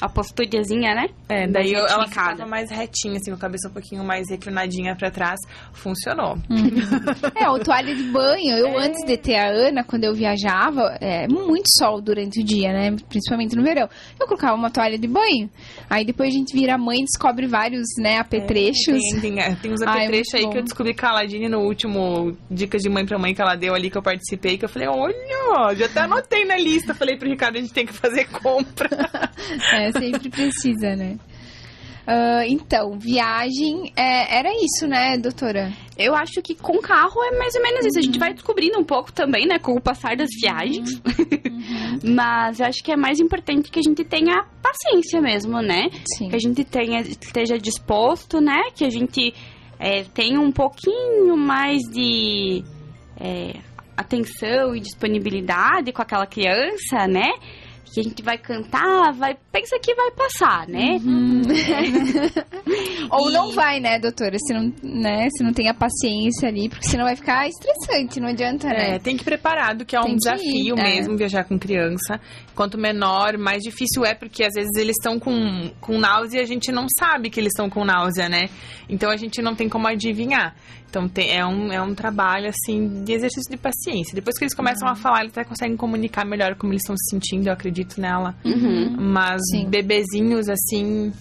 a 0.02 0.10
posturiazinha, 0.10 0.94
né? 0.94 1.08
É, 1.30 1.48
daí 1.48 1.72
eu- 1.74 1.86
ela 1.88 2.08
ficava 2.08 2.46
mais 2.46 2.70
retinha, 2.70 3.18
assim, 3.18 3.32
com 3.32 3.38
a 3.38 3.40
cabeça 3.40 3.70
um 3.70 3.72
pouquinho 3.74 4.04
mais 4.04 4.30
reclinadinha 4.30 4.96
pra 4.96 5.10
trás. 5.10 5.40
Funcionou. 5.74 6.38
É, 7.36 7.50
o 7.50 7.60
toalha 7.60 7.96
de 7.96 8.04
banho, 8.04 8.58
eu 8.58 8.78
antes 8.78 9.04
de 9.06 9.18
ter 9.18 9.36
a 9.36 9.48
Ana, 9.48 9.84
quando 9.84 10.04
eu 10.04 10.14
viajava, 10.14 10.98
é 11.00 11.28
muito 11.28 11.68
sol 11.78 12.02
durante 12.02 12.42
o 12.42 12.44
dia, 12.44 12.72
né? 12.74 12.96
Principalmente 13.10 13.56
no 13.56 13.64
verão. 13.64 13.88
Eu 14.20 14.28
colocava 14.28 14.56
uma 14.56 14.70
toalha 14.70 14.98
de 14.98 15.08
banho. 15.08 15.50
Aí 15.90 16.06
depois 16.06 16.30
a 16.34 16.38
gente 16.38 16.54
vira 16.54 16.78
mãe 16.78 17.00
e 17.00 17.06
descobre 17.06 17.48
vários, 17.48 17.88
né, 18.00 18.18
apetrechos. 18.18 19.00
Tem, 19.12 19.20
tem, 19.22 19.40
é, 19.40 19.56
tem 19.56 19.72
uns 19.72 19.82
apetrechos 19.84 20.34
aí 20.34 20.44
bom. 20.44 20.50
que 20.52 20.58
eu 20.60 20.64
descobri 20.64 20.94
com 20.94 21.06
a 21.06 21.10
Aladine 21.10 21.48
no 21.50 21.60
último 21.60 22.36
Dicas 22.50 22.82
de 22.82 22.90
Mãe 22.90 23.06
pra 23.06 23.18
Mãe 23.18 23.34
que 23.34 23.42
ela 23.42 23.56
deu 23.56 23.74
ali, 23.74 23.90
que 23.90 23.98
eu 23.98 24.04
participei, 24.04 24.58
que 24.58 24.66
eu 24.66 24.70
falei, 24.70 24.88
olha, 24.88 25.76
já 25.76 25.86
até 25.86 26.02
anotei 26.02 26.46
na 26.46 26.58
lista. 26.58 26.94
Falei 26.94 27.18
pro 27.18 27.30
Ricardo, 27.30 27.58
a 27.58 27.62
gente 27.62 27.74
tem 27.74 27.86
que 27.86 27.94
fazer 27.94 28.26
compra. 28.30 28.90
É, 29.74 29.92
sempre 29.92 30.30
precisa, 30.30 30.96
né? 30.96 31.18
Ah, 32.06 32.46
então, 32.46 32.98
viagem, 33.00 33.94
é, 33.96 34.38
era 34.38 34.50
isso, 34.54 34.88
né, 34.88 35.18
doutora? 35.18 35.72
Eu 35.98 36.14
acho 36.16 36.42
que 36.42 36.54
com 36.54 36.80
carro 36.80 37.24
é 37.24 37.38
mais 37.38 37.56
ou 37.56 37.62
menos 37.62 37.86
isso. 37.86 38.00
A 38.00 38.02
gente 38.02 38.20
vai 38.20 38.34
descobrindo 38.34 38.78
um 38.78 38.84
pouco 38.84 39.12
também, 39.12 39.48
né, 39.48 39.58
com 39.58 39.74
o 39.74 39.82
passar 39.82 40.16
das 40.16 40.30
viagens. 40.42 41.02
Mas 42.04 42.60
eu 42.60 42.66
acho 42.66 42.84
que 42.84 42.92
é 42.92 42.98
mais 42.98 43.20
importante 43.20 43.72
que 43.72 43.80
a 43.80 43.82
gente 43.82 44.04
tenha 44.04 44.46
paciência 44.62 45.22
mesmo, 45.22 45.62
né? 45.62 45.90
Sim. 46.18 46.30
Que 46.30 46.36
a 46.36 46.40
gente 46.40 46.64
tenha, 46.66 47.00
esteja 47.00 47.58
disposto, 47.58 48.42
né? 48.42 48.64
Que 48.76 48.84
a 48.84 48.90
gente 48.90 49.34
é, 49.80 50.04
tenha 50.04 50.42
um 50.42 50.52
pouquinho 50.52 51.38
mais 51.38 51.80
de 51.84 52.64
é, 53.18 53.56
atenção 53.96 54.76
e 54.76 54.82
disponibilidade 54.82 55.94
com 55.94 56.02
aquela 56.02 56.26
criança, 56.26 57.08
né? 57.08 57.32
Que 57.94 58.00
a 58.00 58.04
gente 58.04 58.24
vai 58.24 58.40
cantar, 58.40 59.14
vai. 59.14 59.38
Pensa 59.54 59.78
que 59.80 59.94
vai 59.94 60.10
passar, 60.12 60.68
né? 60.68 61.00
Ou 63.12 63.30
E- 63.30 63.34
não 63.34 63.52
vai, 63.52 63.80
né, 63.80 64.00
doutora? 64.00 64.36
Se 64.40 64.52
não, 64.54 64.74
né, 64.82 65.28
se 65.30 65.44
não 65.44 65.54
tem 65.54 65.70
a 65.70 65.74
paciência 65.76 66.50
ali, 66.50 66.68
porque 66.70 66.88
senão 66.88 67.06
vai 67.06 67.16
ficar 67.16 67.48
estressante, 67.48 68.20
não 68.20 68.30
adianta, 68.30 68.68
né? 68.68 68.96
É, 68.96 69.00
tem 69.00 69.16
que 69.16 69.22
ir 69.22 69.26
preparado, 69.26 69.86
que 69.86 69.96
é 69.96 70.00
um 70.00 70.06
Tem 70.06 70.16
desafio 70.16 70.76
ir, 70.76 70.80
é. 70.80 70.96
mesmo 70.96 71.16
viajar 71.16 71.44
com 71.44 71.60
criança. 71.60 72.20
Quanto 72.56 72.78
menor, 72.80 73.38
mais 73.38 73.62
difícil 73.62 74.04
é, 74.04 74.16
porque 74.16 74.44
às 74.44 74.54
vezes 74.56 74.72
eles 74.76 74.96
estão 75.00 75.20
com, 75.20 75.70
com 75.80 76.00
náusea 76.00 76.40
e 76.40 76.44
a 76.44 76.48
gente 76.48 76.72
não 76.72 76.88
sabe 77.00 77.30
que 77.30 77.40
eles 77.40 77.52
estão 77.54 77.70
com 77.70 77.86
náusea, 77.86 78.28
né? 78.28 78.50
Então 78.90 79.12
a 79.12 79.18
gente 79.18 79.40
não 79.42 79.54
tem 79.56 79.70
como 79.70 79.88
adivinhar. 79.88 80.56
Então 80.90 81.08
tem- 81.10 81.32
é, 81.36 81.44
um, 81.44 81.72
é 81.72 81.82
um 81.82 81.96
trabalho, 81.96 82.50
assim, 82.50 83.04
de 83.04 83.14
exercício 83.14 83.50
de 83.50 83.58
paciência. 83.58 84.14
Depois 84.14 84.38
que 84.38 84.44
eles 84.44 84.54
começam 84.54 84.88
Uhum. 84.88 84.94
a 84.94 84.96
falar, 84.96 85.22
eles 85.22 85.32
até 85.36 85.44
conseguem 85.44 85.76
comunicar 85.76 86.24
melhor 86.24 86.54
como 86.56 86.72
eles 86.72 86.84
estão 86.84 86.96
se 86.96 87.10
sentindo, 87.10 87.48
eu 87.48 87.54
acredito 87.54 88.00
nela. 88.00 88.36
Uhum. 88.46 88.96
Mas 89.00 89.42
Sim. 89.52 89.70
bebezinhos, 89.70 90.50
assim. 90.50 91.12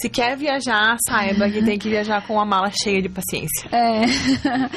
Se 0.00 0.08
quer 0.08 0.36
viajar, 0.36 0.96
saiba 1.08 1.50
que 1.50 1.60
tem 1.64 1.76
que 1.76 1.88
viajar 1.88 2.24
com 2.24 2.38
a 2.38 2.44
mala 2.44 2.70
cheia 2.70 3.02
de 3.02 3.08
paciência. 3.08 3.68
É. 3.72 4.02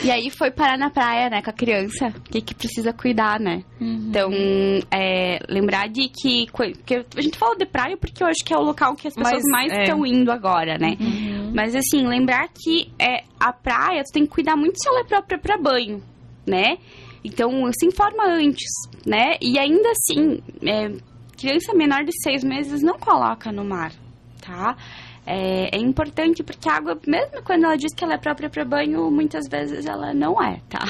E 0.03 0.09
aí 0.09 0.31
foi 0.31 0.49
parar 0.49 0.79
na 0.79 0.89
praia, 0.89 1.29
né, 1.29 1.43
com 1.43 1.49
a 1.51 1.53
criança. 1.53 2.07
O 2.07 2.21
que, 2.21 2.41
que 2.41 2.55
precisa 2.55 2.91
cuidar, 2.91 3.39
né? 3.39 3.63
Uhum. 3.79 4.07
Então, 4.09 4.31
é, 4.91 5.37
lembrar 5.47 5.87
de 5.89 6.09
que, 6.09 6.47
que. 6.83 7.05
A 7.15 7.21
gente 7.21 7.37
fala 7.37 7.55
de 7.55 7.67
praia 7.67 7.95
porque 7.95 8.23
eu 8.23 8.27
acho 8.27 8.43
que 8.43 8.51
é 8.51 8.57
o 8.57 8.63
local 8.63 8.95
que 8.95 9.07
as 9.07 9.13
pessoas 9.13 9.43
Mas, 9.43 9.69
mais 9.69 9.71
é. 9.71 9.83
estão 9.83 10.03
indo 10.03 10.31
agora, 10.31 10.79
né? 10.79 10.97
Uhum. 10.99 11.51
Mas 11.53 11.75
assim, 11.75 12.07
lembrar 12.07 12.47
que 12.47 12.91
é, 12.97 13.23
a 13.39 13.53
praia, 13.53 14.03
tu 14.03 14.13
tem 14.13 14.23
que 14.23 14.31
cuidar 14.31 14.55
muito 14.55 14.81
se 14.81 14.89
ela 14.89 15.01
é 15.01 15.03
própria 15.03 15.37
pra 15.37 15.55
banho, 15.55 16.01
né? 16.47 16.77
Então, 17.23 17.51
se 17.79 17.85
informa 17.85 18.25
antes, 18.25 18.71
né? 19.05 19.35
E 19.39 19.59
ainda 19.59 19.91
assim, 19.91 20.39
é, 20.65 20.91
criança 21.41 21.73
menor 21.73 22.03
de 22.03 22.11
seis 22.21 22.43
meses 22.43 22.81
não 22.81 22.99
coloca 22.99 23.51
no 23.51 23.65
mar, 23.65 23.91
tá? 24.41 24.75
É, 25.25 25.75
é 25.75 25.79
importante 25.79 26.43
porque 26.43 26.67
a 26.67 26.77
água, 26.77 26.99
mesmo 27.05 27.43
quando 27.43 27.65
ela 27.65 27.75
diz 27.75 27.93
que 27.93 28.03
ela 28.03 28.15
é 28.15 28.17
própria 28.17 28.49
pra 28.49 28.65
banho, 28.65 29.09
muitas 29.11 29.47
vezes 29.49 29.85
ela 29.85 30.13
não 30.13 30.41
é, 30.41 30.59
tá? 30.67 30.83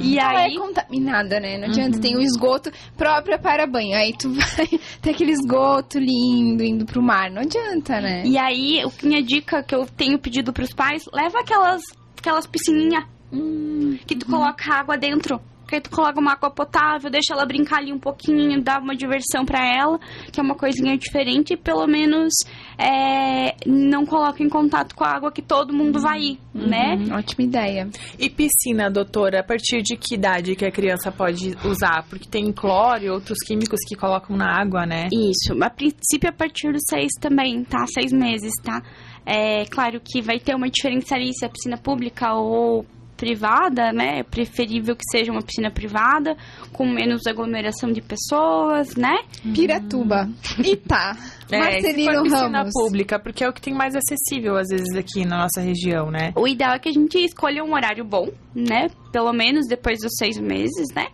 E 0.00 0.18
Ela 0.18 0.40
aí, 0.40 0.54
é 0.54 0.58
contaminada, 0.58 1.40
né? 1.40 1.58
Não 1.58 1.66
adianta, 1.66 1.98
tem 1.98 2.16
o 2.16 2.20
esgoto 2.20 2.70
próprio 2.96 3.38
para 3.38 3.66
banho. 3.66 3.96
Aí 3.96 4.12
tu 4.16 4.30
vai 4.32 4.68
ter 5.02 5.10
aquele 5.10 5.32
esgoto 5.32 5.98
lindo 5.98 6.62
indo 6.62 6.84
pro 6.84 7.02
mar. 7.02 7.30
Não 7.30 7.42
adianta, 7.42 8.00
né? 8.00 8.22
E 8.24 8.38
aí, 8.38 8.84
o 8.84 8.90
que 8.90 9.06
minha 9.06 9.22
dica 9.22 9.62
que 9.62 9.74
eu 9.74 9.84
tenho 9.86 10.18
pedido 10.18 10.52
pros 10.52 10.72
pais, 10.72 11.02
leva 11.12 11.40
aquelas, 11.40 11.82
aquelas 12.18 12.46
piscininhas 12.46 13.04
Hum, 13.32 13.98
que 14.06 14.14
tu 14.14 14.26
coloca 14.26 14.72
água 14.72 14.96
dentro. 14.96 15.40
Que 15.66 15.76
aí 15.76 15.80
tu 15.80 15.90
coloca 15.90 16.20
uma 16.20 16.32
água 16.32 16.50
potável, 16.50 17.10
deixa 17.10 17.32
ela 17.32 17.44
brincar 17.46 17.78
ali 17.78 17.92
um 17.92 17.98
pouquinho, 17.98 18.62
dá 18.62 18.78
uma 18.78 18.94
diversão 18.94 19.44
pra 19.44 19.64
ela, 19.64 19.98
que 20.32 20.40
é 20.40 20.42
uma 20.42 20.54
coisinha 20.54 20.96
diferente, 20.96 21.54
e 21.54 21.56
pelo 21.56 21.86
menos 21.86 22.32
é, 22.78 23.54
não 23.66 24.04
coloca 24.04 24.42
em 24.42 24.48
contato 24.48 24.94
com 24.94 25.04
a 25.04 25.08
água 25.08 25.32
que 25.32 25.42
todo 25.42 25.72
mundo 25.72 26.00
vai 26.00 26.20
ir, 26.20 26.38
né? 26.54 26.96
hum, 26.96 27.14
ótima 27.14 27.44
ideia. 27.44 27.88
E 28.18 28.28
piscina, 28.28 28.90
doutora, 28.90 29.40
a 29.40 29.44
partir 29.44 29.82
de 29.82 29.96
que 29.96 30.14
idade 30.14 30.54
que 30.54 30.64
a 30.64 30.70
criança 30.70 31.10
pode 31.10 31.56
usar? 31.64 32.04
Porque 32.08 32.28
tem 32.28 32.52
cloro 32.52 33.04
e 33.04 33.10
outros 33.10 33.38
químicos 33.44 33.80
que 33.86 33.96
colocam 33.96 34.36
na 34.36 34.60
água, 34.60 34.86
né? 34.86 35.08
Isso, 35.12 35.56
a 35.62 35.70
princípio 35.70 36.28
a 36.28 36.32
partir 36.32 36.72
dos 36.72 36.82
seis 36.88 37.12
também, 37.20 37.64
tá? 37.64 37.84
Seis 37.86 38.12
meses, 38.12 38.52
tá? 38.62 38.82
É 39.26 39.64
claro 39.66 40.00
que 40.00 40.20
vai 40.20 40.38
ter 40.38 40.54
uma 40.54 40.68
diferença 40.68 41.14
ali 41.14 41.32
se 41.32 41.44
é 41.44 41.48
piscina 41.48 41.78
pública 41.78 42.34
ou 42.34 42.84
privada, 43.16 43.92
né? 43.92 44.20
É 44.20 44.22
preferível 44.22 44.94
que 44.94 45.04
seja 45.10 45.32
uma 45.32 45.42
piscina 45.42 45.70
privada, 45.70 46.36
com 46.72 46.86
menos 46.86 47.26
aglomeração 47.26 47.90
de 47.90 48.00
pessoas, 48.00 48.94
né? 48.96 49.16
Piratuba. 49.54 50.28
Itá. 50.64 51.16
É, 51.52 51.56
se 51.56 51.82
Marcelino 51.82 52.12
for 52.14 52.22
piscina 52.22 52.58
Ramos. 52.58 52.72
pública, 52.72 53.18
porque 53.18 53.44
é 53.44 53.48
o 53.48 53.52
que 53.52 53.60
tem 53.60 53.74
mais 53.74 53.94
acessível, 53.94 54.56
às 54.56 54.66
vezes, 54.68 54.96
aqui 54.96 55.26
na 55.26 55.38
nossa 55.38 55.60
região, 55.60 56.10
né? 56.10 56.32
O 56.34 56.48
ideal 56.48 56.72
é 56.72 56.78
que 56.78 56.88
a 56.88 56.92
gente 56.92 57.18
escolha 57.18 57.62
um 57.62 57.74
horário 57.74 58.02
bom, 58.02 58.28
né? 58.54 58.88
Pelo 59.12 59.30
menos 59.32 59.66
depois 59.68 60.00
dos 60.00 60.12
seis 60.16 60.38
meses, 60.38 60.88
né? 60.96 61.06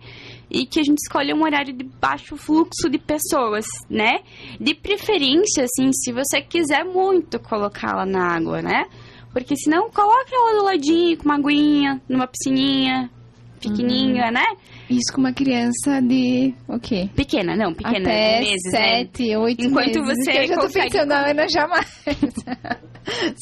E 0.49 0.65
que 0.65 0.79
a 0.79 0.83
gente 0.83 0.99
escolha 0.99 1.35
um 1.35 1.43
horário 1.43 1.73
de 1.73 1.83
baixo 1.83 2.37
fluxo 2.37 2.89
de 2.89 2.97
pessoas, 2.97 3.65
né? 3.89 4.21
De 4.59 4.73
preferência, 4.73 5.65
assim, 5.65 5.91
se 5.93 6.13
você 6.13 6.41
quiser 6.41 6.85
muito 6.85 7.37
colocá-la 7.37 8.05
na 8.05 8.33
água, 8.35 8.61
né? 8.61 8.85
Porque 9.33 9.55
senão, 9.55 9.89
coloca 9.89 10.29
ela 10.31 10.59
do 10.59 10.65
ladinho, 10.65 11.17
com 11.17 11.25
uma 11.25 11.35
aguinha, 11.35 12.01
numa 12.07 12.27
piscininha 12.27 13.09
pequenininha, 13.61 14.31
né? 14.31 14.43
Isso 14.89 15.13
com 15.13 15.21
uma 15.21 15.31
criança 15.33 16.01
de 16.01 16.53
o 16.67 16.79
quê? 16.79 17.09
Pequena, 17.15 17.55
não, 17.55 17.73
pequena, 17.73 17.99
Até 18.09 18.39
meses, 18.41 18.71
né? 18.73 18.79
sete, 18.97 19.35
oito 19.37 19.63
Enquanto 19.63 20.01
meses. 20.03 20.17
você 20.25 20.31
que 20.31 20.37
eu 20.39 20.47
já 20.47 20.55
tô 20.59 20.69
pensando, 20.69 21.11
a 21.11 21.29
Ana 21.29 21.47
jamais. 21.47 22.03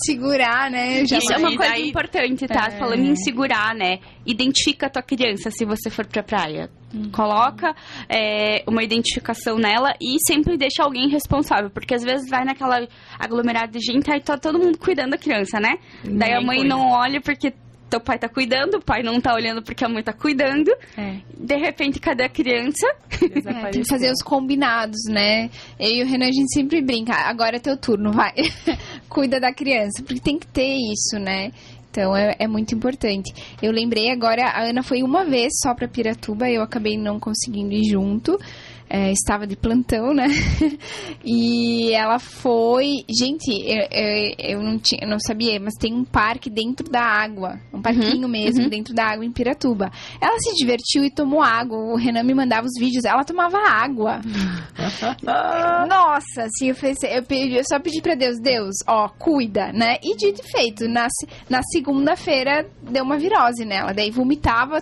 Segurar, 0.06 0.72
né? 0.72 1.06
Já 1.06 1.18
Isso 1.18 1.34
é 1.34 1.38
uma 1.38 1.56
coisa 1.56 1.74
daí- 1.74 1.90
importante, 1.90 2.48
tá? 2.48 2.68
É. 2.72 2.78
Falando 2.80 3.04
em 3.06 3.16
segurar, 3.16 3.76
né? 3.76 4.00
Identifica 4.26 4.88
a 4.88 4.90
tua 4.90 5.02
criança 5.02 5.52
se 5.52 5.66
você 5.66 5.90
for 5.90 6.06
pra 6.06 6.24
praia. 6.24 6.70
Uhum. 6.94 7.12
Coloca 7.12 7.76
é, 8.08 8.64
uma 8.68 8.84
identificação 8.84 9.58
nela 9.58 9.94
e 10.02 10.18
sempre 10.26 10.58
deixa 10.58 10.82
alguém 10.84 11.10
responsável. 11.10 11.70
Porque 11.70 11.94
às 11.94 12.04
vezes 12.04 12.30
vai 12.30 12.46
naquela 12.46 12.88
aglomerada 13.20 13.72
de 13.72 13.80
gente 13.80 14.10
e 14.10 14.20
tá 14.22 14.38
todo 14.38 14.58
mundo 14.58 14.78
cuidando 14.78 15.12
da 15.12 15.18
criança, 15.18 15.60
né? 15.60 15.76
Daí 16.06 16.34
a 16.34 16.42
mãe 16.42 16.60
cuida. 16.60 16.70
não 16.76 16.90
olha 16.92 17.20
porque 17.22 17.54
teu 17.90 18.00
pai 18.00 18.18
tá 18.18 18.30
cuidando, 18.30 18.76
o 18.76 18.82
pai 18.82 19.02
não 19.04 19.20
tá 19.20 19.34
olhando 19.34 19.62
porque 19.62 19.84
a 19.84 19.90
mãe 19.90 20.04
tá 20.04 20.14
cuidando. 20.14 20.72
É. 20.98 21.18
De 21.38 21.56
repente, 21.56 22.00
cadê 22.00 22.24
a 22.24 22.30
criança? 22.30 22.88
É, 23.12 23.70
tem 23.72 23.82
que 23.82 23.90
fazer 23.90 24.12
os 24.12 24.22
combinados, 24.22 25.00
né? 25.10 25.50
Eu 25.80 25.90
e 25.90 26.04
o 26.04 26.06
Renan, 26.06 26.28
a 26.28 26.32
gente 26.32 26.54
sempre 26.54 26.82
brinca. 26.82 27.14
Agora 27.14 27.58
é 27.58 27.60
teu 27.60 27.76
turno, 27.76 28.12
vai. 28.12 28.34
Cuida 29.10 29.40
da 29.40 29.54
criança, 29.54 30.04
porque 30.04 30.22
tem 30.22 30.38
que 30.38 30.48
ter 30.48 30.76
isso, 30.76 31.20
né? 31.20 31.52
Então 31.92 32.16
é, 32.16 32.36
é 32.40 32.48
muito 32.48 32.74
importante. 32.74 33.34
Eu 33.62 33.72
lembrei 33.72 34.12
agora, 34.12 34.46
a 34.46 34.70
Ana 34.70 34.84
foi 34.84 35.02
uma 35.02 35.26
vez 35.26 35.52
só 35.64 35.74
pra 35.74 35.88
Piratuba, 35.88 36.50
eu 36.50 36.62
acabei 36.62 36.98
não 36.98 37.20
conseguindo 37.20 37.74
ir 37.74 37.90
junto. 37.90 38.40
É, 38.90 39.12
estava 39.12 39.46
de 39.46 39.56
plantão, 39.56 40.16
né? 40.16 40.26
e 41.24 41.92
ela 41.94 42.18
foi. 42.18 43.06
Gente, 43.08 43.52
eu, 43.52 43.88
eu, 43.92 44.36
eu 44.40 44.64
não, 44.64 44.80
tinha, 44.80 45.02
eu 45.04 45.08
não 45.08 45.20
sabia, 45.20 45.60
mas 45.60 45.76
tem 45.80 45.94
um 45.94 46.04
parque 46.04 46.50
dentro 46.50 46.90
da 46.90 47.02
água. 47.02 47.60
Um 47.72 47.82
parquinho 47.82 48.28
mesmo, 48.28 48.68
dentro 48.68 48.96
da 48.96 49.06
água 49.06 49.24
em 49.24 49.32
Piratuba. 49.32 49.92
Ela 50.20 50.40
se 50.40 50.56
divertiu 50.56 51.06
e 51.06 51.12
tomou 51.12 51.42
água. 51.42 51.78
O 51.78 51.96
Renan 51.96 52.24
me 52.24 52.34
mandava 52.34 52.66
os 52.66 52.80
vídeos, 52.80 53.06
ela 53.06 53.24
tomava 53.24 53.60
água. 53.60 54.22
Nossa, 55.88 56.44
assim, 56.44 56.70
eu, 56.70 56.76
assim, 56.76 57.08
eu, 57.08 57.24
pedi, 57.24 57.56
eu 57.58 57.64
só 57.70 57.80
pedi 57.80 58.02
pra 58.02 58.16
Deus, 58.16 58.40
Deus, 58.40 58.76
ó, 58.88 59.08
cuida, 59.08 59.72
né? 59.72 59.98
E 60.02 60.16
dito 60.18 60.42
e 60.44 60.52
feito, 60.52 60.88
na, 60.88 61.08
na 61.48 61.62
segunda-feira 61.72 62.68
deu 62.82 63.04
uma 63.04 63.18
virose 63.18 63.66
nela, 63.66 63.94
daí 63.94 64.10
vomitava 64.10 64.82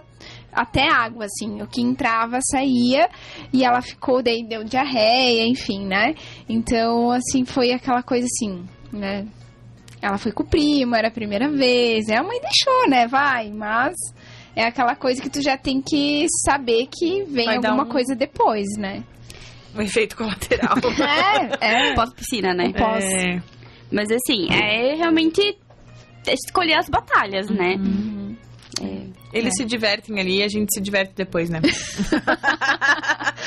até 0.57 0.89
água, 0.89 1.25
assim, 1.25 1.61
o 1.61 1.67
que 1.67 1.81
entrava 1.81 2.39
saía 2.41 3.07
e 3.53 3.63
ela 3.63 3.81
ficou, 3.81 4.21
daí 4.23 4.43
deu 4.43 4.63
diarreia, 4.63 5.45
enfim, 5.47 5.85
né? 5.85 6.15
Então, 6.49 7.11
assim, 7.11 7.45
foi 7.45 7.71
aquela 7.71 8.01
coisa 8.01 8.25
assim, 8.25 8.65
né? 8.91 9.25
Ela 10.01 10.17
foi 10.17 10.31
com 10.31 10.43
o 10.43 10.47
primo, 10.47 10.95
era 10.95 11.07
a 11.07 11.11
primeira 11.11 11.49
vez, 11.49 12.07
é, 12.09 12.17
a 12.17 12.23
mãe 12.23 12.39
deixou, 12.41 12.89
né? 12.89 13.07
Vai, 13.07 13.51
mas 13.51 13.95
é 14.55 14.63
aquela 14.65 14.95
coisa 14.95 15.21
que 15.21 15.29
tu 15.29 15.41
já 15.41 15.57
tem 15.57 15.81
que 15.81 16.25
saber 16.45 16.87
que 16.87 17.23
vem 17.23 17.45
Vai 17.45 17.55
alguma 17.57 17.83
um- 17.83 17.89
coisa 17.89 18.15
depois, 18.15 18.65
né? 18.77 19.03
um 19.75 19.81
efeito 19.81 20.17
colateral. 20.17 20.75
É, 21.61 21.89
é. 21.91 21.93
Pós-piscina, 21.93 22.51
né? 22.53 22.73
Pós. 22.73 23.03
É. 23.03 23.39
Mas 23.91 24.09
assim, 24.11 24.47
é 24.51 24.95
realmente 24.95 25.55
escolher 26.27 26.73
as 26.79 26.89
batalhas, 26.89 27.47
né? 27.49 27.75
Uhum. 27.75 28.35
Eles 29.37 29.53
se 29.55 29.65
divertem 29.65 30.19
ali 30.19 30.37
e 30.37 30.43
a 30.43 30.47
gente 30.47 30.73
se 30.73 30.81
diverte 30.81 31.13
depois, 31.15 31.49
né? 31.49 31.61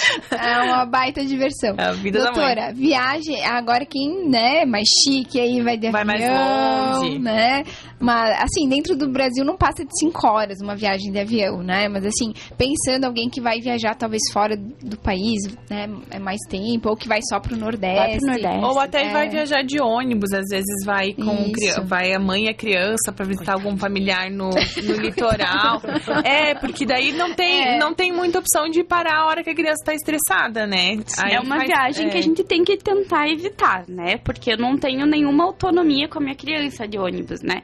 É 0.31 0.63
uma 0.63 0.85
baita 0.87 1.25
diversão. 1.25 1.75
É 1.79 1.85
a 1.85 1.93
vida 1.93 2.19
da 2.19 2.33
mãe. 2.33 2.35
Doutora, 2.35 2.73
viagem, 2.73 3.45
agora 3.45 3.85
quem, 3.85 4.29
né, 4.29 4.65
mais 4.65 4.87
chique 5.05 5.39
aí 5.41 5.61
vai 5.63 5.77
de 5.77 5.91
Vai 5.91 6.05
mais 6.05 6.23
avião, 6.23 7.01
longe. 7.01 7.19
né? 7.19 7.65
Mas, 8.03 8.31
assim, 8.43 8.67
dentro 8.67 8.97
do 8.97 9.11
Brasil 9.11 9.45
não 9.45 9.57
passa 9.59 9.85
de 9.85 9.91
5 10.01 10.27
horas 10.27 10.59
uma 10.63 10.75
viagem 10.75 11.13
de 11.13 11.19
avião, 11.19 11.63
né? 11.63 11.87
Mas, 11.89 12.07
assim, 12.07 12.33
pensando 12.57 13.05
alguém 13.05 13.29
que 13.29 13.43
vai 13.43 13.61
viajar 13.61 13.95
talvez 13.95 14.23
fora 14.33 14.57
do 14.57 14.97
país, 14.97 15.43
né, 15.69 15.87
é 16.11 16.19
mais 16.19 16.39
tempo, 16.49 16.89
ou 16.89 16.97
que 16.97 17.07
vai 17.07 17.21
só 17.29 17.39
pro 17.39 17.57
Nordeste. 17.57 17.97
Vai 17.99 18.17
pro 18.17 18.27
Nordeste. 18.27 18.65
Ou 18.65 18.81
até 18.81 19.03
É. 19.07 19.13
vai 19.13 19.29
viajar 19.29 19.63
de 19.63 19.83
ônibus, 19.83 20.33
às 20.33 20.47
vezes 20.51 20.87
vai 20.87 21.13
com 21.13 21.31
Isso. 21.43 21.53
cri- 21.53 21.85
vai 21.87 22.15
a 22.15 22.19
mãe 22.19 22.45
e 22.45 22.49
a 22.49 22.55
criança 22.55 23.13
pra 23.15 23.27
visitar 23.27 23.53
algum 23.55 23.77
familiar 23.77 24.31
no, 24.31 24.49
no 24.49 24.95
litoral. 24.97 25.81
É, 26.25 26.55
porque 26.55 26.87
daí 26.87 27.13
não 27.13 27.35
tem, 27.35 27.75
É. 27.75 27.79
não 27.79 27.93
tem 27.95 28.13
muita 28.13 28.39
opção 28.39 28.69
de 28.71 28.83
parar 28.83 29.21
a 29.23 29.27
hora 29.27 29.43
que 29.45 29.51
a 29.51 29.55
criança 29.55 29.85
tá 29.85 29.90
estressada, 29.95 30.67
né? 30.67 30.99
Aí 31.23 31.35
é 31.35 31.41
uma 31.41 31.57
faz- 31.57 31.69
viagem 31.69 32.09
que 32.09 32.17
é. 32.17 32.21
a 32.21 32.23
gente 32.23 32.45
tem 32.45 32.65
que 32.65 32.77
tentar 32.77 33.29
evitar, 33.29 33.85
né? 33.89 34.17
Porque 34.19 34.53
eu 34.53 34.57
não 34.59 34.77
tenho 34.77 35.07
nenhuma 35.07 35.45
autonomia 35.45 36.09
com 36.09 36.19
a 36.19 36.23
minha 36.23 36.37
criança 36.37 36.87
de 36.87 36.99
ônibus, 36.99 37.41
né? 37.43 37.63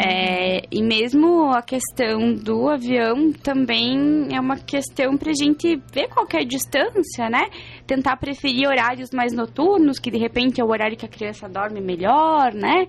É, 0.00 0.62
e 0.70 0.80
mesmo 0.80 1.50
a 1.50 1.60
questão 1.60 2.32
do 2.32 2.68
avião 2.68 3.32
também 3.32 4.28
é 4.32 4.38
uma 4.38 4.56
questão 4.56 5.16
pra 5.16 5.32
gente 5.32 5.74
ver 5.92 6.06
qualquer 6.06 6.44
distância, 6.44 7.28
né? 7.28 7.48
Tentar 7.84 8.16
preferir 8.16 8.68
horários 8.68 9.10
mais 9.12 9.32
noturnos, 9.32 9.98
que 9.98 10.08
de 10.08 10.16
repente 10.18 10.60
é 10.60 10.64
o 10.64 10.68
horário 10.68 10.96
que 10.96 11.04
a 11.04 11.08
criança 11.08 11.48
dorme 11.48 11.80
melhor, 11.80 12.54
né? 12.54 12.86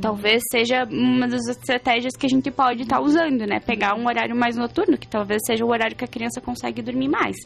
Talvez 0.00 0.42
seja 0.50 0.84
uma 0.90 1.28
das 1.28 1.46
estratégias 1.48 2.14
que 2.18 2.24
a 2.24 2.30
gente 2.30 2.50
pode 2.50 2.84
estar 2.84 3.00
usando, 3.00 3.44
né? 3.46 3.60
Pegar 3.60 3.94
um 3.94 4.06
horário 4.06 4.34
mais 4.34 4.56
noturno, 4.56 4.96
que 4.96 5.06
talvez 5.08 5.42
seja 5.44 5.66
o 5.66 5.68
horário 5.68 5.94
que 5.96 6.04
a 6.04 6.08
criança 6.08 6.40
consegue 6.40 6.80
dormir 6.80 7.08
mais. 7.08 7.36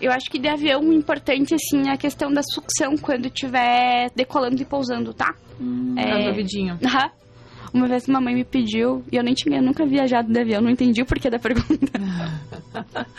Eu 0.00 0.12
acho 0.12 0.30
que 0.30 0.38
de 0.38 0.48
avião 0.48 0.80
o 0.82 0.92
importante, 0.92 1.54
assim, 1.54 1.88
é 1.88 1.92
a 1.92 1.96
questão 1.96 2.32
da 2.32 2.42
sucção 2.42 2.96
quando 2.96 3.26
estiver 3.26 4.10
decolando 4.14 4.60
e 4.60 4.64
pousando, 4.64 5.14
tá? 5.14 5.34
Tá 6.10 6.18
no 6.18 6.28
ouvidinho. 6.28 6.78
Aham. 6.84 7.10
Uma 7.72 7.86
vez 7.88 8.06
uma 8.08 8.20
mãe 8.20 8.34
me 8.34 8.44
pediu, 8.44 9.02
e 9.10 9.16
eu 9.16 9.22
nem 9.22 9.34
tinha 9.34 9.60
nunca 9.60 9.84
viajado 9.86 10.32
de 10.32 10.38
avião, 10.40 10.60
não 10.60 10.70
entendi 10.70 11.02
o 11.02 11.06
porquê 11.06 11.28
da 11.30 11.38
pergunta. 11.38 11.92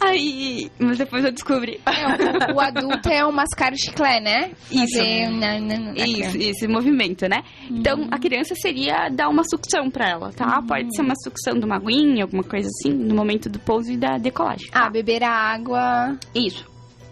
Aí, 0.00 0.70
mas 0.78 0.98
depois 0.98 1.24
eu 1.24 1.32
descobri. 1.32 1.80
É, 1.86 2.52
o, 2.52 2.56
o 2.56 2.60
adulto 2.60 3.08
é 3.08 3.24
o 3.24 3.32
mascar 3.32 3.72
o 3.72 3.76
chiclete, 3.76 4.22
né? 4.22 4.50
Isso. 4.70 4.98
Fazer 4.98 5.30
na- 5.30 5.58
na- 5.60 5.78
na- 5.78 6.06
Isso, 6.06 6.36
esse 6.38 6.68
movimento, 6.68 7.26
né? 7.28 7.42
Então, 7.70 8.06
a 8.10 8.18
criança 8.18 8.54
seria 8.54 9.08
dar 9.08 9.28
uma 9.28 9.42
sucção 9.44 9.90
pra 9.90 10.08
ela, 10.08 10.32
tá? 10.32 10.62
Pode 10.62 10.94
ser 10.94 11.02
uma 11.02 11.14
sucção 11.22 11.58
de 11.58 11.64
uma 11.64 11.76
aguinha, 11.76 12.24
alguma 12.24 12.44
coisa 12.44 12.68
assim, 12.68 12.92
no 12.92 13.14
momento 13.14 13.48
do 13.48 13.58
pouso 13.58 13.90
e 13.92 13.96
da 13.96 14.16
decolagem. 14.18 14.68
Ah, 14.72 14.88
beber 14.88 15.24
a 15.24 15.30
água. 15.30 16.16
Isso. 16.34 16.64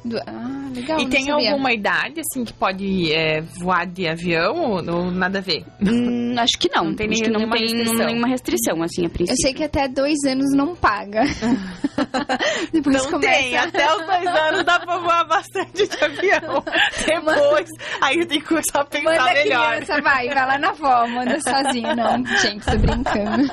Do- 0.04 0.18
Ah, 0.26 0.68
legal. 0.74 1.00
E 1.00 1.08
tem 1.08 1.24
sabia. 1.24 1.50
alguma 1.52 1.72
idade, 1.72 2.20
assim, 2.20 2.44
que 2.44 2.52
pode 2.52 3.12
é, 3.12 3.40
voar 3.60 3.86
de 3.86 4.06
avião 4.06 4.54
ou, 4.56 4.94
ou 4.94 5.10
nada 5.10 5.38
a 5.38 5.42
ver? 5.42 5.64
Hum, 5.80 6.34
acho 6.38 6.58
que 6.58 6.68
não. 6.74 6.84
Não 6.86 6.94
tem 6.94 7.08
não 7.08 7.16
nenhuma 7.38 7.56
tem 7.56 7.62
restrição. 7.66 8.06
nenhuma 8.06 8.28
restrição, 8.28 8.82
assim, 8.82 9.06
a 9.06 9.08
princípio. 9.08 9.32
Eu 9.32 9.36
sei 9.42 9.54
que 9.54 9.64
até 9.64 9.88
dois 9.88 10.18
anos 10.26 10.52
não 10.54 10.74
paga. 10.76 11.22
Depois 12.72 12.96
Não 12.96 13.10
começa. 13.12 13.32
tem, 13.32 13.56
até 13.56 13.94
os 13.94 14.06
dois 14.06 14.26
anos 14.26 14.64
dá 14.64 14.80
pra 14.80 14.98
voar 14.98 15.24
bastante 15.26 15.86
de 15.88 16.04
avião. 16.04 16.62
Depois, 17.06 17.68
aí 18.00 18.26
tem 18.26 18.40
que 18.40 18.46
começar 18.46 18.80
a 18.80 18.84
pensar 18.84 19.04
Manda 19.10 19.30
a 19.30 19.34
melhor. 19.34 19.70
criança, 19.76 20.02
vai, 20.02 20.28
vai 20.28 20.46
lá 20.46 20.58
na 20.58 20.68
avó, 20.70 21.06
manda 21.06 21.38
sozinho. 21.40 21.94
Não, 21.94 22.24
gente, 22.38 22.64
tô 22.64 22.76
brincando. 22.78 23.50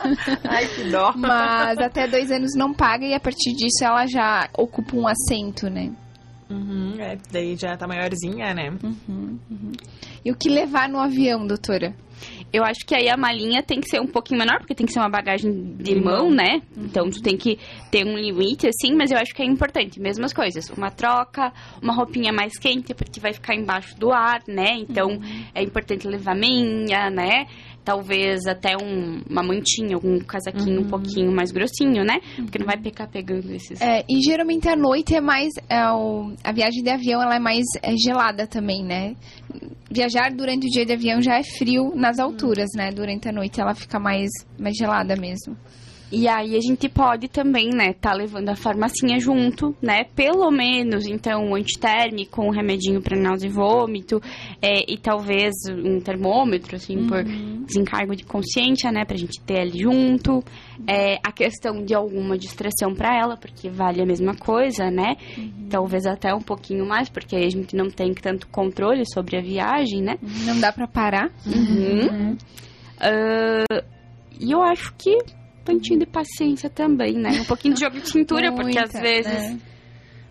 Ai, 0.49 0.65
que 0.67 0.83
dó. 0.89 1.13
Mas 1.15 1.77
até 1.79 2.07
dois 2.07 2.31
anos 2.31 2.51
não 2.55 2.73
paga 2.73 3.05
e 3.05 3.13
a 3.13 3.19
partir 3.19 3.53
disso 3.53 3.83
ela 3.83 4.05
já 4.07 4.49
ocupa 4.57 4.95
um 4.95 5.07
assento, 5.07 5.69
né? 5.69 5.91
Uhum, 6.51 6.95
é, 6.99 7.17
daí 7.31 7.55
já 7.55 7.77
tá 7.77 7.87
maiorzinha, 7.87 8.53
né? 8.53 8.73
E 10.23 10.31
o 10.31 10.35
que 10.35 10.49
levar 10.49 10.89
no 10.89 10.99
avião, 10.99 11.47
doutora? 11.47 11.95
Eu 12.53 12.63
acho 12.63 12.85
que 12.85 12.93
aí 12.93 13.09
a 13.09 13.15
malinha 13.15 13.63
tem 13.63 13.79
que 13.79 13.89
ser 13.89 13.99
um 14.01 14.05
pouquinho 14.05 14.39
menor, 14.39 14.59
porque 14.59 14.75
tem 14.75 14.85
que 14.85 14.91
ser 14.91 14.99
uma 14.99 15.09
bagagem 15.09 15.75
de 15.77 15.95
mão, 15.95 16.29
né? 16.29 16.61
Então 16.77 17.09
tu 17.09 17.21
tem 17.21 17.37
que 17.37 17.57
ter 17.89 18.05
um 18.05 18.17
limite, 18.17 18.67
assim, 18.67 18.93
mas 18.93 19.09
eu 19.09 19.17
acho 19.17 19.33
que 19.33 19.41
é 19.41 19.45
importante. 19.45 19.99
Mesmas 19.99 20.33
coisas. 20.33 20.69
Uma 20.69 20.91
troca, 20.91 21.51
uma 21.81 21.93
roupinha 21.93 22.31
mais 22.33 22.57
quente, 22.59 22.93
porque 22.93 23.19
vai 23.19 23.33
ficar 23.33 23.55
embaixo 23.55 23.97
do 23.97 24.11
ar, 24.11 24.41
né? 24.47 24.75
Então 24.77 25.19
é 25.55 25.63
importante 25.63 26.07
levar 26.07 26.35
meia, 26.35 27.09
né? 27.09 27.47
Talvez 27.83 28.45
até 28.45 28.77
um- 28.77 29.21
uma 29.29 29.41
mantinha, 29.41 29.95
algum 29.95 30.19
casaquinho 30.19 30.81
um 30.81 30.87
pouquinho 30.87 31.31
mais 31.31 31.51
grossinho, 31.51 32.03
né? 32.03 32.19
Porque 32.35 32.59
não 32.59 32.65
vai 32.67 32.77
ficar 32.77 33.07
pegando 33.07 33.51
esses. 33.51 33.81
É, 33.81 34.05
e 34.07 34.21
geralmente 34.21 34.69
à 34.69 34.75
noite 34.75 35.15
é 35.15 35.21
mais. 35.21 35.51
é, 35.67 35.89
o- 35.91 36.31
a 36.43 36.51
viagem 36.51 36.83
de 36.83 36.89
avião 36.89 37.21
ela 37.21 37.35
é 37.35 37.39
mais 37.39 37.65
é, 37.81 37.95
gelada 37.97 38.45
também, 38.45 38.83
né? 38.83 39.15
Viajar 39.89 40.31
durante 40.31 40.67
o 40.67 40.69
dia 40.69 40.85
de 40.85 40.93
avião 40.93 41.21
já 41.21 41.37
é 41.39 41.43
frio 41.43 41.91
nas 41.95 42.19
alturas, 42.19 42.69
né? 42.75 42.91
Durante 42.91 43.27
a 43.27 43.31
noite 43.31 43.59
ela 43.59 43.73
fica 43.73 43.99
mais, 43.99 44.29
mais 44.59 44.75
gelada 44.77 45.15
mesmo. 45.15 45.57
E 46.11 46.27
aí 46.27 46.57
a 46.57 46.59
gente 46.59 46.89
pode 46.89 47.29
também, 47.29 47.69
né, 47.69 47.93
tá 47.93 48.13
levando 48.13 48.49
a 48.49 48.55
farmacinha 48.55 49.17
junto, 49.19 49.75
né? 49.81 50.03
Pelo 50.15 50.51
menos, 50.51 51.07
então, 51.07 51.45
um 51.45 51.55
antitérmico, 51.55 52.41
um 52.41 52.49
remedinho 52.49 53.01
para 53.01 53.17
náusea 53.17 53.47
e 53.47 53.51
vômito, 53.51 54.21
é, 54.61 54.91
e 54.91 54.97
talvez 54.97 55.53
um 55.69 56.01
termômetro, 56.01 56.75
assim, 56.75 57.07
por 57.07 57.23
desencargo 57.65 58.15
de 58.15 58.25
consciência, 58.25 58.91
né? 58.91 59.05
Pra 59.05 59.15
gente 59.15 59.41
ter 59.41 59.61
ali 59.61 59.79
junto. 59.79 60.43
É, 60.87 61.17
a 61.23 61.31
questão 61.31 61.83
de 61.83 61.93
alguma 61.93 62.37
distração 62.37 62.93
para 62.93 63.15
ela, 63.15 63.37
porque 63.37 63.69
vale 63.69 64.01
a 64.01 64.05
mesma 64.05 64.35
coisa, 64.35 64.89
né? 64.89 65.15
Talvez 65.69 66.05
até 66.05 66.33
um 66.33 66.41
pouquinho 66.41 66.85
mais, 66.85 67.07
porque 67.07 67.35
aí 67.35 67.45
a 67.45 67.49
gente 67.49 67.75
não 67.75 67.89
tem 67.89 68.13
tanto 68.13 68.47
controle 68.47 69.03
sobre 69.05 69.37
a 69.37 69.41
viagem, 69.41 70.01
né? 70.01 70.17
Não 70.45 70.59
dá 70.59 70.73
pra 70.73 70.87
parar. 70.87 71.31
Uhum. 71.45 72.35
Ah, 72.99 73.83
e 74.39 74.51
eu 74.51 74.61
acho 74.61 74.93
que 74.97 75.17
pontinho 75.63 75.99
de 75.99 76.05
paciência 76.05 76.69
também, 76.69 77.13
né? 77.13 77.41
Um 77.41 77.45
pouquinho 77.45 77.73
de 77.73 77.81
jogo 77.81 77.99
de 77.99 78.09
cintura, 78.09 78.51
porque 78.51 78.77
às 78.77 78.91
Muita, 78.91 79.01
vezes 79.01 79.31
né? 79.31 79.59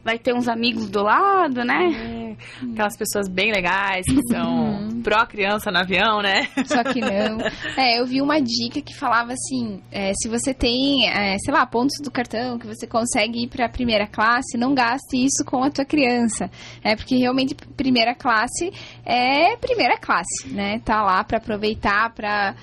vai 0.04 0.18
ter 0.18 0.34
uns 0.34 0.48
amigos 0.48 0.88
do 0.88 1.02
lado, 1.02 1.64
né? 1.64 2.36
Aquelas 2.72 2.96
pessoas 2.96 3.28
bem 3.28 3.52
legais 3.52 4.06
que 4.06 4.20
são 4.30 5.00
pró-criança 5.02 5.70
no 5.70 5.78
avião, 5.78 6.20
né? 6.22 6.48
Só 6.64 6.82
que 6.84 7.00
não. 7.00 7.38
É, 7.76 8.00
eu 8.00 8.06
vi 8.06 8.20
uma 8.20 8.40
dica 8.40 8.80
que 8.80 8.94
falava 8.94 9.32
assim: 9.32 9.82
é, 9.90 10.12
se 10.14 10.28
você 10.28 10.54
tem, 10.54 11.08
é, 11.08 11.36
sei 11.38 11.52
lá, 11.52 11.66
pontos 11.66 11.96
do 12.02 12.10
cartão 12.10 12.58
que 12.58 12.66
você 12.66 12.86
consegue 12.86 13.44
ir 13.44 13.48
pra 13.48 13.68
primeira 13.68 14.06
classe, 14.06 14.56
não 14.56 14.74
gaste 14.74 15.16
isso 15.16 15.44
com 15.44 15.62
a 15.62 15.70
tua 15.70 15.84
criança. 15.84 16.50
É, 16.82 16.96
porque 16.96 17.16
realmente 17.16 17.54
primeira 17.76 18.14
classe 18.14 18.72
é 19.04 19.56
primeira 19.56 19.98
classe, 19.98 20.48
né? 20.48 20.80
Tá 20.84 21.02
lá 21.02 21.22
pra 21.24 21.38
aproveitar, 21.38 22.12
pra 22.14 22.54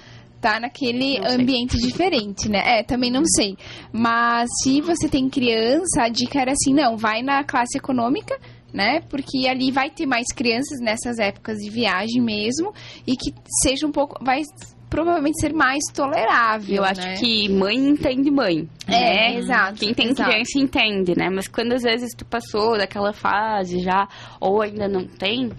tá 0.41 0.59
naquele 0.59 1.19
ambiente 1.19 1.77
diferente, 1.77 2.49
né? 2.49 2.79
É, 2.79 2.83
também 2.83 3.11
não 3.11 3.23
sei. 3.25 3.57
Mas 3.91 4.49
se 4.63 4.81
você 4.81 5.07
tem 5.09 5.29
criança, 5.29 6.03
a 6.03 6.09
dica 6.09 6.39
era 6.39 6.51
assim, 6.51 6.73
não, 6.73 6.97
vai 6.97 7.21
na 7.21 7.43
classe 7.43 7.77
econômica, 7.77 8.39
né? 8.73 9.01
Porque 9.09 9.47
ali 9.47 9.71
vai 9.71 9.89
ter 9.89 10.05
mais 10.05 10.27
crianças 10.33 10.79
nessas 10.81 11.19
épocas 11.19 11.57
de 11.57 11.69
viagem 11.69 12.21
mesmo 12.21 12.73
e 13.05 13.15
que 13.15 13.33
seja 13.63 13.87
um 13.87 13.91
pouco 13.91 14.23
vai 14.23 14.41
provavelmente 14.89 15.39
ser 15.41 15.53
mais 15.53 15.83
tolerável, 15.93 16.77
Eu 16.77 16.83
acho 16.85 17.01
né? 17.01 17.15
que 17.15 17.49
mãe 17.49 17.75
entende 17.75 18.31
mãe. 18.31 18.69
É, 18.87 19.33
né? 19.33 19.37
exato, 19.37 19.79
Quem 19.79 19.93
tem 19.93 20.07
exato. 20.09 20.29
criança 20.29 20.57
entende, 20.57 21.13
né? 21.17 21.29
Mas 21.29 21.47
quando 21.47 21.73
às 21.73 21.83
vezes 21.83 22.13
tu 22.15 22.23
passou 22.25 22.77
daquela 22.77 23.11
fase 23.11 23.79
já, 23.79 24.07
ou 24.39 24.61
ainda 24.61 24.87
não 24.87 25.05
tem, 25.05 25.51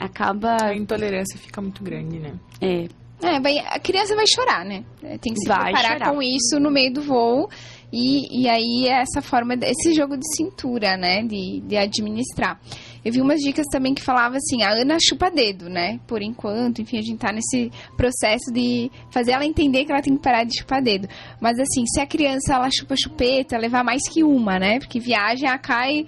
acaba. 0.00 0.56
A 0.60 0.76
intolerância 0.76 1.38
fica 1.38 1.60
muito 1.60 1.82
grande, 1.82 2.18
né? 2.18 2.34
É, 2.60 2.86
É, 3.22 3.40
vai, 3.40 3.58
a 3.58 3.78
criança 3.80 4.14
vai 4.14 4.26
chorar, 4.26 4.64
né? 4.64 4.84
É, 5.02 5.18
Tem 5.18 5.32
que 5.34 5.40
se 5.40 5.48
Vai 5.48 5.72
preparar 5.72 5.98
chorar. 5.98 6.12
com 6.12 6.22
isso 6.22 6.60
no 6.60 6.70
meio 6.70 6.92
do 6.92 7.02
voo. 7.02 7.48
E, 7.92 8.42
e 8.42 8.48
aí, 8.48 8.86
é 8.86 9.00
essa 9.00 9.22
forma, 9.22 9.54
esse 9.62 9.94
jogo 9.94 10.16
de 10.16 10.36
cintura, 10.36 10.96
né? 10.96 11.22
De, 11.22 11.60
de 11.60 11.76
administrar. 11.76 12.60
Eu 13.04 13.12
vi 13.12 13.20
umas 13.20 13.40
dicas 13.40 13.64
também 13.72 13.94
que 13.94 14.02
falava 14.02 14.36
assim, 14.36 14.62
a 14.62 14.70
Ana 14.70 14.98
chupa 15.00 15.30
dedo, 15.30 15.68
né? 15.70 15.98
Por 16.06 16.20
enquanto, 16.20 16.82
enfim, 16.82 16.98
a 16.98 17.02
gente 17.02 17.18
tá 17.18 17.32
nesse 17.32 17.72
processo 17.96 18.52
de 18.52 18.90
fazer 19.10 19.32
ela 19.32 19.46
entender 19.46 19.84
que 19.84 19.92
ela 19.92 20.02
tem 20.02 20.14
que 20.16 20.22
parar 20.22 20.44
de 20.44 20.58
chupar 20.58 20.82
dedo. 20.82 21.08
Mas 21.40 21.58
assim, 21.58 21.86
se 21.86 22.00
a 22.00 22.06
criança, 22.06 22.54
ela 22.54 22.68
chupa 22.70 22.94
chupeta, 22.96 23.56
levar 23.56 23.82
mais 23.82 24.02
que 24.08 24.22
uma, 24.22 24.58
né? 24.58 24.78
Porque 24.78 25.00
viagem, 25.00 25.48
ela 25.48 25.58
cai 25.58 26.06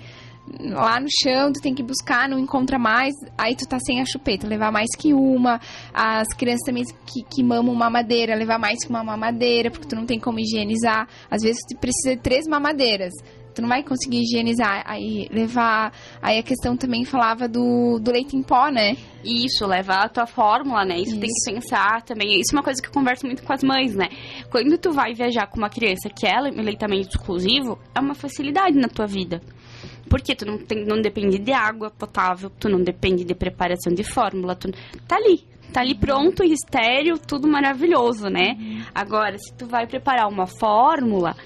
lá 0.58 1.00
no 1.00 1.08
chão, 1.22 1.52
tu 1.52 1.60
tem 1.60 1.74
que 1.74 1.82
buscar, 1.82 2.28
não 2.28 2.38
encontra 2.38 2.78
mais, 2.78 3.14
aí 3.38 3.54
tu 3.54 3.66
tá 3.68 3.78
sem 3.78 4.00
a 4.00 4.04
chupeta, 4.04 4.46
levar 4.46 4.72
mais 4.72 4.88
que 4.98 5.12
uma. 5.12 5.60
As 5.92 6.28
crianças 6.34 6.64
também 6.64 6.84
que, 7.06 7.22
que 7.22 7.42
mamam 7.42 7.74
mamadeira, 7.74 8.34
levar 8.34 8.58
mais 8.58 8.78
que 8.82 8.90
uma 8.90 9.04
mamadeira, 9.04 9.70
porque 9.70 9.86
tu 9.86 9.96
não 9.96 10.06
tem 10.06 10.18
como 10.18 10.38
higienizar. 10.38 11.08
Às 11.30 11.42
vezes 11.42 11.60
tu 11.68 11.78
precisa 11.78 12.16
de 12.16 12.22
três 12.22 12.46
mamadeiras, 12.46 13.12
tu 13.54 13.62
não 13.62 13.68
vai 13.68 13.82
conseguir 13.82 14.22
higienizar, 14.22 14.82
aí 14.86 15.28
levar. 15.30 15.92
Aí 16.20 16.38
a 16.38 16.42
questão 16.42 16.76
também 16.76 17.04
falava 17.04 17.48
do, 17.48 17.98
do 17.98 18.10
leite 18.10 18.36
em 18.36 18.42
pó, 18.42 18.68
né? 18.68 18.96
Isso, 19.24 19.66
levar 19.66 20.04
a 20.04 20.08
tua 20.08 20.26
fórmula, 20.26 20.84
né? 20.84 20.96
Isso, 20.96 21.12
Isso. 21.12 21.20
tem 21.20 21.30
que 21.30 21.52
pensar 21.52 22.02
também. 22.02 22.40
Isso 22.40 22.54
é 22.54 22.56
uma 22.56 22.62
coisa 22.62 22.80
que 22.80 22.88
eu 22.88 22.92
converso 22.92 23.26
muito 23.26 23.42
com 23.42 23.52
as 23.52 23.62
mães, 23.62 23.94
né? 23.94 24.08
Quando 24.50 24.76
tu 24.78 24.92
vai 24.92 25.14
viajar 25.14 25.46
com 25.46 25.58
uma 25.58 25.68
criança 25.68 26.08
que 26.08 26.26
é 26.26 26.40
leitamento 26.40 27.10
exclusivo, 27.10 27.78
é 27.94 28.00
uma 28.00 28.14
facilidade 28.14 28.76
na 28.76 28.88
tua 28.88 29.06
vida. 29.06 29.40
Porque 30.10 30.34
tu 30.34 30.44
não, 30.44 30.58
tem, 30.58 30.84
não 30.84 31.00
depende 31.00 31.38
de 31.38 31.52
água 31.52 31.88
potável, 31.88 32.50
tu 32.50 32.68
não 32.68 32.82
depende 32.82 33.24
de 33.24 33.32
preparação 33.32 33.94
de 33.94 34.02
fórmula, 34.02 34.56
tu 34.56 34.68
tá 35.06 35.16
ali. 35.16 35.48
Tá 35.72 35.82
ali 35.82 35.94
pronto, 35.94 36.42
estéreo, 36.42 37.16
tudo 37.16 37.46
maravilhoso, 37.46 38.28
né? 38.28 38.56
Agora, 38.92 39.38
se 39.38 39.54
tu 39.54 39.66
vai 39.66 39.86
preparar 39.86 40.26
uma 40.28 40.48
fórmula, 40.48 41.36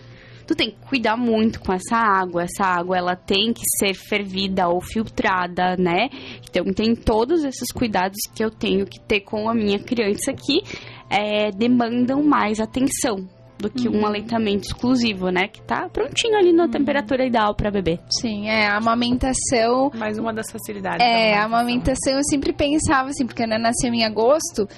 tu 0.47 0.55
tem 0.55 0.71
que 0.71 0.79
cuidar 0.89 1.15
muito 1.15 1.61
com 1.61 1.75
essa 1.75 1.97
água. 1.97 2.45
Essa 2.45 2.65
água, 2.65 2.97
ela 2.97 3.15
tem 3.15 3.53
que 3.53 3.65
ser 3.79 3.93
fervida 3.93 4.67
ou 4.67 4.81
filtrada, 4.81 5.77
né? 5.77 6.09
Então, 6.49 6.65
tem 6.73 6.97
todos 6.97 7.45
esses 7.45 7.71
cuidados 7.71 8.17
que 8.35 8.43
eu 8.43 8.51
tenho 8.51 8.87
que 8.87 8.99
ter 8.99 9.21
com 9.21 9.47
a 9.47 9.55
minha 9.55 9.79
criança 9.79 10.33
que 10.33 10.63
é, 11.11 11.51
demandam 11.51 12.23
mais 12.23 12.61
atenção 12.61 13.29
do 13.59 13.71
que 13.71 13.89
um 13.89 14.05
aleitamento 14.05 14.67
exclusivo, 14.67 15.31
né? 15.31 15.49
Que 15.49 15.63
tá 15.63 15.89
prontinho 15.89 16.37
ali 16.37 16.53
na 16.53 16.69
temperatura 16.69 17.27
ideal 17.27 17.55
para 17.55 17.71
beber. 17.71 18.01
Sim, 18.21 18.49
é, 18.49 18.67
a 18.67 18.77
amamentação. 18.77 19.91
Mais 19.95 20.19
uma 20.19 20.33
das 20.33 20.51
facilidades. 20.51 21.01
É, 21.01 21.33
da 21.33 21.41
a 21.41 21.45
amamentação 21.45 22.15
eu 22.15 22.25
sempre 22.25 22.53
pensava 22.53 23.09
assim, 23.11 23.27
porque 23.27 23.43
a 23.43 23.47
Ana 23.47 23.59
nasceu 23.59 23.93
em 23.93 24.05
agosto. 24.05 24.69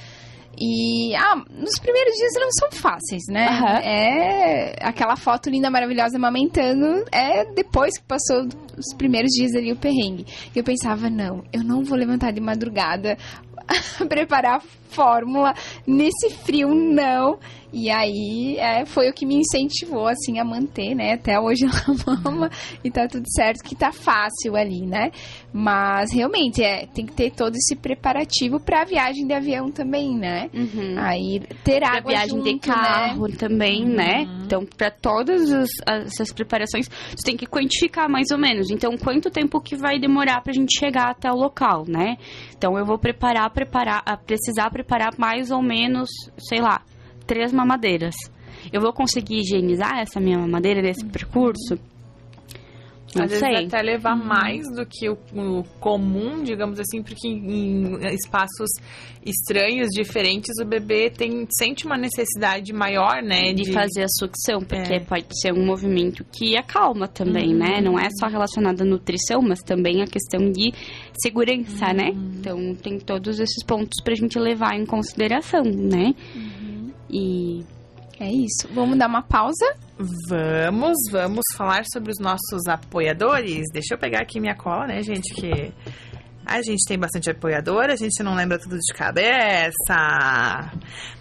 E, 0.59 1.15
ah, 1.15 1.37
nos 1.51 1.79
primeiros 1.79 2.15
dias 2.15 2.33
não 2.35 2.49
são 2.51 2.73
fáceis, 2.73 3.25
né? 3.29 3.47
Aham. 3.47 3.79
É 3.79 4.77
aquela 4.81 5.15
foto 5.15 5.51
linda, 5.51 5.71
maravilhosa 5.71 6.17
amamentando, 6.17 7.05
é 7.13 7.45
depois 7.53 7.99
que 7.99 8.05
passou 8.05 8.49
os 8.77 8.95
primeiros 8.97 9.31
dias 9.33 9.55
ali 9.55 9.71
o 9.71 9.77
perrengue. 9.77 10.27
E 10.55 10.59
eu 10.59 10.65
pensava, 10.65 11.11
não, 11.11 11.45
eu 11.53 11.63
não 11.63 11.85
vou 11.85 11.99
levantar 11.99 12.33
de 12.33 12.41
madrugada 12.41 13.19
preparar 14.09 14.57
a 14.57 14.61
fórmula 14.97 15.55
nesse 15.87 16.31
frio, 16.45 16.75
não. 16.75 17.39
E 17.73 17.91
aí 17.91 18.57
é, 18.59 18.87
foi 18.87 19.11
o 19.11 19.13
que 19.13 19.27
me 19.27 19.35
incentivou, 19.37 20.07
assim, 20.07 20.39
a 20.39 20.45
manter, 20.45 20.95
né? 20.95 21.13
Até 21.15 21.39
hoje 21.39 21.67
ela 21.69 22.21
mama 22.25 22.51
e 22.83 22.91
tá 22.91 23.07
tudo 23.07 23.25
certo, 23.35 23.63
que 23.63 23.75
tá 23.75 23.93
fácil 23.93 24.57
ali, 24.57 24.87
né? 24.87 25.11
Mas 25.53 26.13
realmente 26.13 26.63
é, 26.63 26.87
tem 26.87 27.05
que 27.05 27.13
ter 27.13 27.31
todo 27.33 27.55
esse 27.57 27.75
preparativo 27.77 28.59
pra 28.61 28.85
viagem 28.85 29.27
de 29.27 29.33
avião 29.35 29.71
também, 29.71 30.17
né? 30.17 30.49
Aí 30.99 31.41
ter 31.65 31.81
Pra 31.81 31.99
água 31.99 32.11
viagem 32.13 32.41
de 32.41 32.51
junto, 32.53 32.69
né? 32.69 32.75
carro 32.75 33.29
também, 33.37 33.85
né? 33.85 34.27
Então, 34.47 34.65
para 34.65 34.91
todas 34.91 35.53
as- 35.53 35.69
essas 36.07 36.33
preparações, 36.33 36.89
você 36.89 37.25
tem 37.25 37.37
que 37.37 37.47
quantificar 37.47 38.09
mais 38.09 38.27
ou 38.31 38.39
menos. 38.39 38.71
Então, 38.71 38.97
quanto 38.97 39.29
tempo 39.31 39.61
que 39.61 39.77
vai 39.77 39.99
demorar 39.99 40.41
pra 40.41 40.53
gente 40.53 40.79
chegar 40.79 41.11
até 41.11 41.31
o 41.31 41.37
local, 41.37 41.85
né? 41.87 42.17
Então, 42.57 42.79
eu 42.79 42.87
vou 42.87 42.97
preparar, 42.99 43.51
preparar, 43.51 44.03
precisar 44.25 44.71
preparar 44.71 44.86
mais 45.19 45.51
ou 45.51 45.63
menos, 45.63 46.09
sei 46.39 46.61
lá, 46.61 46.81
três 47.27 47.53
mamadeiras. 47.53 48.15
Eu 48.73 48.81
vou 48.81 48.93
conseguir 48.93 49.41
higienizar 49.41 49.99
essa 49.99 50.21
minha 50.21 50.39
mamadeira 50.39 50.83
nesse 50.83 51.05
percurso? 51.05 51.79
Não 53.17 53.25
Às 53.25 53.31
sei. 53.33 53.51
vezes 53.51 53.67
até 53.73 53.83
levar 53.83 54.15
mais 54.17 54.67
do 54.75 54.85
que 54.87 55.09
o, 55.09 55.17
o 55.35 55.65
comum, 55.81 56.43
digamos 56.43 56.79
assim, 56.79 57.03
porque 57.03 57.27
em, 57.29 57.97
em 57.97 58.15
espaços 58.15 58.69
estranhos, 59.25 59.89
diferentes, 59.91 60.53
o 60.63 60.65
bebê 60.65 61.11
tem, 61.11 61.47
sente 61.59 61.85
uma 61.87 61.97
necessidade 61.97 62.73
maior, 62.73 63.23
né? 63.23 63.53
de 63.53 63.73
fazer 63.73 64.03
a 64.05 64.09
sucção, 64.09 64.61
porque 64.61 64.95
É. 64.95 65.01
pode 65.01 65.27
ser 65.41 65.53
um 65.53 65.65
movimento 65.67 66.25
que 66.33 66.57
acalma 66.57 67.09
também, 67.09 67.53
né? 67.55 67.81
Não 67.81 67.99
é 67.99 68.09
só 68.21 68.27
relacionado 68.29 68.83
à 68.83 68.85
nutrição, 68.85 69.41
mas 69.43 69.61
também 69.61 70.03
a 70.03 70.07
questão 70.07 70.51
de 70.53 70.73
segurança, 71.21 71.93
né? 71.93 72.11
Então 72.39 72.75
tem 72.77 72.99
todos 73.01 73.41
esses 73.41 73.65
pontos 73.65 74.01
pra 74.05 74.15
gente 74.15 74.39
levar 74.39 74.75
em 74.77 74.87
consideração, 74.87 75.63
né? 75.65 76.15
E 77.11 77.65
É 78.19 78.31
isso. 78.33 78.67
Vamos 78.73 78.97
dar 78.99 79.09
uma 79.09 79.23
pausa. 79.23 79.65
Vamos, 79.99 80.97
vamos 81.11 81.43
falar 81.57 81.85
sobre 81.91 82.11
os 82.11 82.19
nossos 82.19 82.67
apoiadores. 82.69 83.65
Deixa 83.73 83.95
eu 83.95 83.99
pegar 83.99 84.21
aqui 84.21 84.39
minha 84.39 84.55
cola, 84.55 84.87
né, 84.87 85.03
gente? 85.03 85.33
Que 85.33 85.73
a 86.45 86.63
gente 86.63 86.87
tem 86.87 86.99
bastante 86.99 87.31
apoiador, 87.31 87.87
a 87.91 87.97
gente 87.97 88.23
não 88.23 88.35
lembra 88.35 88.59
tudo 88.59 88.77
de 88.79 88.95
cabeça. 88.95 90.71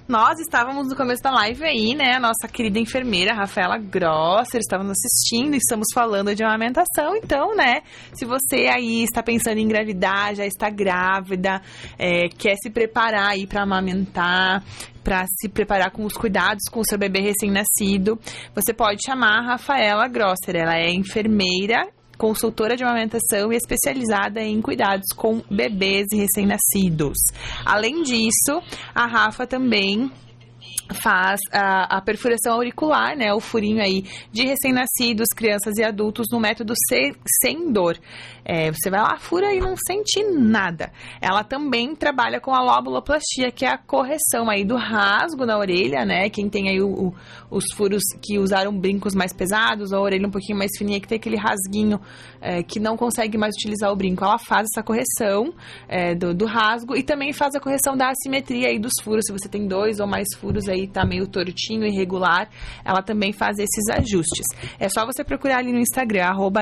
Nós 0.08 0.40
estávamos 0.40 0.90
no 0.90 0.96
começo 0.96 1.24
da 1.24 1.32
live 1.32 1.64
aí, 1.64 1.96
né? 1.96 2.16
A 2.16 2.20
nossa 2.20 2.48
querida 2.48 2.78
enfermeira 2.78 3.34
Rafaela 3.34 3.78
Grosser 3.78 4.60
estava 4.60 4.84
nos 4.84 4.98
assistindo, 5.04 5.56
estamos 5.56 5.88
falando 5.94 6.36
de 6.36 6.44
amamentação. 6.44 7.16
Então, 7.16 7.56
né? 7.56 7.82
Se 8.14 8.24
você 8.26 8.68
aí 8.68 9.04
está 9.04 9.24
pensando 9.24 9.58
em 9.58 9.64
engravidar, 9.64 10.36
já 10.36 10.46
está 10.46 10.70
grávida, 10.70 11.60
é, 11.98 12.28
quer 12.28 12.56
se 12.62 12.70
preparar 12.70 13.30
aí 13.30 13.48
para 13.48 13.64
amamentar, 13.64 14.64
para 15.06 15.24
se 15.40 15.48
preparar 15.48 15.92
com 15.92 16.04
os 16.04 16.14
cuidados 16.18 16.64
com 16.72 16.80
o 16.80 16.84
seu 16.90 16.98
bebê 16.98 17.20
recém-nascido, 17.22 18.20
você 18.56 18.74
pode 18.74 19.00
chamar 19.06 19.38
a 19.38 19.46
Rafaela 19.52 20.08
Grosser. 20.08 20.56
Ela 20.56 20.76
é 20.78 20.90
enfermeira 20.90 21.88
consultora 22.18 22.76
de 22.78 22.84
amamentação 22.84 23.52
e 23.54 23.58
especializada 23.58 24.42
em 24.42 24.62
cuidados 24.62 25.06
com 25.16 25.42
bebês 25.52 26.08
e 26.14 26.16
recém-nascidos. 26.18 27.18
Além 27.66 28.02
disso, 28.04 28.62
a 28.96 29.06
Rafa 29.06 29.46
também 29.46 30.10
faz 31.04 31.40
a, 31.52 31.98
a 31.98 32.02
perfuração 32.02 32.54
auricular, 32.54 33.18
né, 33.18 33.34
o 33.34 33.40
furinho 33.40 33.82
aí 33.82 34.04
de 34.32 34.46
recém-nascidos, 34.46 35.28
crianças 35.36 35.78
e 35.78 35.84
adultos 35.84 36.28
no 36.32 36.40
método 36.40 36.74
se- 36.88 37.14
sem 37.44 37.72
dor. 37.72 37.98
É, 38.48 38.72
você 38.72 38.92
vai 38.92 39.02
lá, 39.02 39.18
fura 39.18 39.52
e 39.54 39.60
não 39.60 39.74
sente 39.88 40.24
nada. 40.24 40.92
Ela 41.20 41.44
também 41.44 41.96
trabalha 41.96 42.40
com 42.40 42.54
a 42.54 42.62
lobuloplastia, 42.62 43.52
que 43.52 43.66
é 43.66 43.70
a 43.70 43.78
correção 43.78 44.48
aí 44.50 44.64
do 44.64 44.76
rasgo 44.76 45.46
na 45.48 45.58
orelha, 45.58 46.06
né? 46.06 46.30
Quem 46.30 46.48
tem 46.48 46.70
aí 46.70 46.80
o- 46.80 47.08
o- 47.08 47.14
os 47.50 47.66
furos 47.76 48.04
que 48.22 48.38
usaram 48.38 48.72
brincos 48.78 49.16
mais 49.16 49.34
pesados, 49.34 49.92
ou 49.92 49.98
a 49.98 50.02
orelha 50.02 50.28
um 50.28 50.32
pouquinho 50.32 50.58
mais 50.60 50.70
fininha, 50.78 51.00
que 51.00 51.08
tem 51.08 51.16
aquele 51.18 51.38
rasguinho 51.38 52.00
é, 52.40 52.62
que 52.62 52.80
não 52.80 52.96
consegue 52.96 53.40
mais 53.40 53.56
utilizar 53.56 53.92
o 53.92 53.96
brinco. 53.96 54.24
Ela 54.24 54.38
faz 54.38 54.68
essa 54.72 54.84
correção 54.84 55.52
é, 55.88 56.14
do, 56.14 56.32
do 56.32 56.46
rasgo 56.46 56.96
e 56.96 57.02
também 57.02 57.34
faz 57.34 57.56
a 57.56 57.60
correção 57.60 57.98
da 57.98 58.10
assimetria 58.10 58.68
aí 58.68 58.78
dos 58.78 58.94
furos. 59.04 59.26
Se 59.26 59.34
você 59.34 59.50
tem 59.50 59.68
dois 59.68 60.00
ou 60.00 60.06
mais 60.06 60.28
furos 60.38 60.68
aí, 60.70 60.88
tá 60.88 61.04
meio 61.04 61.26
tortinho, 61.28 61.84
irregular, 61.84 62.48
ela 62.84 63.02
também 63.02 63.34
faz 63.34 63.58
esses 63.58 63.90
ajustes. 63.90 64.46
É 64.80 64.88
só 64.90 65.04
você 65.08 65.24
procurar 65.24 65.58
ali 65.58 65.72
no 65.72 65.80
Instagram, 65.80 66.26
arroba 66.26 66.62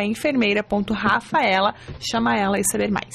enfermeira.rafaela, 1.73 1.75
chama 1.99 2.35
ela 2.37 2.59
e 2.59 2.63
saber 2.63 2.91
mais. 2.91 3.13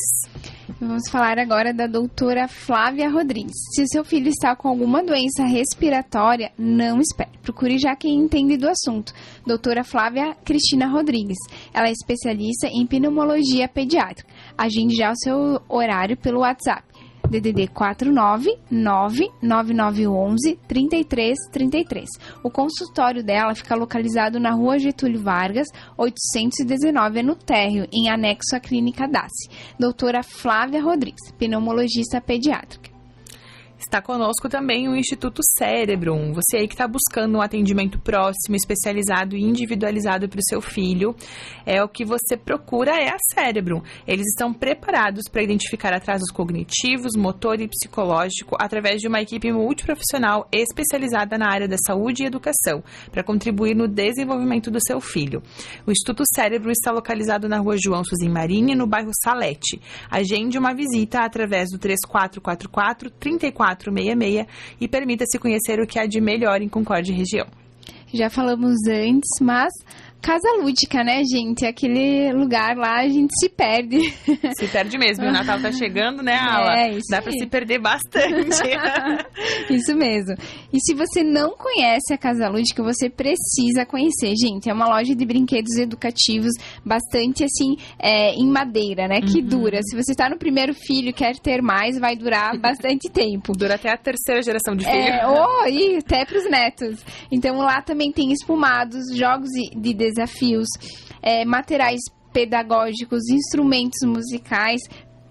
Vamos 0.81 1.09
falar 1.11 1.39
agora 1.39 1.73
da 1.73 1.87
doutora 1.87 2.47
Flávia 2.47 3.09
Rodrigues. 3.11 3.57
Se 3.75 3.87
seu 3.87 4.05
filho 4.05 4.29
está 4.29 4.55
com 4.55 4.69
alguma 4.69 5.03
doença 5.03 5.45
respiratória, 5.45 6.53
não 6.59 7.01
espere. 7.01 7.31
Procure 7.43 7.79
já 7.79 7.97
quem 7.97 8.15
entende 8.15 8.57
do 8.57 8.69
assunto. 8.69 9.13
Doutora 9.47 9.83
Flávia 9.83 10.37
Cristina 10.45 10.87
Rodrigues. 10.87 11.39
Ela 11.73 11.89
é 11.89 11.93
especialista 11.93 12.69
em 12.69 12.87
pneumologia 12.87 13.67
pediátrica. 13.69 14.31
Agende 14.57 14.95
já 14.95 15.11
o 15.11 15.17
seu 15.17 15.63
horário 15.69 16.17
pelo 16.17 16.41
WhatsApp. 16.41 16.83
DDD 17.29 17.68
4999911 17.68 20.59
3333. 20.66 22.09
O 22.43 22.51
consultório 22.51 23.22
dela 23.22 23.55
fica 23.55 23.74
localizado 23.74 24.41
na 24.41 24.53
rua 24.53 24.79
Getúlio 24.79 25.20
Vargas, 25.20 25.68
819, 25.97 27.18
é 27.18 27.22
no 27.22 27.35
térreo, 27.35 27.87
em 27.93 28.09
anexo 28.09 28.57
à 28.57 28.61
clínica 28.61 29.07
DASSE. 29.07 29.51
Doutora 29.79 30.22
Flávia 30.22 30.83
Rodrigues, 30.83 31.31
pneumologista 31.39 32.18
pediátrica. 32.20 32.97
Está 33.79 34.03
conosco 34.03 34.49
também 34.49 34.89
o 34.89 34.97
Instituto 34.97 35.41
Cérebrum. 35.57 36.33
Você 36.33 36.57
aí 36.57 36.66
que 36.66 36.74
está 36.74 36.89
buscando 36.89 37.39
um 37.39 37.41
atendimento 37.41 37.97
próximo, 38.01 38.57
especializado 38.57 39.37
e 39.37 39.41
individualizado 39.41 40.29
para 40.29 40.41
o 40.41 40.45
seu 40.45 40.61
filho, 40.61 41.14
é 41.64 41.81
o 41.83 41.89
que 41.89 42.05
você 42.05 42.37
procura 42.37 42.91
é 42.91 43.09
a 43.09 43.16
Cérebrum. 43.33 43.81
Eles 44.05 44.26
estão 44.26 44.53
preparados 44.53 45.24
para 45.31 45.45
identificar 45.45 45.95
atrasos 45.95 46.29
cognitivos, 46.33 47.14
motor 47.16 47.61
e 47.61 47.68
psicológico 47.68 48.57
através 48.59 49.01
de 49.01 49.07
uma 49.07 49.20
equipe 49.20 49.53
multiprofissional 49.53 50.49
especializada 50.53 51.39
na 51.39 51.49
área 51.49 51.68
da 51.68 51.76
saúde 51.87 52.24
e 52.24 52.26
educação, 52.26 52.83
para 53.12 53.22
contribuir 53.22 53.76
no 53.76 53.87
desenvolvimento 53.87 54.72
do 54.72 54.85
seu 54.85 55.01
filho. 55.01 55.41
O 55.87 55.93
Instituto 55.93 56.24
Cérebro 56.35 56.72
está 56.72 56.91
localizado 56.91 57.49
na 57.49 57.59
rua 57.59 57.76
João 57.81 58.03
Suzin 58.03 58.29
Marini, 58.29 58.74
no 58.74 58.89
bairro 58.89 59.12
Salete. 59.22 59.81
Agende 60.11 60.59
uma 60.59 60.74
visita 60.74 61.20
através 61.20 61.68
do 61.70 61.79
3444 61.79 63.09
3466 63.77 64.47
e 64.81 64.89
permita-se 64.89 65.39
conhecer 65.39 65.81
o 65.81 65.87
que 65.87 65.99
há 65.99 66.07
de 66.07 66.21
melhor 66.21 66.61
em 66.62 66.69
Concórdia 66.69 67.14
região. 67.14 67.47
Já 68.12 68.31
falamos 68.31 68.77
antes, 68.89 69.29
mas 69.41 69.73
Casa 70.21 70.49
Lúdica, 70.61 71.03
né, 71.03 71.23
gente? 71.25 71.64
Aquele 71.64 72.33
lugar 72.33 72.77
lá 72.77 73.01
a 73.01 73.09
gente 73.09 73.31
se 73.39 73.49
perde. 73.49 73.99
Se 74.59 74.66
perde 74.66 74.99
mesmo. 74.99 75.25
O 75.25 75.33
Natal 75.33 75.61
tá 75.61 75.73
chegando, 75.73 76.23
né, 76.23 76.35
Ala? 76.39 76.75
É, 76.81 76.91
isso 76.93 77.07
Dá 77.11 77.23
pra 77.23 77.33
aí. 77.33 77.39
se 77.39 77.47
perder 77.47 77.81
bastante. 77.81 78.59
Isso 79.71 79.95
mesmo. 79.95 80.35
E 80.73 80.81
se 80.81 80.95
você 80.95 81.23
não 81.23 81.55
conhece 81.57 82.12
a 82.12 82.19
Casa 82.19 82.49
Lúdica, 82.49 82.83
você 82.83 83.09
precisa 83.11 83.85
conhecer, 83.87 84.35
gente. 84.37 84.69
É 84.69 84.73
uma 84.73 84.87
loja 84.87 85.14
de 85.14 85.25
brinquedos 85.25 85.77
educativos 85.77 86.53
bastante 86.85 87.45
assim, 87.45 87.77
é, 87.99 88.33
em 88.33 88.47
madeira, 88.51 89.07
né? 89.07 89.21
Que 89.21 89.43
dura. 89.43 89.81
Se 89.83 89.97
você 89.97 90.14
tá 90.14 90.29
no 90.29 90.39
primeiro 90.39 90.75
filho 90.75 91.11
e 91.11 91.12
quer 91.12 91.37
ter 91.39 91.62
mais, 91.62 91.99
vai 91.99 92.16
durar 92.16 92.57
bastante 92.61 93.11
tempo. 93.11 93.53
Dura 93.53 93.75
até 93.75 93.91
a 93.91 93.97
terceira 93.97 94.43
geração 94.43 94.75
de 94.75 94.85
filho. 94.85 94.97
É, 94.97 95.27
oh, 95.27 95.66
e 95.69 95.97
até 95.97 96.25
pros 96.25 96.49
netos. 96.51 97.05
Então 97.31 97.59
lá 97.59 97.83
também 97.83 98.11
tem 98.11 98.33
espumados, 98.33 99.14
jogos 99.14 99.49
de 99.51 99.89
de 99.89 99.95
desafios, 100.09 100.69
é, 101.23 101.45
materiais 101.45 102.01
pedagógicos, 102.33 103.29
instrumentos 103.31 104.07
musicais, 104.07 104.81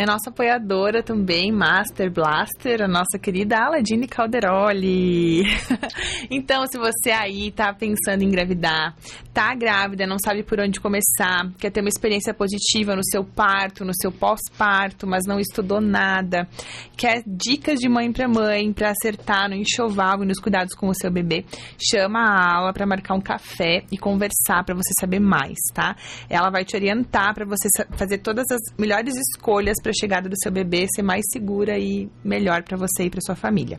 É 0.00 0.06
nossa 0.06 0.30
apoiadora 0.30 1.02
também, 1.02 1.52
Master 1.52 2.10
Blaster, 2.10 2.80
a 2.80 2.88
nossa 2.88 3.18
querida 3.20 3.58
Aladine 3.58 4.08
Calderoli. 4.08 5.42
então, 6.30 6.64
se 6.66 6.78
você 6.78 7.10
aí 7.10 7.52
tá 7.52 7.70
pensando 7.74 8.22
em 8.22 8.28
engravidar, 8.28 8.96
tá 9.30 9.54
grávida, 9.54 10.06
não 10.06 10.16
sabe 10.18 10.42
por 10.42 10.58
onde 10.58 10.80
começar, 10.80 11.52
quer 11.58 11.70
ter 11.70 11.82
uma 11.82 11.90
experiência 11.90 12.32
positiva 12.32 12.96
no 12.96 13.04
seu 13.04 13.22
parto, 13.22 13.84
no 13.84 13.92
seu 13.94 14.10
pós-parto, 14.10 15.06
mas 15.06 15.24
não 15.26 15.38
estudou 15.38 15.82
nada, 15.82 16.48
quer 16.96 17.22
dicas 17.26 17.78
de 17.78 17.86
mãe 17.86 18.10
para 18.10 18.26
mãe 18.26 18.72
para 18.72 18.92
acertar 18.92 19.50
no 19.50 19.54
enxoval 19.54 20.22
e 20.22 20.26
nos 20.26 20.40
cuidados 20.40 20.74
com 20.74 20.88
o 20.88 20.94
seu 20.94 21.10
bebê, 21.10 21.44
chama 21.78 22.20
a 22.20 22.56
aula 22.56 22.72
para 22.72 22.86
marcar 22.86 23.14
um 23.14 23.20
café 23.20 23.84
e 23.92 23.98
conversar 23.98 24.64
para 24.64 24.74
você 24.74 24.94
saber 24.98 25.20
mais, 25.20 25.58
tá? 25.74 25.94
Ela 26.30 26.48
vai 26.48 26.64
te 26.64 26.74
orientar 26.74 27.34
para 27.34 27.44
você 27.44 27.68
fazer 27.98 28.16
todas 28.18 28.46
as 28.50 28.60
melhores 28.78 29.14
escolhas 29.14 29.76
para 29.82 29.89
a 29.90 29.94
chegada 29.94 30.28
do 30.28 30.36
seu 30.42 30.50
bebê 30.50 30.86
ser 30.94 31.02
mais 31.02 31.24
segura 31.30 31.78
e 31.78 32.08
melhor 32.24 32.62
para 32.62 32.76
você 32.76 33.04
e 33.04 33.10
para 33.10 33.20
sua 33.20 33.34
família. 33.34 33.78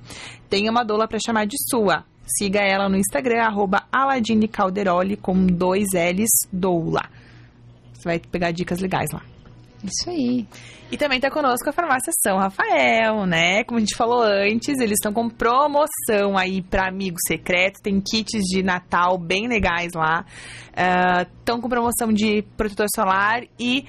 Tem 0.50 0.70
uma 0.70 0.84
doula 0.84 1.08
para 1.08 1.20
chamar 1.26 1.46
de 1.46 1.58
sua. 1.70 2.06
Siga 2.38 2.60
ela 2.62 2.88
no 2.88 2.98
Instagram, 2.98 3.42
arroba 3.44 3.84
Aladine 3.92 4.48
Calderoli, 4.48 5.18
com 5.18 5.46
dois 5.46 5.88
L's, 5.94 6.30
doula. 6.52 7.10
Você 7.94 8.04
vai 8.04 8.20
pegar 8.20 8.52
dicas 8.52 8.80
legais 8.80 9.10
lá. 9.12 9.22
Isso 9.84 10.10
aí. 10.10 10.48
E 10.92 10.98
também 10.98 11.20
tá 11.20 11.32
conosco 11.32 11.70
a 11.70 11.74
farmácia 11.74 12.12
São 12.22 12.38
Rafael, 12.38 13.26
né? 13.26 13.64
Como 13.64 13.78
a 13.78 13.80
gente 13.80 13.96
falou 13.96 14.22
antes, 14.22 14.80
eles 14.80 14.98
estão 15.00 15.14
com 15.14 15.30
promoção 15.30 16.38
aí 16.38 16.62
para 16.62 16.88
amigo 16.88 17.18
secreto. 17.26 17.82
Tem 17.82 18.00
kits 18.00 18.44
de 18.44 18.62
Natal 18.62 19.18
bem 19.18 19.48
legais 19.48 19.94
lá. 19.96 20.26
Estão 21.40 21.60
com 21.62 21.70
promoção 21.70 22.12
de 22.14 22.44
protetor 22.56 22.88
solar 22.94 23.44
e 23.60 23.86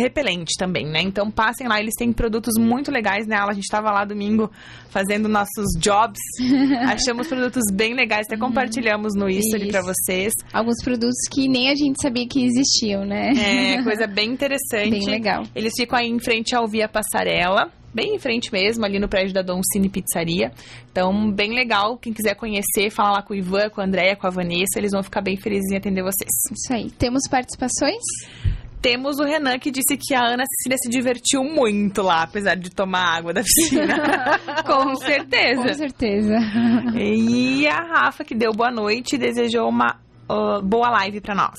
repelente 0.00 0.52
também, 0.58 0.86
né? 0.86 1.00
Então 1.02 1.30
passem 1.30 1.68
lá, 1.68 1.80
eles 1.80 1.94
têm 1.96 2.12
produtos 2.12 2.54
muito 2.58 2.90
legais, 2.90 3.26
né? 3.26 3.36
A 3.36 3.52
gente 3.52 3.68
tava 3.68 3.90
lá 3.90 4.04
domingo 4.04 4.50
fazendo 4.88 5.28
nossos 5.28 5.66
jobs. 5.78 6.18
Achamos 6.88 7.28
produtos 7.28 7.62
bem 7.72 7.94
legais, 7.94 8.26
até 8.26 8.36
compartilhamos 8.36 9.14
no 9.14 9.28
History 9.28 9.68
para 9.68 9.82
vocês. 9.82 10.32
Alguns 10.52 10.82
produtos 10.82 11.16
que 11.30 11.48
nem 11.48 11.70
a 11.70 11.74
gente 11.74 12.00
sabia 12.00 12.26
que 12.26 12.44
existiam, 12.44 13.04
né? 13.04 13.30
É, 13.32 13.82
coisa 13.82 14.06
bem 14.06 14.30
interessante. 14.30 14.90
Bem 14.90 15.06
legal. 15.06 15.44
Eles 15.54 15.72
ficam 15.76 15.98
aí 15.98 16.08
em 16.08 16.18
frente 16.18 16.54
ao 16.54 16.66
Via 16.66 16.88
Passarela, 16.88 17.70
bem 17.92 18.14
em 18.14 18.18
frente 18.18 18.52
mesmo, 18.52 18.84
ali 18.84 18.98
no 18.98 19.08
prédio 19.08 19.34
da 19.34 19.42
Dom 19.42 19.60
Cine 19.72 19.88
Pizzaria. 19.88 20.52
Então, 20.90 21.30
bem 21.30 21.54
legal. 21.54 21.98
Quem 21.98 22.12
quiser 22.12 22.34
conhecer, 22.34 22.90
fala 22.90 23.12
lá 23.12 23.22
com 23.22 23.34
o 23.34 23.36
Ivan, 23.36 23.68
com 23.70 23.80
a 23.80 23.84
Andréia, 23.84 24.16
com 24.16 24.26
a 24.26 24.30
Vanessa, 24.30 24.78
eles 24.78 24.92
vão 24.92 25.02
ficar 25.02 25.20
bem 25.20 25.36
felizes 25.36 25.70
em 25.70 25.76
atender 25.76 26.02
vocês. 26.02 26.30
Isso 26.50 26.72
aí. 26.72 26.90
Temos 26.90 27.22
participações? 27.28 28.02
Temos 28.82 29.20
o 29.20 29.22
Renan 29.22 29.60
que 29.60 29.70
disse 29.70 29.96
que 29.96 30.12
a 30.12 30.24
Ana 30.24 30.42
Cecília 30.44 30.76
se 30.76 30.90
divertiu 30.90 31.44
muito 31.44 32.02
lá, 32.02 32.24
apesar 32.24 32.56
de 32.56 32.68
tomar 32.68 33.16
água 33.16 33.32
da 33.32 33.42
piscina. 33.42 33.96
Com 34.66 34.96
certeza. 34.96 35.62
Com 35.62 35.74
certeza. 35.74 36.36
e 36.98 37.64
a 37.68 37.80
Rafa 37.80 38.24
que 38.24 38.34
deu 38.34 38.52
boa 38.52 38.72
noite 38.72 39.14
e 39.14 39.18
desejou 39.18 39.68
uma 39.68 40.02
ah, 40.32 40.60
boa 40.62 40.88
live 40.90 41.20
pra 41.20 41.34
nós. 41.34 41.58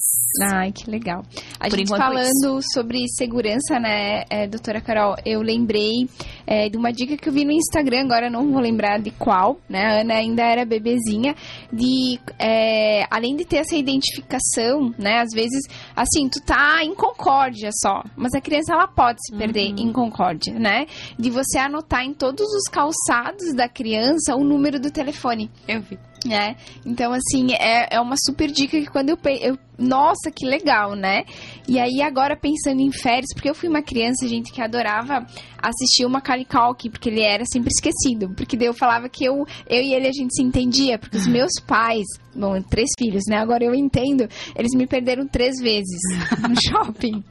Ai, 0.51 0.71
que 0.71 0.89
legal. 0.89 1.23
A 1.59 1.69
Por 1.69 1.77
gente 1.77 1.87
enquanto, 1.87 2.01
falando 2.01 2.59
sobre 2.73 3.07
segurança, 3.07 3.79
né, 3.79 4.23
é, 4.29 4.47
doutora 4.47 4.81
Carol, 4.81 5.15
eu 5.23 5.41
lembrei 5.41 6.09
é, 6.45 6.69
de 6.69 6.77
uma 6.77 6.91
dica 6.91 7.17
que 7.17 7.29
eu 7.29 7.33
vi 7.33 7.45
no 7.45 7.51
Instagram, 7.51 8.01
agora 8.01 8.29
não 8.29 8.51
vou 8.51 8.61
lembrar 8.61 8.99
de 8.99 9.11
qual, 9.11 9.59
né, 9.69 9.85
a 9.85 10.01
Ana 10.01 10.15
ainda 10.15 10.43
era 10.43 10.65
bebezinha, 10.65 11.35
de, 11.71 12.19
é, 12.39 13.05
além 13.09 13.35
de 13.35 13.45
ter 13.45 13.57
essa 13.57 13.75
identificação, 13.75 14.93
né, 14.97 15.19
às 15.19 15.33
vezes, 15.33 15.61
assim, 15.95 16.29
tu 16.29 16.41
tá 16.41 16.83
em 16.83 16.93
concórdia 16.93 17.69
só, 17.81 18.03
mas 18.15 18.33
a 18.33 18.41
criança, 18.41 18.73
ela 18.73 18.87
pode 18.87 19.19
se 19.25 19.35
perder 19.35 19.73
em 19.77 19.91
concórdia, 19.91 20.53
né, 20.53 20.85
de 21.17 21.29
você 21.29 21.57
anotar 21.57 22.03
em 22.03 22.13
todos 22.13 22.47
os 22.53 22.69
calçados 22.69 23.53
da 23.55 23.67
criança 23.67 24.35
o 24.35 24.43
número 24.43 24.79
do 24.79 24.91
telefone 24.91 25.49
Eu 25.67 25.81
vi. 25.81 25.97
né? 26.25 26.55
Então, 26.85 27.13
assim, 27.13 27.53
é, 27.53 27.95
é 27.95 27.99
uma 27.99 28.15
super 28.17 28.49
dica 28.49 28.79
que 28.79 28.87
quando 28.87 29.09
eu, 29.09 29.17
eu. 29.41 29.57
Nossa, 29.77 30.29
que 30.31 30.45
legal, 30.45 30.95
né? 30.95 31.23
E 31.67 31.79
aí, 31.79 32.01
agora 32.01 32.35
pensando 32.37 32.79
em 32.79 32.91
férias, 32.91 33.27
porque 33.33 33.49
eu 33.49 33.55
fui 33.55 33.67
uma 33.67 33.81
criança, 33.81 34.27
gente, 34.27 34.51
que 34.51 34.61
adorava 34.61 35.25
assistir 35.61 36.05
Macaulay 36.07 36.45
Culkin, 36.45 36.89
porque 36.91 37.09
ele 37.09 37.21
era 37.21 37.43
sempre 37.45 37.69
esquecido. 37.73 38.29
Porque 38.35 38.55
daí 38.57 38.67
eu 38.67 38.73
falava 38.73 39.07
que 39.09 39.23
eu, 39.25 39.45
eu 39.67 39.81
e 39.81 39.93
ele 39.93 40.07
a 40.07 40.11
gente 40.11 40.35
se 40.35 40.43
entendia, 40.43 40.99
porque 40.99 41.17
os 41.17 41.25
meus 41.27 41.51
pais, 41.65 42.05
bom, 42.35 42.61
três 42.61 42.89
filhos, 42.99 43.23
né? 43.27 43.37
Agora 43.37 43.63
eu 43.63 43.73
entendo, 43.73 44.27
eles 44.55 44.75
me 44.75 44.85
perderam 44.85 45.25
três 45.27 45.55
vezes 45.61 45.99
no 46.47 46.55
shopping. 46.61 47.23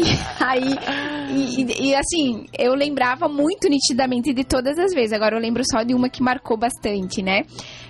E 0.00 0.42
aí, 0.44 0.74
e, 1.30 1.62
e- 1.62 1.88
e, 1.90 1.94
assim, 1.94 2.46
eu 2.58 2.74
lembrava 2.74 3.28
muito 3.28 3.68
nitidamente 3.68 4.32
de 4.34 4.44
todas 4.44 4.78
as 4.78 4.92
vezes. 4.92 5.12
Agora 5.12 5.36
eu 5.36 5.40
lembro 5.40 5.62
só 5.70 5.82
de 5.82 5.94
uma 5.94 6.08
que 6.08 6.22
marcou 6.22 6.56
bastante, 6.56 7.22
né? 7.22 7.42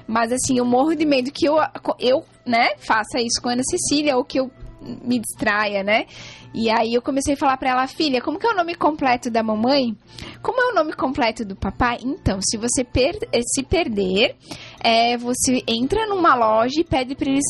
Mas 0.07 0.33
assim, 0.33 0.59
eu 0.59 0.65
morro 0.65 0.95
de 0.95 1.07
medo 1.07 1.31
que 1.33 1.47
eu, 1.47 1.57
eu 1.99 2.25
né, 2.51 2.71
faça 2.79 3.19
isso 3.21 3.41
com 3.41 3.49
a 3.49 3.53
Ana 3.53 3.63
Cecília 3.63 4.17
ou 4.17 4.25
que 4.25 4.41
eu 4.41 4.51
me 4.83 5.19
distraia, 5.19 5.83
né? 5.85 6.07
E 6.55 6.69
aí 6.71 6.95
eu 6.95 7.03
comecei 7.03 7.35
a 7.35 7.37
falar 7.37 7.57
pra 7.59 7.71
ela, 7.71 7.87
filha, 7.87 8.21
como 8.21 8.39
que 8.39 8.47
é 8.47 8.51
o 8.51 8.57
nome 8.57 8.75
completo 8.75 9.31
da 9.31 9.43
mamãe? 9.43 9.95
Como 10.43 10.61
é 10.61 10.73
o 10.73 10.75
nome 10.75 10.93
completo 10.95 11.45
do 11.45 11.55
papai? 11.55 11.99
Então, 12.03 12.41
se 12.43 12.57
você 12.57 12.83
per- 12.83 13.19
eh, 13.31 13.41
se 13.55 13.63
perder, 13.63 14.35
é, 14.83 15.17
você 15.19 15.63
entra 15.69 16.07
numa 16.07 16.35
loja 16.35 16.81
e 16.81 16.85
pede 16.85 17.15
pra 17.15 17.29
eles 17.31 17.45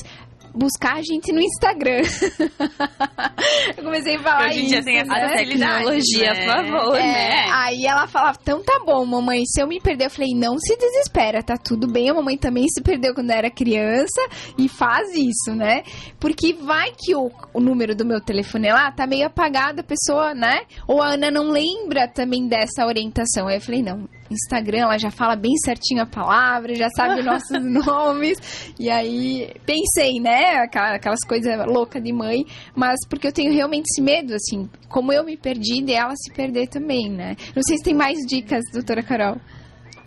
buscar 0.55 0.96
a 0.96 1.03
gente 1.03 1.32
no 1.32 1.40
Instagram. 1.40 2.03
eu 3.76 3.84
comecei 3.84 4.16
a 4.16 4.20
falar 4.20 4.48
Hoje 4.48 4.61
em 4.61 4.66
dia 4.66 4.78
isso, 4.78 4.84
tem 4.84 4.98
essa 4.98 5.12
né? 5.12 5.36
Tecnologia, 5.36 6.34
né? 6.34 6.44
por 6.44 6.72
favor, 6.72 6.96
É, 6.96 7.03
né? 7.03 7.46
Aí 7.53 7.86
ela 7.86 8.07
falava, 8.07 8.38
então 8.40 8.62
tá 8.62 8.80
bom, 8.84 9.05
mamãe, 9.05 9.44
se 9.44 9.62
eu 9.62 9.66
me 9.66 9.80
perder, 9.80 10.07
eu 10.07 10.11
falei, 10.11 10.34
não 10.34 10.59
se 10.59 10.76
desespera, 10.76 11.42
tá 11.42 11.57
tudo 11.57 11.90
bem, 11.90 12.11
a 12.11 12.14
mamãe 12.14 12.36
também 12.36 12.66
se 12.68 12.82
perdeu 12.82 13.14
quando 13.14 13.30
era 13.30 13.51
criança 13.51 14.20
e 14.59 14.68
faz 14.68 15.09
isso, 15.14 15.55
né? 15.55 15.82
Porque 16.18 16.53
vai 16.55 16.92
que 16.96 17.14
o, 17.14 17.30
o 17.55 17.61
número 17.61 17.94
do 17.94 18.05
meu 18.05 18.20
telefone 18.20 18.70
lá 18.70 18.90
tá 18.92 19.07
meio 19.07 19.26
apagado, 19.26 19.80
a 19.80 19.84
pessoa, 19.84 20.34
né? 20.34 20.61
Ou 20.86 21.03
a 21.03 21.14
Ana 21.14 21.30
não 21.30 21.51
lembra 21.51 22.09
também 22.09 22.46
dessa 22.48 22.86
orientação. 22.86 23.48
Aí 23.48 23.57
eu 23.57 23.61
falei, 23.61 23.82
não, 23.82 24.09
Instagram, 24.30 24.78
ela 24.80 24.98
já 24.98 25.10
fala 25.10 25.34
bem 25.36 25.52
certinho 25.64 26.02
a 26.02 26.06
palavra, 26.06 26.74
já 26.74 26.88
sabe 26.90 27.20
os 27.20 27.26
nossos 27.26 27.50
nomes. 27.86 28.72
E 28.78 28.88
aí 28.90 29.50
pensei, 29.66 30.20
né? 30.20 30.56
Aquela- 30.62 30.94
Aquelas 30.94 31.20
coisas 31.26 31.54
loucas 31.66 32.02
de 32.02 32.12
mãe, 32.12 32.44
mas 32.74 32.96
porque 33.08 33.26
eu 33.26 33.32
tenho 33.32 33.52
realmente 33.52 33.86
esse 33.90 34.00
medo, 34.02 34.34
assim, 34.34 34.68
como 34.88 35.12
eu 35.12 35.24
me 35.24 35.36
perdi, 35.36 35.82
de 35.82 35.92
ela 35.92 36.14
se 36.16 36.32
perder 36.32 36.68
também, 36.68 37.10
né? 37.10 37.36
Não 37.54 37.62
sei 37.62 37.76
se 37.76 37.82
tem 37.84 37.94
mais 37.94 38.18
dicas, 38.26 38.62
doutora 38.72 39.02
Carol. 39.02 39.36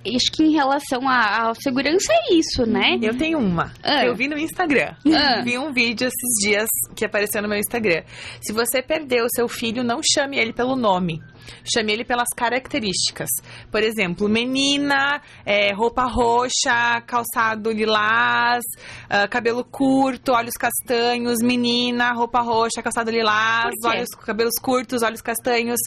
acho 0.05 0.31
que 0.33 0.43
em 0.43 0.51
relação 0.51 1.07
à, 1.07 1.49
à 1.49 1.53
segurança 1.55 2.11
é 2.11 2.33
isso, 2.33 2.65
né? 2.65 2.97
Eu 3.01 3.17
tenho 3.17 3.39
uma. 3.39 3.71
Ah. 3.81 4.05
Eu 4.05 4.13
vi 4.15 4.27
no 4.27 4.37
Instagram. 4.37 4.93
Ah. 5.13 5.41
Vi 5.43 5.57
um 5.57 5.71
vídeo 5.71 6.07
esses 6.07 6.45
dias 6.45 6.67
que 6.95 7.05
apareceu 7.05 7.41
no 7.41 7.47
meu 7.47 7.57
Instagram. 7.57 8.03
Se 8.41 8.51
você 8.53 8.81
perdeu 8.81 9.23
o 9.25 9.29
seu 9.33 9.47
filho, 9.47 9.83
não 9.83 10.01
chame 10.03 10.37
ele 10.37 10.51
pelo 10.53 10.75
nome. 10.75 11.21
Chame 11.63 11.93
ele 11.93 12.05
pelas 12.05 12.27
características. 12.35 13.29
Por 13.71 13.81
exemplo, 13.81 14.27
menina, 14.27 15.21
é, 15.45 15.73
roupa 15.73 16.03
roxa, 16.03 17.01
calçado 17.05 17.71
lilás, 17.71 18.63
ah, 19.09 19.27
cabelo 19.27 19.63
curto, 19.63 20.31
olhos 20.33 20.55
castanhos. 20.55 21.39
Menina, 21.41 22.11
roupa 22.13 22.41
roxa, 22.41 22.81
calçado 22.81 23.11
lilás, 23.11 23.73
olhos, 23.85 24.09
cabelos 24.09 24.55
curtos, 24.61 25.01
olhos 25.03 25.21
castanhos. 25.21 25.79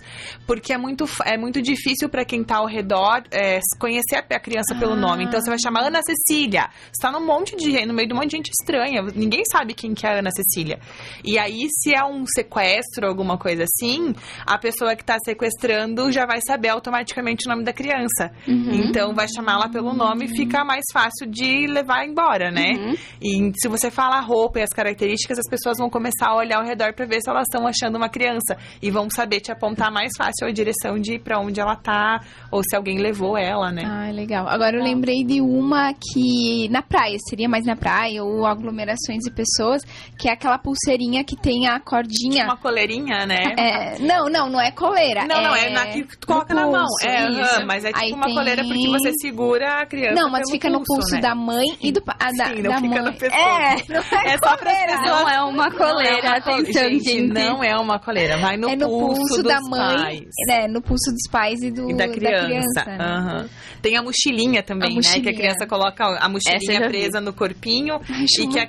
Porque 0.47 0.73
é 0.73 0.79
muito, 0.79 1.05
é 1.25 1.37
muito 1.37 1.61
difícil 1.63 2.09
para 2.09 2.25
quem 2.25 2.43
tá 2.43 2.59
ao 2.59 2.67
redor 2.67 3.23
é, 3.31 3.61
conhecer 3.79 4.17
a 4.17 4.41
criança 4.41 4.75
pelo 4.79 4.97
nome. 4.97 5.25
Então 5.25 5.41
você 5.41 5.49
vai 5.49 5.59
chamar 5.59 5.87
Ana 5.87 6.01
Cecília. 6.03 6.69
Você 6.93 7.03
tá 7.03 7.11
num 7.11 7.25
monte 7.25 7.57
de 7.57 7.87
no 7.87 7.95
meio 7.95 8.09
de 8.09 8.15
um 8.15 8.17
monte 8.17 8.31
de 8.31 8.37
gente 8.37 8.51
estranha. 8.51 9.03
Ninguém 9.15 9.43
sabe 9.51 9.75
quem 9.75 9.95
que 9.95 10.07
é 10.07 10.11
a 10.11 10.19
Ana 10.19 10.31
Cecília. 10.31 10.79
E 11.25 11.39
aí, 11.39 11.67
se 11.71 11.95
é 11.95 12.05
um 12.05 12.25
sequestro, 12.27 13.07
alguma 13.07 13.39
coisa 13.39 13.65
assim, 13.65 14.15
a 14.47 14.59
pessoa 14.59 14.95
que 14.97 15.05
tá 15.05 15.17
sequestrando 15.47 16.11
já 16.11 16.27
vai 16.27 16.41
saber 16.47 16.69
automaticamente 16.69 17.47
o 17.47 17.51
nome 17.51 17.65
da 17.65 17.73
criança. 17.73 18.31
Então 18.47 19.15
vai 19.15 19.27
chamá-la 19.29 19.69
pelo 19.69 19.93
nome 19.95 20.27
e 20.27 20.29
fica 20.29 20.65
mais 20.65 20.85
fácil 20.93 21.27
de 21.29 21.67
levar 21.67 22.05
embora, 22.05 22.51
né? 22.51 22.75
Uhum. 22.77 22.95
E 23.21 23.53
se 23.57 23.69
você 23.69 23.91
fala 23.91 24.17
a 24.17 24.21
roupa 24.21 24.59
e 24.59 24.63
as 24.63 24.71
características, 24.71 25.39
as 25.39 25.49
pessoas 25.49 25.79
vão 25.79 25.89
começar 25.89 26.29
a 26.29 26.37
olhar 26.37 26.59
ao 26.59 26.65
redor 26.65 26.95
para 26.95 27.07
ver 27.07 27.21
se 27.21 27.31
elas 27.31 27.45
estão 27.51 27.67
achando 27.67 27.97
uma 27.97 28.09
criança 28.09 28.57
e 28.83 28.91
vão 28.91 29.09
saber 29.09 29.41
te 29.41 29.53
apontar 29.53 29.91
mais 29.93 30.13
fácil 30.17 30.47
a 30.47 30.51
direção 30.51 30.99
de 30.99 31.19
para 31.19 31.39
onde 31.39 31.61
ela 31.61 31.77
tá 31.77 32.21
ou 32.51 32.63
se 32.63 32.77
alguém 32.77 32.99
levou 32.99 33.37
ela, 33.37 33.71
né? 33.71 33.83
Ah, 33.85 34.11
legal. 34.11 34.49
Agora 34.49 34.77
eu 34.77 34.83
lembrei 34.83 35.25
de 35.25 35.41
uma 35.41 35.93
que 35.95 36.69
na 36.71 36.83
praia, 36.83 37.17
seria 37.29 37.49
mais 37.49 37.65
na 37.65 37.77
praia, 37.77 38.23
ou 38.23 38.47
aglomerações 38.47 39.23
de 39.23 39.31
pessoas, 39.31 39.83
que 40.19 40.29
é 40.29 40.33
aquela 40.33 40.59
pulseirinha 40.59 41.25
que 41.25 41.37
tem 41.37 41.69
a 41.69 41.79
cordinha. 41.81 42.45
Uma 42.45 42.57
coleirinha, 42.57 43.27
né? 43.27 43.43
É, 43.57 43.99
não, 43.99 44.29
não, 44.29 44.49
não 44.49 44.61
é 44.61 44.71
coleira. 44.71 45.25
Não, 45.27 45.36
não, 45.43 45.55
é 45.57 45.70
na 45.70 45.87
que 45.87 46.03
tu 46.18 46.26
coloca 46.26 46.55
no 46.55 46.61
na 46.61 46.66
mão. 46.66 46.87
pulso, 46.87 47.07
É, 47.07 47.30
isso. 47.30 47.66
mas 47.66 47.84
é 47.84 47.89
tipo 47.89 48.05
Aí 48.05 48.12
uma 48.12 48.26
tem- 48.26 48.34
coleira 48.34 48.62
porque 48.64 48.89
você 48.89 49.12
segura 49.20 49.80
a 49.82 49.87
criança. 49.87 50.14
Não, 50.20 50.30
mas 50.30 50.51
fica 50.51 50.68
no 50.70 50.82
pulso 50.84 51.14
né? 51.14 51.20
da 51.20 51.34
mãe 51.34 51.66
e 51.82 51.93
do 51.93 52.03
pai. 52.03 52.16
Da, 52.37 52.47
Sim, 52.47 52.62
não 52.62 52.70
da 52.70 52.76
fica 52.80 52.89
mãe. 53.03 53.03
no 53.03 53.12
pescoço. 53.12 53.43
É, 53.43 53.76
não 53.89 54.01
é, 54.20 54.34
É 54.34 54.39
só 54.39 54.57
pra 54.57 54.70
pessoas- 54.72 55.01
Não 55.07 55.28
é 55.28 55.43
uma 55.43 55.70
coleira, 55.70 56.11
Não 56.12 56.18
é 56.18 56.20
uma 56.28 56.37
atenção, 56.37 56.82
gente, 56.82 57.05
gente. 57.05 57.32
Não 57.32 57.64
é 57.64 57.76
uma 57.76 57.99
coleira, 57.99 58.37
vai 58.39 58.57
no, 58.57 58.68
é 58.68 58.76
no 58.76 58.89
pulso, 58.89 59.37
dos 59.37 59.43
da 59.45 59.59
mãe, 59.68 59.97
pais. 59.97 60.20
né? 60.49 60.66
No 60.68 60.82
pulso 60.82 61.11
dos 61.12 61.30
pais 61.30 61.62
e 61.62 61.70
do 61.70 61.91
E 61.91 61.95
da 61.95 62.09
criança. 62.09 62.84
né? 62.87 62.99
aham. 63.01 63.49
Tem 63.82 63.97
a 63.97 64.03
mochilinha 64.03 64.62
também, 64.62 64.91
A 64.91 64.95
né? 64.95 65.01
Que 65.01 65.09
mochilinha. 65.09 65.30
a 65.32 65.34
criança 65.37 65.66
coloca 65.66 66.05
a 66.18 66.28
mochilinha 66.28 66.89
presa 66.89 67.20
no 67.20 67.32
corpinho 67.32 67.97
acho 67.97 68.43
e 68.43 68.49
que, 68.49 68.53
fica 68.61 68.66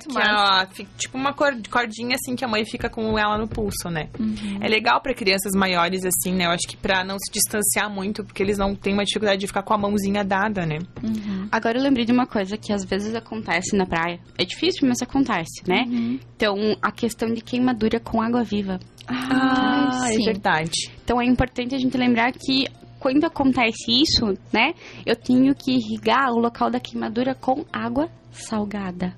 tipo 0.97 1.18
uma 1.18 1.34
cor- 1.34 1.55
cordinha 1.72 2.15
assim 2.15 2.36
que 2.36 2.45
a 2.45 2.47
mãe 2.47 2.63
fica 2.65 2.89
com 2.89 3.18
ela 3.18 3.38
no 3.38 3.47
pulso, 3.47 3.89
né? 3.89 4.09
Uhum. 4.20 4.59
É 4.61 4.68
legal 4.68 5.01
pra 5.01 5.13
crianças 5.13 5.53
maiores 5.55 6.03
assim, 6.05 6.34
né? 6.36 6.45
Acho 6.58 6.68
que 6.68 6.76
pra 6.76 7.03
não 7.03 7.18
se 7.20 7.32
distanciar 7.32 7.89
muito, 7.89 8.24
porque 8.24 8.41
eles 8.41 8.58
não 8.58 8.76
têm 8.76 8.93
uma 8.93 9.05
dificuldade 9.05 9.39
de 9.39 9.47
ficar 9.47 9.62
com 9.62 9.74
a 9.74 9.78
mãozinha 9.78 10.24
dada, 10.24 10.66
né? 10.66 10.80
Uhum. 11.03 11.47
Agora 11.51 11.78
eu 11.78 11.84
lembrei 11.84 12.03
de 12.03 12.12
uma 12.12 12.26
coisa 12.26 12.58
que 12.58 12.74
às 12.74 12.84
vezes 12.84 13.14
acontece 13.14 13.76
na 13.76 13.86
praia. 13.86 14.20
É 14.38 14.43
difícil, 14.43 14.88
mas 14.88 15.01
acontece, 15.01 15.62
né? 15.68 15.86
Uhum. 15.88 16.20
Então, 16.36 16.55
a 16.82 16.91
questão 16.91 17.32
de 17.32 17.41
queimadura 17.41 17.99
com 17.99 18.22
água 18.22 18.43
viva. 18.43 18.80
Ah, 19.08 20.08
é 20.10 20.14
sim. 20.14 20.26
verdade. 20.26 20.91
Então, 21.03 21.22
é 21.22 21.26
importante 21.26 21.76
a 21.76 21.78
gente 21.78 21.95
lembrar 21.95 22.32
que 22.34 22.66
quando 22.99 23.24
acontece 23.24 23.91
isso, 23.91 24.34
né? 24.51 24.74
Eu 25.05 25.16
tenho 25.16 25.53
que 25.53 25.72
irrigar 25.72 26.32
o 26.32 26.39
local 26.39 26.72
da 26.72 26.80
queimadura 26.80 27.36
com 27.36 27.64
água 27.72 28.10
salgada, 28.32 29.16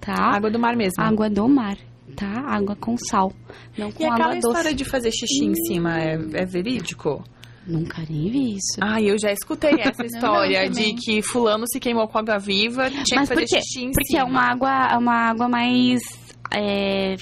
tá? 0.00 0.14
Água 0.14 0.50
do 0.50 0.58
mar 0.58 0.76
mesmo. 0.76 1.02
Água 1.02 1.28
do 1.28 1.48
mar, 1.48 1.76
tá? 2.16 2.40
Água 2.46 2.76
com 2.76 2.96
sal, 2.96 3.32
não 3.76 3.90
com 3.92 4.02
E 4.02 4.06
aquela 4.06 4.24
água 4.26 4.36
história 4.38 4.62
doce. 4.64 4.74
de 4.74 4.84
fazer 4.84 5.10
xixi 5.10 5.44
em 5.44 5.54
cima 5.66 6.00
é, 6.00 6.14
é 6.34 6.44
verídico? 6.46 7.22
Nunca 7.66 7.98
nem 8.08 8.30
vi 8.30 8.54
isso. 8.54 8.78
Ah, 8.80 9.00
eu 9.00 9.18
já 9.18 9.30
escutei 9.30 9.74
essa 9.80 10.04
história 10.04 10.64
não, 10.64 10.70
de 10.70 10.94
que 10.94 11.20
fulano 11.22 11.64
se 11.70 11.78
queimou 11.78 12.08
com 12.08 12.18
água 12.18 12.38
viva, 12.38 12.88
tinha 12.90 13.20
Mas 13.20 13.28
que 13.28 13.34
por 13.34 13.42
fazer 13.42 13.46
quê? 13.56 13.60
xixi 13.62 13.84
em 13.84 13.90
Porque 13.92 14.16
é 14.16 14.20
cima. 14.20 14.30
uma 14.30 14.42
água, 14.42 14.88
é 14.92 14.96
uma 14.96 15.14
água 15.28 15.48
mais 15.48 16.00
é, 16.54 17.16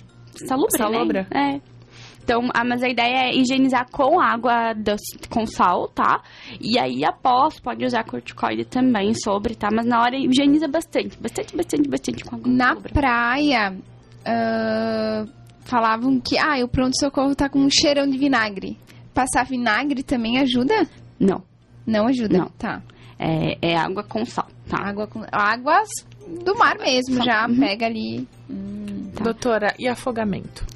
salubra, 0.47 0.71
Salobra. 0.79 1.27
né? 1.33 1.61
É. 1.63 1.77
Então, 2.23 2.49
ah, 2.55 2.65
mas 2.65 2.83
a 2.83 2.89
ideia 2.89 3.29
é 3.29 3.37
higienizar 3.37 3.87
com 3.91 4.19
água 4.21 4.73
doce- 4.75 5.17
com 5.31 5.47
sal, 5.47 5.87
tá? 5.89 6.23
E 6.61 6.77
aí, 6.77 7.05
após, 7.05 7.61
pode 7.61 7.85
usar 7.85 8.03
corticoide 8.03 8.65
também 8.65 9.15
sobre, 9.15 9.55
tá? 9.55 9.69
Mas 9.73 9.87
na 9.87 10.01
hora, 10.01 10.17
higieniza 10.17 10.67
bastante. 10.67 11.17
Bastante, 11.21 11.57
bastante, 11.57 11.89
bastante 11.89 12.25
com 12.25 12.35
água 12.35 12.53
Na 12.53 12.75
praia, 12.75 13.77
ah, 14.27 15.25
falavam 15.65 16.21
que 16.21 16.37
ah, 16.39 16.63
o 16.65 16.69
pronto-socorro 16.69 17.35
tá 17.35 17.49
com 17.49 17.61
um 17.61 17.71
cheirão 17.71 18.07
de 18.09 18.19
vinagre. 18.19 18.77
Passar 19.15 19.45
vinagre 19.45 20.03
também 20.03 20.39
ajuda? 20.39 20.87
Não, 21.19 21.43
Não 21.87 22.07
ajuda. 22.09 22.39
Não. 22.39 22.49
Tá. 22.59 22.83
é, 23.19 23.57
é 23.63 23.77
água 23.77 24.03
com 24.03 24.25
sal, 24.27 24.47
tá? 24.69 24.79
Água 24.79 25.07
com... 25.07 25.25
Águas 25.33 25.89
do 26.45 26.55
mar 26.59 26.77
mesmo, 26.79 27.25
já 27.25 27.47
Uhum. 27.49 27.59
pega 27.59 27.87
ali. 27.87 28.27
Tá. 29.15 29.25
Doutora, 29.25 29.75
e 29.79 29.89
afogamento? 29.89 30.67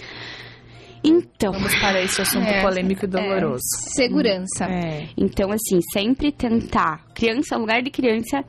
Então, 1.02 1.52
Vamos 1.52 1.74
para 1.78 2.00
esse 2.02 2.20
assunto 2.20 2.44
É, 2.48 2.62
polêmico 2.62 3.04
e 3.04 3.08
doloroso. 3.08 3.60
Segurança. 3.94 4.64
É. 4.66 5.08
Então, 5.16 5.50
assim, 5.50 5.80
sempre 5.92 6.30
tentar. 6.30 7.04
Criança, 7.14 7.56
lugar 7.56 7.82
de 7.82 7.90
criança 7.90 8.44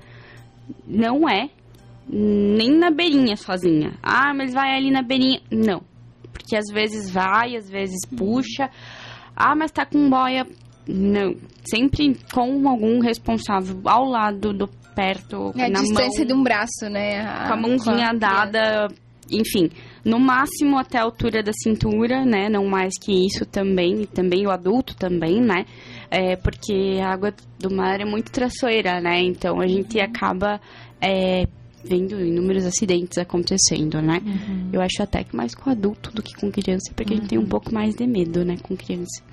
não 0.86 1.28
é 1.30 1.50
nem 2.08 2.78
na 2.78 2.92
beirinha 2.92 3.36
sozinha. 3.36 3.94
Ah, 4.02 4.34
mas 4.34 4.54
vai 4.54 4.76
ali 4.76 4.92
na 4.92 5.02
beirinha. 5.02 5.40
Não. 5.52 5.82
Porque 6.32 6.56
às 6.56 6.72
vezes 6.74 7.10
vai, 7.10 7.56
às 7.56 7.70
vezes 7.70 8.00
puxa. 8.18 8.70
Ah, 9.36 9.56
mas 9.56 9.72
tá 9.72 9.86
com 9.86 10.10
boia. 10.10 10.46
Não. 10.88 11.36
Sempre 11.64 12.18
com 12.34 12.68
algum 12.68 13.00
responsável 13.00 13.80
ao 13.86 14.06
lado, 14.06 14.54
do 14.54 14.68
perto, 14.96 15.54
É 15.56 15.66
a 15.66 15.70
na 15.70 15.80
distância 15.82 16.20
mão, 16.20 16.28
de 16.28 16.34
um 16.34 16.44
braço, 16.44 16.90
né? 16.90 17.48
com 17.48 17.54
a 17.54 17.58
mãozinha 17.58 18.10
com 18.10 18.16
a 18.16 18.20
dada. 18.20 18.88
Enfim, 19.32 19.70
no 20.04 20.20
máximo 20.20 20.78
até 20.78 20.98
a 20.98 21.04
altura 21.04 21.42
da 21.42 21.54
cintura, 21.54 22.26
né? 22.26 22.50
Não 22.50 22.66
mais 22.68 22.94
que 23.02 23.14
isso 23.26 23.46
também. 23.46 24.02
E 24.02 24.06
também 24.08 24.46
o 24.46 24.52
adulto 24.52 24.96
também, 24.98 25.40
né? 25.40 25.66
É, 26.10 26.36
porque 26.36 27.00
a 27.02 27.14
água 27.14 27.34
do 27.58 27.74
mar 27.74 28.02
é 28.02 28.06
muito 28.06 28.30
traiçoeira, 28.32 29.00
né? 29.00 29.22
Então 29.22 29.62
a 29.62 29.68
gente 29.68 29.98
acaba 30.02 30.60
é, 31.00 31.46
vendo 31.84 32.20
inúmeros 32.20 32.66
acidentes 32.66 33.18
acontecendo, 33.18 34.02
né? 34.02 34.20
Eu 34.72 34.82
acho 34.82 35.02
até 35.02 35.24
que 35.24 35.36
mais 35.36 35.54
com 35.56 35.70
adulto 35.70 36.12
do 36.12 36.22
que 36.22 36.36
com 36.36 36.52
criança, 36.52 36.92
porque 36.96 37.14
a 37.14 37.18
gente 37.18 37.30
tem 37.30 37.40
um 37.40 37.46
pouco 37.46 37.74
mais 37.74 37.96
de 37.96 38.06
medo, 38.08 38.44
né, 38.46 38.58
com 38.62 38.76
criança. 38.76 39.24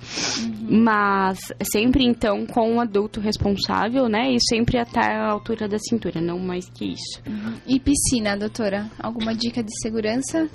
Mas 0.69 1.39
sempre 1.71 2.03
então 2.03 2.45
com 2.45 2.73
um 2.73 2.81
adulto 2.81 3.19
responsável, 3.19 4.07
né? 4.07 4.31
E 4.31 4.37
sempre 4.41 4.77
até 4.77 4.99
a 5.01 5.29
altura 5.29 5.67
da 5.67 5.77
cintura, 5.79 6.21
não 6.21 6.39
mais 6.39 6.69
que 6.69 6.85
isso. 6.93 7.21
E 7.67 7.79
piscina, 7.79 8.37
doutora? 8.37 8.89
Alguma 8.99 9.33
dica 9.33 9.63
de 9.63 9.71
segurança? 9.81 10.49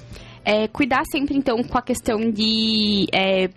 É, 0.44 0.68
cuidar 0.68 1.02
sempre, 1.10 1.36
então, 1.36 1.62
com 1.62 1.78
a 1.78 1.82
questão 1.82 2.30
de. 2.30 3.06
É, 3.12 3.48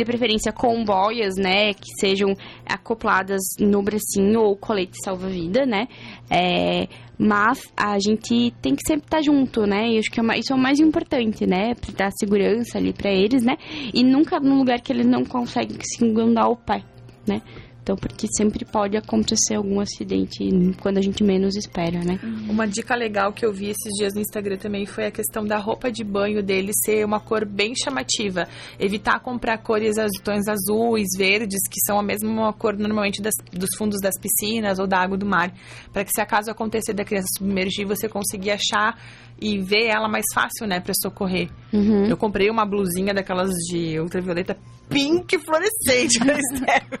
de 0.00 0.04
preferência 0.04 0.52
com 0.52 0.82
boias, 0.84 1.36
né? 1.36 1.74
Que 1.74 1.92
sejam 2.00 2.34
acopladas 2.66 3.40
no 3.58 3.82
bracinho 3.82 4.40
ou 4.40 4.56
colete 4.56 4.92
salva-vida, 5.04 5.66
né? 5.66 5.86
É, 6.30 6.88
mas 7.18 7.60
a 7.76 7.98
gente 7.98 8.50
tem 8.62 8.74
que 8.74 8.86
sempre 8.86 9.04
estar 9.06 9.22
junto, 9.22 9.66
né? 9.66 9.88
E 9.90 9.98
acho 9.98 10.10
que 10.10 10.18
é 10.18 10.22
uma- 10.22 10.36
isso 10.36 10.52
é 10.52 10.56
o 10.56 10.58
mais 10.58 10.78
importante, 10.80 11.46
né? 11.46 11.74
Pra 11.74 11.92
dar 11.94 12.10
segurança 12.12 12.78
ali 12.78 12.92
pra 12.92 13.10
eles, 13.10 13.42
né? 13.42 13.56
E 13.92 14.02
nunca 14.02 14.40
num 14.40 14.58
lugar 14.58 14.80
que 14.80 14.92
eles 14.92 15.06
não 15.06 15.24
conseguem 15.24 15.76
se 15.82 16.04
enganar 16.04 16.48
o 16.48 16.56
pai, 16.56 16.82
né? 17.26 17.42
Então, 17.90 17.96
porque 17.98 18.28
sempre 18.36 18.64
pode 18.64 18.96
acontecer 18.96 19.56
algum 19.56 19.80
acidente 19.80 20.38
quando 20.80 20.98
a 20.98 21.02
gente 21.02 21.24
menos 21.24 21.56
espera, 21.56 22.04
né? 22.04 22.20
Uma 22.48 22.64
dica 22.64 22.94
legal 22.94 23.32
que 23.32 23.44
eu 23.44 23.52
vi 23.52 23.66
esses 23.66 23.92
dias 23.98 24.14
no 24.14 24.20
Instagram 24.20 24.58
também 24.58 24.86
foi 24.86 25.06
a 25.06 25.10
questão 25.10 25.44
da 25.44 25.58
roupa 25.58 25.90
de 25.90 26.04
banho 26.04 26.40
dele 26.40 26.70
ser 26.84 27.04
uma 27.04 27.18
cor 27.18 27.44
bem 27.44 27.72
chamativa. 27.74 28.46
Evitar 28.78 29.18
comprar 29.18 29.58
cores 29.58 29.96
tons 30.22 30.46
azuis, 30.46 31.08
verdes, 31.18 31.60
que 31.68 31.80
são 31.84 31.98
a 31.98 32.02
mesma 32.02 32.52
cor 32.52 32.76
normalmente 32.78 33.20
das- 33.20 33.34
dos 33.52 33.70
fundos 33.76 34.00
das 34.00 34.14
piscinas 34.20 34.78
ou 34.78 34.86
da 34.86 34.98
água 34.98 35.18
do 35.18 35.26
mar. 35.26 35.52
Para 35.92 36.04
que 36.04 36.12
se 36.14 36.20
acaso 36.20 36.48
acontecer 36.48 36.92
da 36.92 37.04
criança 37.04 37.26
submergir, 37.38 37.88
você 37.88 38.08
conseguir 38.08 38.52
achar 38.52 38.96
e 39.40 39.58
ver 39.58 39.86
ela 39.86 40.08
mais 40.08 40.24
fácil, 40.34 40.66
né, 40.66 40.80
para 40.80 40.92
socorrer. 40.94 41.48
Uhum. 41.72 42.04
Eu 42.04 42.16
comprei 42.16 42.50
uma 42.50 42.66
blusinha 42.66 43.14
daquelas 43.14 43.50
de 43.70 43.98
ultravioleta 43.98 44.56
pink 44.88 45.38
fluorescente 45.38 46.18
pra 46.24 46.36
Esther. 46.38 47.00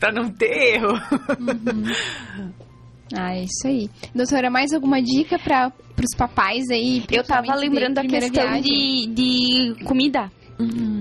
pra 0.00 0.12
não 0.12 0.30
ter 0.30 0.74
erro. 0.76 0.98
Ah, 3.14 3.34
é 3.36 3.44
isso 3.44 3.66
aí. 3.66 3.88
Doutora, 4.14 4.50
mais 4.50 4.72
alguma 4.72 5.00
dica 5.00 5.38
para 5.38 5.72
os 6.02 6.16
papais 6.16 6.64
aí? 6.70 7.04
Eu 7.10 7.22
tava 7.22 7.54
lembrando 7.54 7.98
a 7.98 8.02
primeira 8.02 8.28
questão 8.28 8.60
de, 8.60 9.06
de 9.06 9.84
comida, 9.84 10.30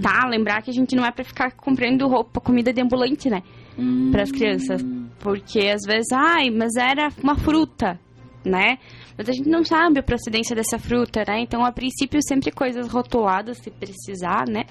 tá? 0.04 0.28
Lembrar 0.28 0.62
que 0.62 0.70
a 0.70 0.74
gente 0.74 0.96
não 0.96 1.06
é 1.06 1.12
pra 1.12 1.24
ficar 1.24 1.52
comprando 1.54 2.08
roupa, 2.08 2.40
comida 2.40 2.72
de 2.72 2.82
ambulante, 2.82 3.30
né? 3.30 3.42
Hum, 3.78 4.10
Para 4.12 4.22
as 4.24 4.32
crianças. 4.32 4.86
Porque 5.20 5.60
às 5.68 5.82
vezes, 5.88 6.12
ai, 6.14 6.50
mas 6.52 6.76
era 6.76 7.10
uma 7.24 7.36
fruta, 7.36 8.00
né? 8.46 8.78
Mas 9.18 9.30
a 9.30 9.32
gente 9.32 9.48
não 9.50 9.64
sabe 9.64 10.00
a 10.00 10.04
procedência 10.04 10.56
dessa 10.56 10.78
fruta, 10.78 11.24
né? 11.28 11.40
Então, 11.40 11.64
a 11.64 11.72
princípio, 11.72 12.20
sempre 12.22 12.52
coisas 12.52 12.88
rotuladas, 12.88 13.58
se 13.60 13.72
precisar, 13.72 14.46
né? 14.48 14.66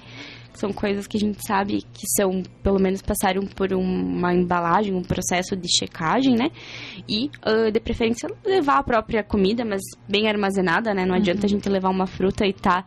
São 0.53 0.71
coisas 0.71 1.07
que 1.07 1.17
a 1.17 1.19
gente 1.19 1.45
sabe 1.45 1.81
que 1.81 2.07
são, 2.15 2.43
pelo 2.63 2.79
menos, 2.79 3.01
passaram 3.01 3.41
por 3.45 3.73
uma 3.73 4.33
embalagem, 4.33 4.93
um 4.93 5.01
processo 5.01 5.55
de 5.55 5.67
checagem, 5.67 6.35
né? 6.35 6.51
E, 7.09 7.29
uh, 7.45 7.71
de 7.71 7.79
preferência, 7.79 8.29
levar 8.45 8.77
a 8.77 8.83
própria 8.83 9.23
comida, 9.23 9.65
mas 9.65 9.81
bem 10.07 10.29
armazenada, 10.29 10.93
né? 10.93 11.05
Não 11.05 11.15
adianta 11.15 11.45
a 11.45 11.49
gente 11.49 11.67
levar 11.67 11.89
uma 11.89 12.07
fruta 12.07 12.45
e 12.45 12.53
tá 12.53 12.85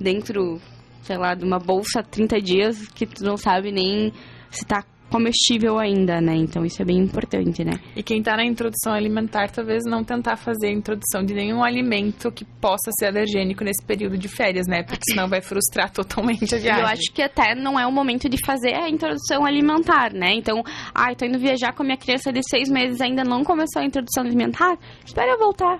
dentro, 0.00 0.60
sei 1.02 1.18
lá, 1.18 1.34
de 1.34 1.44
uma 1.44 1.58
bolsa 1.58 2.02
30 2.02 2.40
dias 2.40 2.86
que 2.88 3.06
tu 3.06 3.24
não 3.24 3.36
sabe 3.36 3.72
nem 3.72 4.12
se 4.50 4.64
tá 4.64 4.84
comestível 5.12 5.78
ainda, 5.78 6.22
né? 6.22 6.34
Então 6.34 6.64
isso 6.64 6.80
é 6.80 6.84
bem 6.86 6.96
importante, 6.96 7.62
né? 7.62 7.72
E 7.94 8.02
quem 8.02 8.22
tá 8.22 8.34
na 8.34 8.44
introdução 8.44 8.94
alimentar, 8.94 9.50
talvez 9.50 9.82
não 9.84 10.02
tentar 10.02 10.36
fazer 10.36 10.68
a 10.68 10.72
introdução 10.72 11.22
de 11.22 11.34
nenhum 11.34 11.62
alimento 11.62 12.32
que 12.32 12.46
possa 12.46 12.90
ser 12.98 13.08
alergênico 13.08 13.62
nesse 13.62 13.84
período 13.84 14.16
de 14.16 14.26
férias, 14.26 14.66
né? 14.66 14.82
Porque 14.82 15.02
senão 15.10 15.28
vai 15.28 15.42
frustrar 15.42 15.90
totalmente 15.92 16.54
a 16.54 16.58
viagem. 16.58 16.80
Eu 16.80 16.88
acho 16.88 17.12
que 17.12 17.20
até 17.20 17.54
não 17.54 17.78
é 17.78 17.86
o 17.86 17.92
momento 17.92 18.26
de 18.26 18.38
fazer 18.44 18.74
a 18.74 18.88
introdução 18.88 19.44
alimentar, 19.44 20.14
né? 20.14 20.32
Então, 20.34 20.62
ai, 20.94 21.12
ah, 21.12 21.14
tô 21.14 21.26
indo 21.26 21.38
viajar 21.38 21.74
com 21.74 21.82
a 21.82 21.86
minha 21.86 21.98
criança 21.98 22.32
de 22.32 22.40
seis 22.48 22.70
meses, 22.70 23.02
ainda 23.02 23.22
não 23.22 23.44
começou 23.44 23.82
a 23.82 23.84
introdução 23.84 24.24
alimentar, 24.24 24.78
espera 25.04 25.32
eu 25.32 25.38
voltar, 25.38 25.78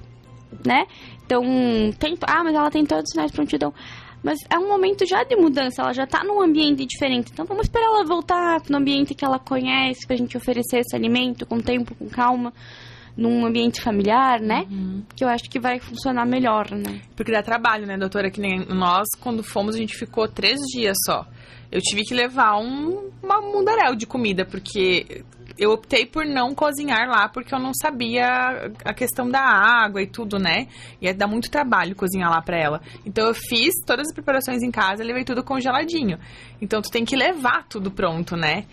né? 0.65 0.85
Então, 1.25 1.43
tem, 1.99 2.19
ah, 2.27 2.45
mas 2.45 2.55
ela 2.55 2.71
tem 2.71 2.85
todos 2.85 3.05
os 3.05 3.13
sinais 3.13 3.31
de 3.31 3.37
prontidão. 3.37 3.73
Mas 4.23 4.39
é 4.49 4.59
um 4.59 4.69
momento 4.69 5.05
já 5.07 5.25
de 5.25 5.35
mudança, 5.35 5.83
ela 5.83 5.93
já 5.93 6.07
tá 6.07 6.23
num 6.23 6.41
ambiente 6.41 6.87
diferente. 6.87 7.33
Então 7.33 7.45
vamos 7.45 7.65
esperar 7.65 7.87
ela 7.87 8.05
voltar 8.05 8.61
no 8.69 8.79
ambiente 8.79 9.15
que 9.15 9.25
ela 9.25 9.39
conhece, 9.39 10.07
pra 10.07 10.17
gente 10.17 10.37
oferecer 10.37 10.79
esse 10.79 10.95
alimento 10.95 11.45
com 11.45 11.59
tempo, 11.59 11.95
com 11.95 12.09
calma, 12.09 12.53
num 13.17 13.45
ambiente 13.45 13.83
familiar, 13.83 14.41
né? 14.41 14.67
Uhum. 14.71 15.03
Que 15.15 15.25
eu 15.25 15.29
acho 15.29 15.51
que 15.51 15.59
vai 15.59 15.81
funcionar 15.81 16.25
melhor, 16.25 16.71
né? 16.71 17.01
Porque 17.17 17.33
dá 17.33 17.43
trabalho, 17.43 17.87
né, 17.87 17.99
doutora? 17.99 18.31
Que 18.31 18.41
nem 18.41 18.65
nós, 18.67 19.09
quando 19.21 19.43
fomos, 19.43 19.75
a 19.75 19.79
gente 19.79 19.97
ficou 19.97 20.29
três 20.29 20.59
dias 20.73 20.97
só. 21.05 21.27
Eu 21.71 21.81
tive 21.81 22.03
que 22.03 22.15
levar 22.15 22.59
um, 22.59 23.11
uma 23.23 23.41
mundaréu 23.41 23.97
de 23.97 24.07
comida, 24.07 24.45
porque 24.45 25.25
eu 25.59 25.71
optei 25.71 26.07
por 26.07 26.25
não 26.25 26.55
cozinhar 26.55 27.09
lá 27.09 27.29
porque 27.29 27.55
eu 27.55 27.59
não 27.59 27.73
sabia 27.75 28.73
a 28.85 28.95
questão 28.95 29.29
da 29.29 29.41
água 29.41 30.03
e 30.03 30.07
tudo, 30.07 30.39
né? 30.39 30.67
Ia 31.01 31.15
dar 31.15 31.27
muito 31.27 31.51
trabalho 31.51 31.95
cozinhar 31.95 32.31
lá 32.31 32.41
pra 32.41 32.59
ela. 32.59 32.81
Então 33.05 33.27
eu 33.27 33.35
fiz 33.35 33.75
todas 33.87 34.09
as 34.09 34.15
preparações 34.15 34.63
em 34.63 34.71
casa, 34.71 35.05
levei 35.05 35.25
tudo 35.25 35.43
congeladinho. 35.45 36.19
Então 36.61 36.81
tu 36.81 36.91
tem 36.91 37.05
que 37.05 37.17
levar 37.17 37.67
tudo 37.69 37.91
pronto, 37.91 38.37
né? 38.37 38.65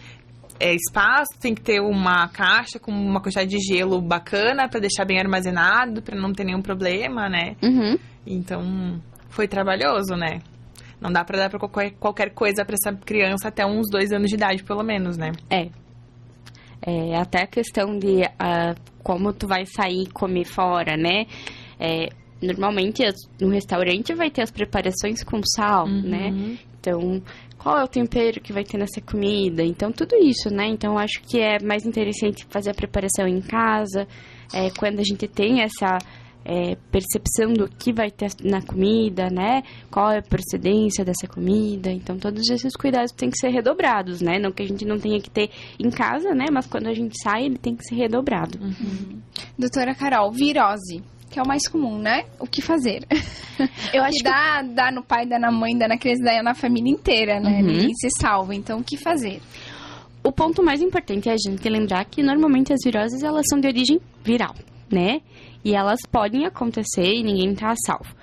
É, 0.59 0.73
espaço, 0.73 1.39
tem 1.39 1.55
que 1.55 1.61
ter 1.61 1.79
uma 1.79 2.27
caixa 2.27 2.79
com 2.79 2.91
uma 2.91 3.21
quantidade 3.21 3.49
de 3.49 3.59
gelo 3.59 4.01
bacana 4.01 4.67
para 4.67 4.81
deixar 4.81 5.05
bem 5.05 5.17
armazenado, 5.17 6.01
para 6.01 6.19
não 6.19 6.33
ter 6.33 6.43
nenhum 6.43 6.61
problema, 6.61 7.29
né? 7.29 7.55
Uhum. 7.63 7.97
Então, 8.27 9.01
foi 9.29 9.47
trabalhoso, 9.47 10.15
né? 10.15 10.41
Não 10.99 11.09
dá 11.11 11.23
para 11.23 11.37
dar 11.37 11.49
pra 11.49 11.59
qualquer, 11.59 11.91
qualquer 11.91 12.33
coisa 12.33 12.65
para 12.65 12.75
essa 12.75 12.93
criança 12.93 13.47
até 13.47 13.65
uns 13.65 13.89
dois 13.89 14.11
anos 14.11 14.29
de 14.29 14.35
idade, 14.35 14.61
pelo 14.63 14.83
menos, 14.83 15.17
né? 15.17 15.31
É, 15.49 15.69
é, 16.81 17.15
até 17.15 17.43
a 17.43 17.47
questão 17.47 17.97
de 17.97 18.21
uh, 18.21 18.75
como 19.03 19.33
tu 19.33 19.47
vai 19.47 19.65
sair 19.65 20.03
e 20.03 20.09
comer 20.09 20.45
fora, 20.45 20.95
né? 20.95 21.25
É, 21.79 22.09
normalmente 22.41 23.03
no 23.39 23.49
restaurante 23.49 24.13
vai 24.13 24.29
ter 24.29 24.41
as 24.41 24.51
preparações 24.51 25.23
com 25.23 25.41
sal, 25.43 25.85
uhum. 25.85 26.01
né? 26.01 26.57
Então, 26.79 27.21
qual 27.57 27.77
é 27.77 27.83
o 27.83 27.87
tempero 27.87 28.39
que 28.39 28.53
vai 28.53 28.63
ter 28.63 28.77
nessa 28.77 29.01
comida? 29.01 29.63
Então, 29.63 29.91
tudo 29.91 30.15
isso, 30.15 30.49
né? 30.49 30.67
Então, 30.67 30.97
acho 30.97 31.21
que 31.21 31.39
é 31.39 31.59
mais 31.61 31.85
interessante 31.85 32.45
fazer 32.49 32.71
a 32.71 32.73
preparação 32.73 33.27
em 33.27 33.41
casa, 33.41 34.07
é, 34.53 34.69
quando 34.71 34.99
a 34.99 35.03
gente 35.03 35.27
tem 35.27 35.61
essa 35.61 35.97
é, 36.45 36.75
percepção 36.91 37.53
do 37.53 37.67
que 37.67 37.93
vai 37.93 38.09
ter 38.09 38.29
na 38.43 38.61
comida, 38.61 39.29
né? 39.29 39.63
Qual 39.91 40.11
é 40.11 40.19
a 40.19 40.21
procedência 40.21 41.05
dessa 41.05 41.27
comida. 41.27 41.91
Então, 41.91 42.17
todos 42.17 42.49
esses 42.49 42.75
cuidados 42.75 43.11
têm 43.11 43.29
que 43.29 43.37
ser 43.37 43.49
redobrados, 43.49 44.21
né? 44.21 44.39
Não 44.39 44.51
que 44.51 44.63
a 44.63 44.67
gente 44.67 44.85
não 44.85 44.97
tenha 44.97 45.19
que 45.19 45.29
ter 45.29 45.49
em 45.79 45.89
casa, 45.89 46.33
né? 46.33 46.45
Mas 46.51 46.65
quando 46.67 46.87
a 46.87 46.93
gente 46.93 47.15
sai, 47.21 47.45
ele 47.45 47.57
tem 47.57 47.75
que 47.75 47.83
ser 47.83 47.95
redobrado. 47.95 48.59
Uhum. 48.61 49.19
Doutora 49.57 49.93
Carol, 49.93 50.31
virose 50.31 51.03
que 51.29 51.37
é 51.37 51.43
o 51.43 51.47
mais 51.47 51.67
comum, 51.67 51.99
né? 51.99 52.25
O 52.39 52.47
que 52.47 52.59
fazer? 52.59 53.05
Eu 53.93 54.03
acho 54.03 54.17
que 54.17 54.23
dá, 54.23 54.63
que... 54.63 54.69
dá 54.69 54.91
no 54.91 55.03
pai, 55.03 55.27
dá 55.27 55.37
na 55.37 55.51
mãe, 55.51 55.77
dá 55.77 55.87
na 55.87 55.97
criança, 55.97 56.23
dá 56.23 56.41
na 56.41 56.55
família 56.55 56.91
inteira, 56.91 57.39
né? 57.39 57.59
Uhum. 57.59 57.67
Ninguém 57.67 57.93
se 57.93 58.09
salva. 58.19 58.55
Então, 58.55 58.79
o 58.79 58.83
que 58.83 58.97
fazer? 58.97 59.39
O 60.23 60.31
ponto 60.31 60.63
mais 60.63 60.81
importante 60.81 61.29
é 61.29 61.33
a 61.33 61.37
gente 61.37 61.67
lembrar 61.69 62.03
que 62.05 62.21
normalmente 62.21 62.73
as 62.73 62.79
viroses 62.83 63.23
elas 63.23 63.45
são 63.47 63.59
de 63.59 63.67
origem 63.67 64.01
viral, 64.23 64.53
né? 64.91 65.21
E 65.63 65.75
elas 65.75 65.99
podem 66.09 66.45
acontecer 66.45 67.13
e 67.13 67.23
ninguém 67.23 67.51
está 67.51 67.73
salvo. 67.85 68.13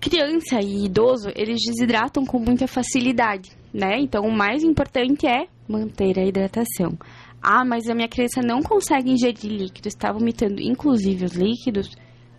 Criança 0.00 0.60
e 0.60 0.84
idoso, 0.84 1.30
eles 1.34 1.60
desidratam 1.66 2.24
com 2.24 2.38
muita 2.38 2.66
facilidade, 2.68 3.50
né? 3.72 3.98
Então, 3.98 4.24
o 4.24 4.32
mais 4.32 4.62
importante 4.62 5.26
é 5.26 5.48
manter 5.68 6.18
a 6.18 6.24
hidratação. 6.24 6.96
Ah, 7.42 7.64
mas 7.64 7.88
a 7.88 7.94
minha 7.94 8.08
criança 8.08 8.40
não 8.40 8.62
consegue 8.62 9.10
ingerir 9.10 9.50
líquido, 9.50 9.88
está 9.88 10.12
vomitando, 10.12 10.62
inclusive 10.62 11.24
os 11.24 11.32
líquidos. 11.32 11.90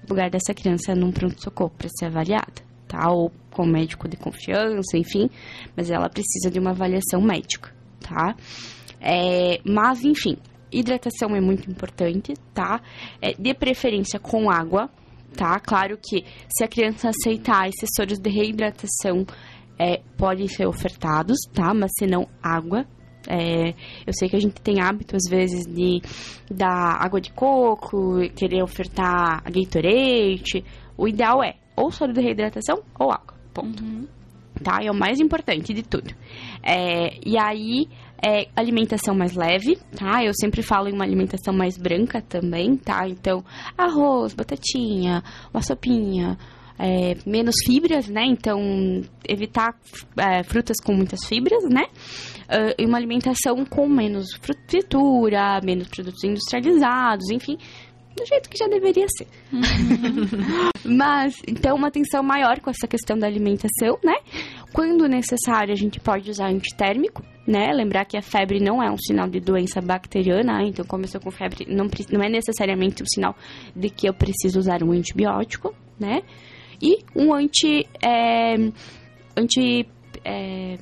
No 0.01 0.09
lugar 0.09 0.29
dessa 0.29 0.53
criança 0.53 0.95
num 0.95 1.11
pronto-socorro 1.11 1.71
para 1.77 1.89
ser 1.89 2.05
avaliada, 2.05 2.63
tá? 2.87 3.11
Ou 3.11 3.31
com 3.51 3.65
médico 3.65 4.07
de 4.07 4.15
confiança, 4.17 4.97
enfim. 4.97 5.29
Mas 5.75 5.91
ela 5.91 6.09
precisa 6.09 6.49
de 6.49 6.59
uma 6.59 6.71
avaliação 6.71 7.21
médica, 7.21 7.71
tá? 7.99 8.35
É, 9.01 9.59
mas, 9.65 10.03
enfim, 10.03 10.37
hidratação 10.77 11.35
é 11.35 11.41
muito 11.41 11.69
importante, 11.69 12.33
tá? 12.53 12.81
É, 13.21 13.33
de 13.33 13.53
preferência 13.53 14.19
com 14.19 14.49
água, 14.49 14.89
tá? 15.35 15.59
Claro 15.59 15.97
que 15.97 16.23
se 16.49 16.63
a 16.63 16.67
criança 16.67 17.09
aceitar 17.09 17.67
esses 17.67 17.89
soros 17.95 18.19
de 18.19 18.29
reidratação, 18.29 19.25
é, 19.79 20.01
podem 20.17 20.47
ser 20.47 20.67
ofertados, 20.67 21.37
tá? 21.53 21.73
Mas 21.73 21.91
se 21.97 22.07
não, 22.07 22.27
água. 22.41 22.85
É, 23.27 23.69
eu 24.05 24.13
sei 24.13 24.29
que 24.29 24.35
a 24.35 24.39
gente 24.39 24.61
tem 24.61 24.81
hábito, 24.81 25.15
às 25.15 25.29
vezes, 25.29 25.65
de 25.65 25.99
dar 26.49 27.03
água 27.03 27.19
de 27.19 27.31
coco, 27.33 28.19
querer 28.35 28.63
ofertar 28.63 29.43
Gatorade. 29.43 30.63
O 30.97 31.07
ideal 31.07 31.43
é 31.43 31.55
ou 31.75 31.91
soro 31.91 32.13
de 32.13 32.21
reidratação 32.21 32.83
ou 32.99 33.11
água. 33.11 33.35
Ponto. 33.53 33.83
Uhum. 33.83 34.07
Tá? 34.63 34.79
É 34.81 34.89
o 34.89 34.95
mais 34.95 35.19
importante 35.19 35.73
de 35.73 35.83
tudo. 35.83 36.13
É, 36.63 37.17
e 37.25 37.37
aí, 37.37 37.87
é, 38.25 38.47
alimentação 38.55 39.13
mais 39.13 39.35
leve, 39.35 39.77
tá? 39.95 40.23
Eu 40.23 40.33
sempre 40.33 40.61
falo 40.61 40.87
em 40.87 40.93
uma 40.93 41.03
alimentação 41.03 41.53
mais 41.53 41.77
branca 41.77 42.21
também, 42.21 42.75
tá? 42.77 43.07
Então, 43.07 43.43
arroz, 43.77 44.33
batatinha, 44.33 45.23
uma 45.53 45.61
sopinha, 45.61 46.37
é, 46.77 47.15
menos 47.25 47.55
fibras, 47.65 48.07
né? 48.07 48.25
Então, 48.25 48.59
evitar 49.27 49.75
é, 50.17 50.43
frutas 50.43 50.77
com 50.83 50.93
muitas 50.93 51.19
fibras, 51.25 51.63
né? 51.69 51.85
Uh, 52.45 52.75
e 52.77 52.85
uma 52.85 52.97
alimentação 52.97 53.65
com 53.65 53.87
menos 53.87 54.27
fritura, 54.39 55.59
menos 55.63 55.87
produtos 55.87 56.23
industrializados, 56.23 57.31
enfim, 57.31 57.57
do 58.15 58.25
jeito 58.25 58.49
que 58.49 58.57
já 58.57 58.67
deveria 58.67 59.05
ser. 59.17 59.27
Uhum. 59.51 60.69
Mas, 60.97 61.41
então, 61.47 61.75
uma 61.75 61.87
atenção 61.89 62.23
maior 62.23 62.59
com 62.59 62.69
essa 62.69 62.87
questão 62.87 63.17
da 63.17 63.27
alimentação, 63.27 63.99
né? 64.03 64.15
Quando 64.73 65.07
necessário, 65.07 65.73
a 65.73 65.75
gente 65.75 65.99
pode 65.99 66.29
usar 66.29 66.47
antitérmico, 66.47 67.23
né? 67.45 67.71
Lembrar 67.73 68.05
que 68.05 68.17
a 68.17 68.21
febre 68.21 68.59
não 68.59 68.81
é 68.81 68.89
um 68.89 68.97
sinal 68.97 69.27
de 69.27 69.39
doença 69.39 69.81
bacteriana, 69.81 70.63
então 70.63 70.85
começou 70.85 71.19
com 71.19 71.29
febre, 71.31 71.65
não, 71.67 71.87
não 72.11 72.21
é 72.21 72.29
necessariamente 72.29 73.03
um 73.03 73.05
sinal 73.05 73.35
de 73.75 73.89
que 73.89 74.07
eu 74.07 74.13
preciso 74.13 74.59
usar 74.59 74.83
um 74.83 74.91
antibiótico, 74.91 75.75
né? 75.99 76.21
E 76.81 76.99
um 77.15 77.33
anti... 77.33 77.87
É, 78.03 78.55
anti 79.35 79.87
é, 80.23 80.77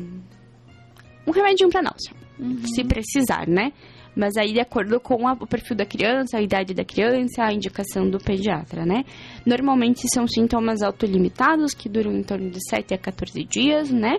um 1.26 1.32
remédio 1.32 1.70
para 1.70 1.82
náusea, 1.82 2.14
uhum. 2.38 2.68
se 2.68 2.84
precisar, 2.84 3.48
né? 3.48 3.72
Mas 4.16 4.38
aí 4.38 4.54
de 4.54 4.60
acordo 4.60 5.00
com 5.00 5.28
a, 5.28 5.34
o 5.34 5.48
perfil 5.48 5.76
da 5.76 5.86
criança, 5.86 6.38
a 6.38 6.42
idade 6.42 6.74
da 6.74 6.84
criança, 6.84 7.44
a 7.44 7.54
indicação 7.54 8.10
do 8.10 8.18
pediatra, 8.18 8.86
né? 8.86 9.04
Normalmente 9.46 10.08
são 10.14 10.28
sintomas 10.28 10.82
autolimitados, 10.82 11.74
que 11.74 11.90
duram 11.90 12.14
em 12.14 12.24
torno 12.24 12.50
de 12.50 12.60
7 12.70 12.94
a 12.94 12.98
14 12.98 13.44
dias, 13.44 13.92
né? 13.92 14.18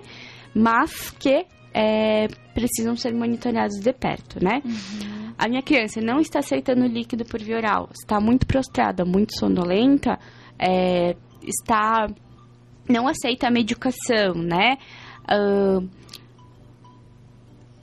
Mas 0.54 1.10
que 1.12 1.46
é, 1.72 2.28
precisam 2.54 2.96
ser 2.96 3.12
monitorados 3.12 3.80
de 3.80 3.92
perto, 3.92 4.42
né? 4.42 4.62
Uhum. 4.64 5.32
A 5.36 5.48
minha 5.48 5.62
criança 5.62 6.00
não 6.00 6.20
está 6.20 6.38
aceitando 6.38 6.86
líquido 6.86 7.24
por 7.24 7.40
via 7.40 7.56
oral, 7.56 7.88
está 7.92 8.20
muito 8.20 8.46
prostrada, 8.46 9.04
muito 9.04 9.36
sonolenta, 9.36 10.18
é, 10.58 11.16
está 11.42 12.06
não 12.88 13.08
aceita 13.08 13.48
a 13.48 13.50
medicação, 13.50 14.34
né? 14.34 14.76
Uh, 15.24 15.88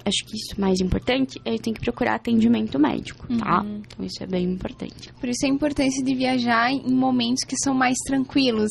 acho 0.06 0.26
que 0.26 0.36
isso 0.36 0.56
é 0.58 0.62
mais 0.62 0.80
importante, 0.80 1.40
ele 1.46 1.60
tem 1.60 1.74
que 1.74 1.82
procurar 1.82 2.16
atendimento 2.16 2.80
médico, 2.80 3.28
tá? 3.38 3.62
Uhum. 3.62 3.82
Então 3.86 4.06
isso 4.06 4.24
é 4.24 4.28
bem 4.28 4.46
importante. 4.46 5.12
Por 5.20 5.30
isso 5.30 5.46
a 5.46 5.50
importância 5.50 6.04
de 6.04 6.16
viajar 6.16 6.72
em 6.72 6.94
momentos 6.94 7.44
que 7.44 7.56
são 7.58 7.74
mais 7.74 7.98
tranquilos, 8.06 8.70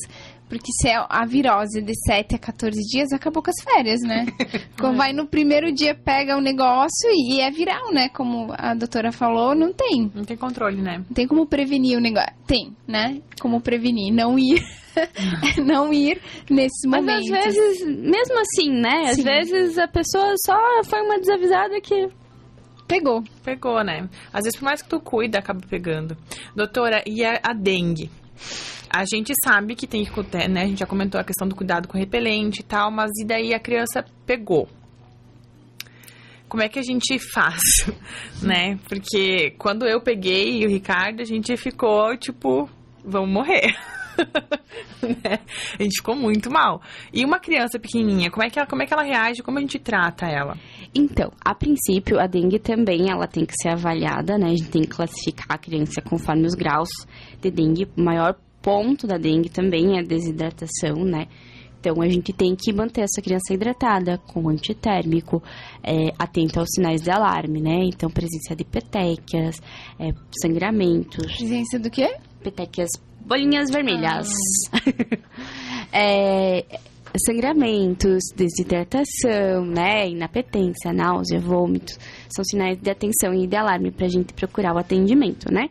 Porque 0.50 0.72
se 0.72 0.88
é 0.88 0.96
a 1.08 1.24
virose 1.24 1.80
de 1.80 1.92
7 1.94 2.34
a 2.34 2.38
14 2.38 2.76
dias, 2.90 3.12
acabou 3.12 3.40
com 3.40 3.50
as 3.50 3.62
férias, 3.62 4.00
né? 4.00 4.26
Quando 4.76 4.96
vai 4.96 5.12
no 5.12 5.24
primeiro 5.24 5.72
dia, 5.72 5.94
pega 5.94 6.36
o 6.36 6.40
negócio 6.40 7.08
e 7.08 7.40
é 7.40 7.48
viral, 7.52 7.92
né? 7.92 8.08
Como 8.08 8.52
a 8.58 8.74
doutora 8.74 9.12
falou, 9.12 9.54
não 9.54 9.72
tem. 9.72 10.10
Não 10.12 10.24
tem 10.24 10.36
controle, 10.36 10.82
né? 10.82 10.98
Não 11.08 11.14
tem 11.14 11.28
como 11.28 11.46
prevenir 11.46 11.96
o 11.96 12.00
negócio. 12.00 12.34
Tem, 12.48 12.76
né? 12.84 13.22
Como 13.40 13.60
prevenir, 13.60 14.12
não 14.12 14.36
ir. 14.36 14.60
não 15.64 15.92
ir 15.92 16.20
nesses 16.50 16.82
Mas 16.84 17.00
momentos. 17.00 17.30
às 17.30 17.54
vezes, 17.54 17.86
mesmo 17.86 18.40
assim, 18.40 18.70
né? 18.72 19.10
Às 19.10 19.16
Sim. 19.16 19.22
vezes 19.22 19.78
a 19.78 19.86
pessoa 19.86 20.34
só 20.44 20.58
foi 20.84 21.00
uma 21.00 21.20
desavisada 21.20 21.80
que. 21.80 22.08
Pegou. 22.88 23.22
Pegou, 23.44 23.84
né? 23.84 24.08
Às 24.32 24.42
vezes, 24.42 24.58
por 24.58 24.64
mais 24.64 24.82
que 24.82 24.88
tu 24.88 24.98
cuida, 24.98 25.38
acaba 25.38 25.60
pegando. 25.70 26.16
Doutora, 26.56 27.04
e 27.06 27.24
a, 27.24 27.38
a 27.40 27.52
dengue? 27.52 28.10
A 28.92 29.04
gente 29.04 29.32
sabe 29.44 29.76
que 29.76 29.86
tem 29.86 30.04
que, 30.04 30.48
né? 30.48 30.62
A 30.62 30.66
gente 30.66 30.80
já 30.80 30.86
comentou 30.86 31.20
a 31.20 31.24
questão 31.24 31.46
do 31.46 31.54
cuidado 31.54 31.86
com 31.86 31.96
repelente 31.96 32.58
e 32.58 32.64
tal, 32.64 32.90
mas 32.90 33.12
e 33.22 33.24
daí 33.24 33.54
a 33.54 33.60
criança 33.60 34.04
pegou? 34.26 34.68
Como 36.48 36.60
é 36.60 36.68
que 36.68 36.80
a 36.80 36.82
gente 36.82 37.16
faz, 37.32 37.62
né? 38.42 38.76
Porque 38.88 39.54
quando 39.56 39.86
eu 39.86 40.00
peguei 40.00 40.60
e 40.60 40.66
o 40.66 40.68
Ricardo, 40.68 41.20
a 41.20 41.24
gente 41.24 41.56
ficou 41.56 42.16
tipo, 42.16 42.68
vamos 43.04 43.30
morrer. 43.30 43.76
né? 45.02 45.38
A 45.78 45.82
gente 45.84 45.98
ficou 45.98 46.16
muito 46.16 46.50
mal. 46.50 46.82
E 47.12 47.24
uma 47.24 47.38
criança 47.38 47.78
pequenininha, 47.78 48.28
como 48.28 48.44
é 48.44 48.50
que 48.50 48.58
ela, 48.58 48.66
como 48.66 48.82
é 48.82 48.86
que 48.86 48.92
ela 48.92 49.04
reage? 49.04 49.40
Como 49.40 49.58
a 49.58 49.60
gente 49.60 49.78
trata 49.78 50.26
ela? 50.26 50.56
Então, 50.92 51.30
a 51.44 51.54
princípio, 51.54 52.18
a 52.18 52.26
dengue 52.26 52.58
também 52.58 53.08
ela 53.08 53.28
tem 53.28 53.46
que 53.46 53.54
ser 53.54 53.68
avaliada, 53.68 54.36
né? 54.36 54.46
A 54.46 54.56
gente 54.56 54.68
tem 54.70 54.82
que 54.82 54.88
classificar 54.88 55.46
a 55.48 55.58
criança 55.58 56.02
conforme 56.02 56.44
os 56.44 56.54
graus 56.54 56.90
de 57.40 57.52
dengue. 57.52 57.88
Maior 57.96 58.36
ponto 58.62 59.06
da 59.06 59.16
dengue 59.16 59.48
também 59.48 59.96
é 59.96 60.00
a 60.00 60.04
desidratação, 60.04 61.04
né? 61.04 61.26
Então, 61.80 62.02
a 62.02 62.08
gente 62.08 62.30
tem 62.34 62.54
que 62.54 62.74
manter 62.74 63.00
essa 63.00 63.22
criança 63.22 63.54
hidratada 63.54 64.18
com 64.18 64.50
antitérmico, 64.50 65.42
é, 65.82 66.12
atenta 66.18 66.60
aos 66.60 66.68
sinais 66.74 67.00
de 67.00 67.10
alarme, 67.10 67.58
né? 67.58 67.84
Então, 67.84 68.10
presença 68.10 68.54
de 68.54 68.64
petequias, 68.64 69.56
é, 69.98 70.12
sangramentos, 70.42 71.24
Presença 71.38 71.78
do 71.78 71.90
quê? 71.90 72.14
petequias, 72.42 72.90
bolinhas 73.26 73.70
vermelhas. 73.70 74.28
É, 75.92 76.64
sangramentos, 77.26 78.22
desidratação, 78.36 79.64
né? 79.66 80.08
Inapetência, 80.08 80.92
náusea, 80.92 81.40
vômitos. 81.40 81.98
São 82.28 82.44
sinais 82.44 82.78
de 82.78 82.88
atenção 82.88 83.34
e 83.34 83.48
de 83.48 83.56
alarme 83.56 83.90
pra 83.90 84.06
gente 84.06 84.32
procurar 84.32 84.72
o 84.72 84.78
atendimento, 84.78 85.52
né? 85.52 85.68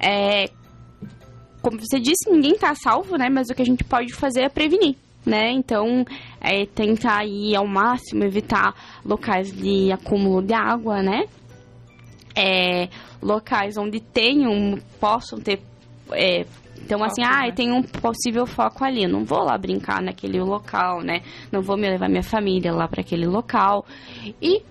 É, 0.00 0.46
como 1.62 1.78
você 1.78 1.98
disse, 1.98 2.30
ninguém 2.30 2.56
tá 2.56 2.74
salvo, 2.74 3.16
né? 3.16 3.28
Mas 3.28 3.48
o 3.50 3.54
que 3.54 3.62
a 3.62 3.66
gente 3.66 3.84
pode 3.84 4.12
fazer 4.14 4.42
é 4.42 4.48
prevenir. 4.48 4.96
Né? 5.24 5.50
Então, 5.52 6.02
é 6.40 6.64
tentar 6.64 7.18
aí 7.18 7.54
ao 7.54 7.66
máximo 7.66 8.24
evitar 8.24 8.74
locais 9.04 9.52
de 9.52 9.92
acúmulo 9.92 10.40
de 10.40 10.54
água, 10.54 11.02
né? 11.02 11.24
É, 12.34 12.88
locais 13.20 13.76
onde 13.76 14.00
tenham, 14.00 14.78
possam 14.98 15.38
ter 15.38 15.60
é, 16.12 16.46
então, 16.90 17.04
assim, 17.04 17.22
Foco, 17.22 17.34
ah, 17.34 17.46
né? 17.46 17.52
tem 17.52 17.72
um 17.72 17.82
possível 17.82 18.46
foco 18.46 18.84
ali. 18.84 19.06
Não 19.06 19.24
vou 19.24 19.44
lá 19.44 19.56
brincar 19.56 20.02
naquele 20.02 20.40
local, 20.40 21.02
né? 21.02 21.22
Não 21.52 21.60
vou 21.60 21.76
me 21.76 21.88
levar 21.88 22.08
minha 22.08 22.22
família 22.22 22.72
lá 22.72 22.88
para 22.88 23.00
aquele 23.00 23.26
local. 23.26 23.84
E 24.42 24.62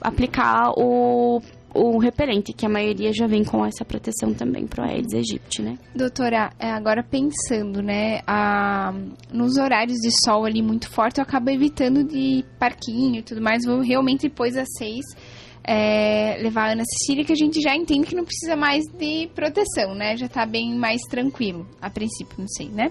aplicar 0.00 0.70
o, 0.76 1.40
o 1.74 1.98
repelente, 1.98 2.52
que 2.52 2.66
a 2.66 2.68
maioria 2.68 3.12
já 3.12 3.26
vem 3.26 3.44
com 3.44 3.64
essa 3.64 3.84
proteção 3.84 4.34
também 4.34 4.66
pro 4.66 4.82
Aedes 4.82 5.14
aegypti, 5.14 5.62
né? 5.62 5.78
Doutora, 5.94 6.52
é, 6.58 6.70
agora 6.70 7.02
pensando, 7.02 7.82
né, 7.82 8.20
a, 8.26 8.92
nos 9.32 9.56
horários 9.56 9.98
de 9.98 10.10
sol 10.24 10.44
ali 10.44 10.62
muito 10.62 10.90
forte, 10.90 11.18
eu 11.18 11.22
acabo 11.22 11.50
evitando 11.50 12.04
de 12.04 12.44
parquinho 12.58 13.16
e 13.16 13.22
tudo 13.22 13.40
mais, 13.40 13.64
vou 13.64 13.80
realmente 13.80 14.28
depois 14.28 14.56
às 14.56 14.68
seis 14.76 15.04
é, 15.64 16.38
levar 16.42 16.68
a 16.68 16.72
Ana 16.72 16.82
Cecília, 16.84 17.24
que 17.24 17.32
a 17.32 17.36
gente 17.36 17.60
já 17.60 17.74
entende 17.74 18.06
que 18.06 18.16
não 18.16 18.24
precisa 18.24 18.56
mais 18.56 18.84
de 18.98 19.28
proteção, 19.34 19.94
né, 19.94 20.16
já 20.16 20.28
tá 20.28 20.44
bem 20.44 20.74
mais 20.74 21.00
tranquilo, 21.02 21.66
a 21.80 21.88
princípio, 21.88 22.34
não 22.38 22.48
sei, 22.48 22.68
né, 22.68 22.90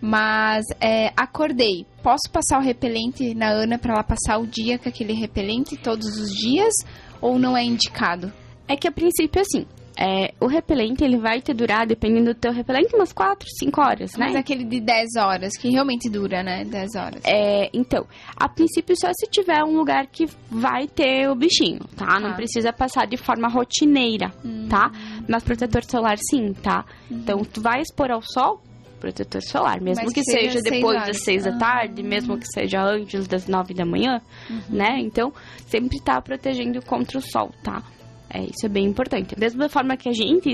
mas 0.00 0.64
é, 0.80 1.12
acordei, 1.16 1.86
posso 2.02 2.30
passar 2.32 2.58
o 2.58 2.62
repelente 2.62 3.34
na 3.34 3.48
Ana 3.48 3.78
para 3.78 3.94
ela 3.94 4.02
passar 4.02 4.38
o 4.38 4.46
dia 4.46 4.78
com 4.78 4.88
aquele 4.88 5.12
repelente 5.12 5.76
todos 5.76 6.18
os 6.18 6.30
dias, 6.30 6.72
ou 7.20 7.38
não 7.38 7.56
é 7.56 7.62
indicado? 7.64 8.32
É 8.68 8.76
que 8.76 8.88
a 8.88 8.92
princípio, 8.92 9.40
assim, 9.40 9.64
é, 9.98 10.34
o 10.40 10.46
repelente 10.46 11.02
ele 11.04 11.16
vai 11.16 11.40
te 11.40 11.54
durar, 11.54 11.86
dependendo 11.86 12.34
do 12.34 12.38
teu 12.38 12.52
repelente, 12.52 12.94
umas 12.94 13.12
4, 13.12 13.46
5 13.58 13.80
horas, 13.80 14.12
né? 14.16 14.26
Mas 14.26 14.36
aquele 14.36 14.64
de 14.64 14.80
10 14.80 15.16
horas, 15.18 15.56
que 15.56 15.70
realmente 15.70 16.10
dura, 16.10 16.42
né, 16.42 16.64
10 16.64 16.94
horas. 16.96 17.22
É, 17.24 17.70
então, 17.72 18.06
a 18.36 18.48
princípio 18.48 18.94
só 19.00 19.08
se 19.14 19.26
tiver 19.30 19.62
um 19.64 19.76
lugar 19.76 20.06
que 20.08 20.26
vai 20.50 20.86
ter 20.88 21.30
o 21.30 21.34
bichinho, 21.34 21.80
tá? 21.96 22.18
Não 22.20 22.30
Tá. 22.30 22.36
precisa 22.36 22.72
passar 22.72 23.06
de 23.06 23.16
forma 23.16 23.48
rotineira, 23.48 24.32
tá? 24.68 24.90
Mas 25.28 25.42
protetor 25.44 25.84
solar 25.84 26.18
sim, 26.30 26.52
tá? 26.52 26.84
Então, 27.10 27.38
tu 27.44 27.62
vai 27.62 27.80
expor 27.80 28.10
ao 28.10 28.20
sol, 28.20 28.60
protetor 28.96 29.42
solar, 29.42 29.80
mesmo 29.80 30.04
Mas 30.04 30.12
que, 30.12 30.22
seja 30.24 30.52
seja 30.52 30.62
depois 30.62 30.96
horas. 30.96 31.08
das 31.08 31.24
seis 31.24 31.44
da 31.44 31.50
Ah. 31.50 31.58
tarde, 31.58 32.02
mesmo 32.02 32.38
que 32.38 32.46
seja 32.46 32.82
antes 32.82 33.26
das 33.26 33.46
nove 33.46 33.74
da 33.74 33.84
manhã, 33.84 34.20
né? 34.68 34.98
Então, 35.00 35.32
sempre 35.66 36.00
tá 36.00 36.20
protegendo 36.20 36.80
contra 36.82 37.18
o 37.18 37.22
sol, 37.22 37.50
tá? 37.62 37.82
É, 38.30 38.42
isso 38.42 38.64
é 38.64 38.68
bem 38.68 38.84
importante. 38.86 39.34
Da 39.34 39.40
mesma 39.40 39.68
forma 39.68 39.96
que 39.96 40.08
a 40.08 40.12
gente 40.12 40.52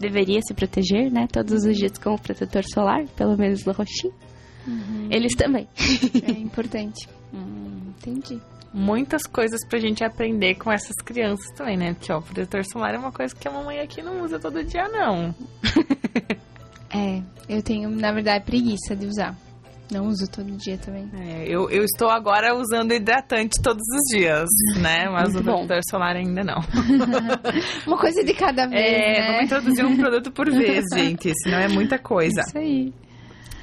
deveria 0.00 0.40
se 0.42 0.52
proteger, 0.52 1.10
né? 1.10 1.26
Todos 1.30 1.64
os 1.64 1.76
dias 1.76 1.96
com 1.98 2.14
o 2.14 2.18
protetor 2.20 2.64
solar, 2.64 3.04
pelo 3.16 3.36
menos 3.36 3.64
no 3.64 3.72
roxinho. 3.72 4.12
Eles 5.10 5.34
também. 5.36 5.68
É 6.26 6.32
importante. 6.32 7.08
Hum, 7.32 7.92
entendi. 7.96 8.40
Muitas 8.74 9.22
coisas 9.22 9.64
pra 9.66 9.78
gente 9.78 10.04
aprender 10.04 10.56
com 10.56 10.70
essas 10.70 10.96
crianças 11.04 11.46
também, 11.56 11.76
né? 11.78 11.94
Porque, 11.94 12.12
ó, 12.12 12.20
protetor 12.20 12.64
solar 12.64 12.94
é 12.94 12.98
uma 12.98 13.12
coisa 13.12 13.34
que 13.34 13.46
a 13.48 13.50
mamãe 13.52 13.78
aqui 13.80 14.02
não 14.02 14.22
usa 14.22 14.38
todo 14.38 14.62
dia, 14.64 14.88
não. 14.88 15.34
É, 16.92 17.22
eu 17.48 17.62
tenho, 17.62 17.90
na 17.90 18.12
verdade, 18.12 18.44
preguiça 18.44 18.94
de 18.96 19.06
usar. 19.06 19.36
Não 19.92 20.06
uso 20.08 20.28
todo 20.28 20.50
dia 20.56 20.76
também. 20.78 21.08
É, 21.14 21.44
eu, 21.46 21.70
eu 21.70 21.84
estou 21.84 22.08
agora 22.10 22.56
usando 22.56 22.92
hidratante 22.92 23.62
todos 23.62 23.82
os 23.94 24.18
dias, 24.18 24.48
né? 24.80 25.08
Mas 25.12 25.32
Muito 25.32 25.48
o 25.48 25.52
protetor 25.54 25.80
solar 25.88 26.16
ainda 26.16 26.42
não. 26.42 26.58
Uma 27.86 27.96
coisa 27.96 28.24
de 28.24 28.34
cada 28.34 28.66
vez, 28.66 28.82
É, 28.82 29.20
né? 29.20 29.26
vamos 29.28 29.44
introduzir 29.44 29.84
um 29.84 29.96
produto 29.96 30.32
por 30.32 30.50
vez, 30.50 30.84
gente, 30.94 31.32
senão 31.42 31.58
é 31.58 31.68
muita 31.68 31.98
coisa. 32.00 32.40
Isso 32.40 32.58
aí. 32.58 32.92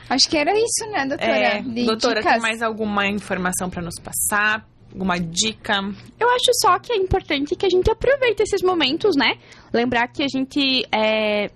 Acho 0.09 0.29
que 0.29 0.37
era 0.37 0.51
isso, 0.53 0.89
né, 0.91 1.05
doutora? 1.07 1.31
É, 1.31 1.61
De 1.61 1.85
doutora, 1.85 2.15
dicas. 2.21 2.33
tem 2.33 2.41
mais 2.41 2.61
alguma 2.61 3.05
informação 3.07 3.69
pra 3.69 3.81
nos 3.81 3.95
passar? 3.99 4.65
Alguma 4.93 5.17
dica? 5.19 5.73
Eu 6.19 6.29
acho 6.29 6.51
só 6.61 6.77
que 6.77 6.93
é 6.93 6.95
importante 6.97 7.55
que 7.55 7.65
a 7.65 7.69
gente 7.69 7.89
aproveite 7.89 8.43
esses 8.43 8.61
momentos, 8.61 9.15
né? 9.17 9.37
Lembrar 9.73 10.07
que 10.07 10.21
a 10.23 10.27
gente 10.27 10.85
é, 10.93 11.49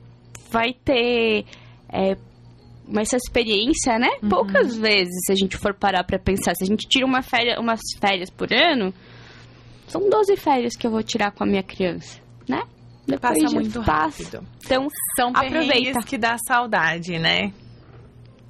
vai 0.49 0.73
ter 0.73 1.45
é, 1.89 2.15
essa 2.99 3.17
experiência, 3.17 3.97
né? 3.99 4.09
Poucas 4.29 4.75
vezes, 4.75 5.13
se 5.25 5.31
a 5.31 5.35
gente 5.35 5.57
for 5.57 5.73
parar 5.73 6.03
pra 6.03 6.19
pensar. 6.19 6.53
Se 6.55 6.63
a 6.63 6.67
gente 6.67 6.87
tira 6.87 7.05
uma 7.05 7.21
férias, 7.21 7.57
umas 7.57 7.81
férias 7.99 8.29
por 8.29 8.53
ano, 8.53 8.93
são 9.87 10.09
12 10.09 10.35
férias 10.37 10.75
que 10.75 10.85
eu 10.85 10.91
vou 10.91 11.03
tirar 11.03 11.31
com 11.31 11.43
a 11.43 11.47
minha 11.47 11.63
criança, 11.63 12.19
né? 12.47 12.63
Depois 13.07 13.41
Passa 13.41 13.55
muito 13.55 13.83
passa. 13.83 14.23
rápido. 14.23 14.47
Então, 14.65 14.87
São 15.15 15.29
Aproveita. 15.33 15.99
que 16.05 16.17
dá 16.17 16.37
saudade, 16.45 17.17
né? 17.17 17.53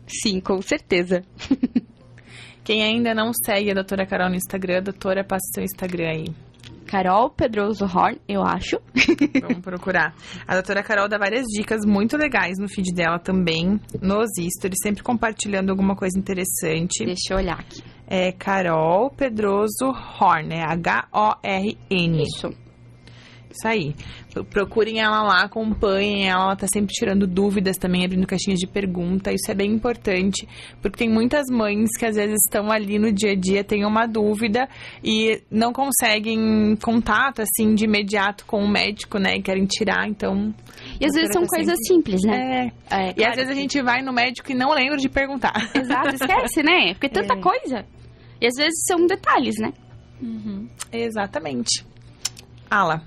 sim, 0.07 0.39
com 0.39 0.61
certeza. 0.61 1.21
Quem 2.63 2.83
ainda 2.83 3.13
não 3.13 3.31
segue 3.45 3.71
a 3.71 3.73
doutora 3.73 4.05
Carol 4.05 4.29
no 4.29 4.35
Instagram, 4.35 4.81
doutora, 4.81 5.23
passa 5.23 5.43
seu 5.53 5.63
Instagram 5.63 6.09
aí. 6.09 6.25
Carol 6.87 7.29
Pedroso 7.29 7.85
Horn, 7.85 8.19
eu 8.27 8.41
acho. 8.41 8.79
Vamos 9.41 9.59
procurar. 9.59 10.15
A 10.47 10.53
doutora 10.53 10.81
Carol 10.81 11.07
dá 11.07 11.17
várias 11.17 11.45
dicas 11.45 11.85
muito 11.85 12.17
legais 12.17 12.57
no 12.59 12.67
feed 12.67 12.93
dela 12.93 13.19
também, 13.19 13.79
nos 14.01 14.29
stories, 14.57 14.79
sempre 14.81 15.03
compartilhando 15.03 15.69
alguma 15.69 15.95
coisa 15.95 16.17
interessante. 16.17 17.05
Deixa 17.05 17.33
eu 17.33 17.37
olhar 17.37 17.59
aqui. 17.59 17.83
É 18.07 18.31
Carol 18.31 19.11
Pedroso 19.11 19.91
Horn, 20.19 20.53
é 20.53 20.63
H-O-R-N. 20.63 22.23
Isso. 22.23 22.66
Isso 23.49 23.67
aí. 23.67 23.95
Pro- 24.33 24.43
Procurem 24.45 24.99
ela 24.99 25.23
lá, 25.23 25.41
acompanhem 25.43 26.27
ela. 26.29 26.43
Ela 26.43 26.55
tá 26.55 26.67
sempre 26.71 26.93
tirando 26.93 27.25
dúvidas 27.25 27.77
também, 27.77 28.05
abrindo 28.05 28.27
caixinhas 28.27 28.59
de 28.59 28.67
pergunta. 28.67 29.31
Isso 29.31 29.49
é 29.49 29.55
bem 29.55 29.71
importante, 29.71 30.47
porque 30.81 30.97
tem 30.97 31.09
muitas 31.09 31.45
mães 31.49 31.89
que 31.97 32.05
às 32.05 32.15
vezes 32.15 32.35
estão 32.45 32.69
ali 32.71 32.99
no 32.99 33.11
dia 33.11 33.31
a 33.31 33.35
dia, 33.35 33.63
têm 33.63 33.85
uma 33.85 34.05
dúvida 34.05 34.67
e 35.03 35.41
não 35.49 35.71
conseguem 35.73 36.75
contato, 36.83 37.41
assim, 37.41 37.73
de 37.73 37.85
imediato 37.85 38.45
com 38.45 38.63
o 38.63 38.67
médico, 38.69 39.17
né? 39.17 39.35
E 39.37 39.41
querem 39.41 39.65
tirar, 39.65 40.07
então... 40.07 40.53
E 40.99 41.05
às 41.05 41.13
vezes 41.13 41.29
são 41.33 41.41
tá 41.43 41.47
coisas 41.49 41.75
sempre- 41.87 42.17
simples, 42.17 42.21
né? 42.23 42.71
É. 42.91 43.07
É, 43.07 43.09
E 43.09 43.13
claro 43.15 43.29
às 43.31 43.35
vezes 43.37 43.51
a 43.51 43.53
que- 43.55 43.61
gente 43.61 43.81
vai 43.81 44.01
no 44.01 44.13
médico 44.13 44.51
e 44.51 44.55
não 44.55 44.71
lembra 44.73 44.97
de 44.97 45.09
perguntar. 45.09 45.71
Exato, 45.73 46.09
esquece, 46.15 46.61
né? 46.61 46.93
Porque 46.93 47.09
tanta 47.09 47.33
É. 47.33 47.41
coisa. 47.41 47.85
E 48.39 48.45
às 48.45 48.53
vezes 48.55 48.83
são 48.87 49.07
detalhes, 49.07 49.55
né? 49.59 49.71
Exatamente. 50.91 51.85
Ala. 52.69 53.01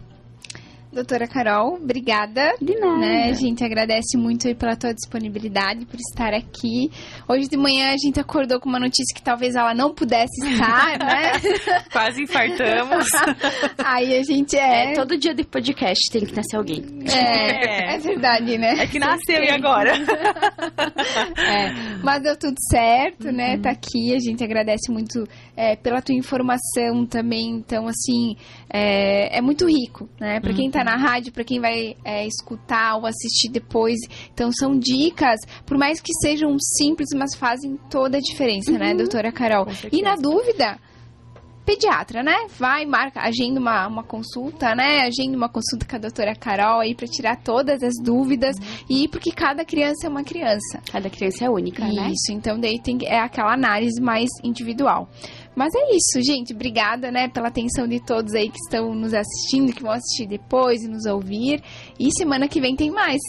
Doutora 0.92 1.28
Carol, 1.28 1.74
obrigada. 1.74 2.52
De 2.60 2.74
nada. 2.74 2.98
Né? 2.98 3.30
A 3.30 3.32
gente 3.32 3.62
agradece 3.62 4.18
muito 4.18 4.48
aí 4.48 4.56
pela 4.56 4.74
tua 4.74 4.92
disponibilidade, 4.92 5.86
por 5.86 5.96
estar 5.96 6.34
aqui. 6.34 6.90
Hoje 7.28 7.48
de 7.48 7.56
manhã 7.56 7.92
a 7.92 7.96
gente 7.96 8.18
acordou 8.18 8.58
com 8.58 8.68
uma 8.68 8.80
notícia 8.80 9.14
que 9.14 9.22
talvez 9.22 9.54
ela 9.54 9.72
não 9.72 9.94
pudesse 9.94 10.44
estar, 10.44 10.98
né? 10.98 11.32
Quase 11.92 12.24
infartamos. 12.24 13.06
aí 13.78 14.18
a 14.18 14.22
gente 14.24 14.56
é... 14.56 14.90
É, 14.90 14.94
todo 14.94 15.16
dia 15.16 15.32
de 15.32 15.44
podcast 15.44 16.10
tem 16.10 16.26
que 16.26 16.34
nascer 16.34 16.56
alguém. 16.56 16.84
É, 17.08 17.94
é 17.94 17.98
verdade, 17.98 18.58
né? 18.58 18.74
É 18.80 18.86
que 18.88 18.98
nasceu 18.98 19.42
e 19.42 19.50
agora? 19.50 19.92
É, 21.36 21.72
mas 22.02 22.22
deu 22.22 22.36
tudo 22.36 22.56
certo, 22.70 23.32
né? 23.32 23.58
Tá 23.58 23.70
aqui, 23.70 24.14
a 24.14 24.18
gente 24.18 24.42
agradece 24.42 24.90
muito 24.90 25.26
é, 25.60 25.76
pela 25.76 26.00
tua 26.00 26.14
informação 26.14 27.04
também. 27.04 27.50
Então, 27.50 27.86
assim, 27.86 28.34
é, 28.72 29.36
é 29.36 29.42
muito 29.42 29.68
rico, 29.68 30.08
né? 30.18 30.40
Pra 30.40 30.54
quem 30.54 30.70
tá 30.70 30.82
na 30.82 30.96
rádio, 30.96 31.32
pra 31.32 31.44
quem 31.44 31.60
vai 31.60 31.96
é, 32.02 32.26
escutar 32.26 32.96
ou 32.96 33.04
assistir 33.04 33.50
depois. 33.50 33.98
Então, 34.32 34.50
são 34.50 34.78
dicas, 34.78 35.38
por 35.66 35.76
mais 35.76 36.00
que 36.00 36.14
sejam 36.22 36.56
simples, 36.58 37.10
mas 37.14 37.34
fazem 37.34 37.78
toda 37.90 38.16
a 38.16 38.20
diferença, 38.20 38.72
né, 38.72 38.94
doutora 38.94 39.30
Carol? 39.30 39.66
E 39.92 40.00
na 40.00 40.16
dúvida, 40.16 40.78
pediatra, 41.70 42.22
né? 42.22 42.46
Vai, 42.58 42.84
marca, 42.84 43.20
agenda 43.20 43.60
uma, 43.60 43.86
uma 43.86 44.02
consulta, 44.02 44.74
né? 44.74 45.02
Agenda 45.02 45.36
uma 45.36 45.48
consulta 45.48 45.86
com 45.86 45.96
a 45.96 45.98
doutora 45.98 46.34
Carol 46.34 46.80
aí 46.80 46.94
pra 46.94 47.06
tirar 47.06 47.36
todas 47.36 47.82
as 47.82 47.94
dúvidas. 48.02 48.56
E 48.88 49.06
porque 49.08 49.30
cada 49.30 49.64
criança 49.64 50.06
é 50.06 50.10
uma 50.10 50.24
criança. 50.24 50.80
Cada 50.90 51.08
criança 51.08 51.44
é 51.44 51.50
única, 51.50 51.84
né? 51.84 52.10
Isso, 52.10 52.32
então 52.32 52.58
daí 52.58 52.80
tem, 52.80 52.98
é 53.04 53.20
aquela 53.20 53.52
análise 53.52 54.00
mais 54.00 54.28
individual. 54.42 55.08
Mas 55.60 55.74
é 55.74 55.94
isso, 55.94 56.26
gente. 56.26 56.54
Obrigada, 56.54 57.10
né, 57.10 57.28
pela 57.28 57.48
atenção 57.48 57.86
de 57.86 58.02
todos 58.02 58.32
aí 58.32 58.48
que 58.48 58.56
estão 58.56 58.94
nos 58.94 59.12
assistindo, 59.12 59.74
que 59.74 59.82
vão 59.82 59.92
assistir 59.92 60.26
depois 60.26 60.82
e 60.82 60.88
nos 60.88 61.04
ouvir. 61.04 61.62
E 61.98 62.10
semana 62.16 62.48
que 62.48 62.62
vem 62.62 62.74
tem 62.74 62.90
mais. 62.90 63.20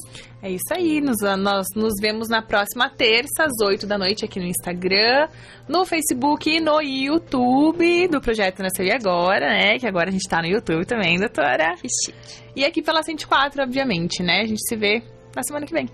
É 0.42 0.50
isso 0.50 0.74
aí, 0.74 1.02
nos, 1.02 1.18
nós 1.38 1.68
nos 1.76 1.92
vemos 2.00 2.30
na 2.30 2.42
próxima 2.42 2.90
terça, 2.90 3.44
às 3.44 3.68
8 3.68 3.86
da 3.86 3.98
noite, 3.98 4.24
aqui 4.24 4.40
no 4.40 4.46
Instagram, 4.46 5.28
no 5.68 5.84
Facebook 5.84 6.50
e 6.50 6.62
no 6.62 6.80
YouTube 6.82 8.08
do 8.08 8.22
Projeto 8.22 8.64
Nasceu 8.64 8.86
e 8.86 8.94
Agora, 8.94 9.50
né? 9.50 9.78
Que 9.78 9.86
agora 9.86 10.08
a 10.08 10.12
gente 10.14 10.30
tá 10.30 10.42
no 10.42 10.48
YouTube 10.48 10.86
também, 10.86 11.20
doutora. 11.20 11.76
Que 11.82 11.90
chique. 11.90 12.44
E 12.56 12.64
aqui 12.64 12.82
pela 12.82 13.04
104, 13.04 13.62
obviamente, 13.62 14.24
né? 14.24 14.44
A 14.44 14.48
gente 14.48 14.66
se 14.66 14.78
vê 14.78 15.04
na 15.36 15.44
semana 15.44 15.66
que 15.66 15.74
vem. 15.74 15.90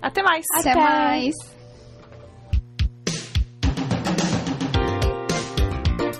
Até 0.00 0.22
mais! 0.22 0.44
Até, 0.54 0.70
Até. 0.70 0.80
mais. 0.80 1.53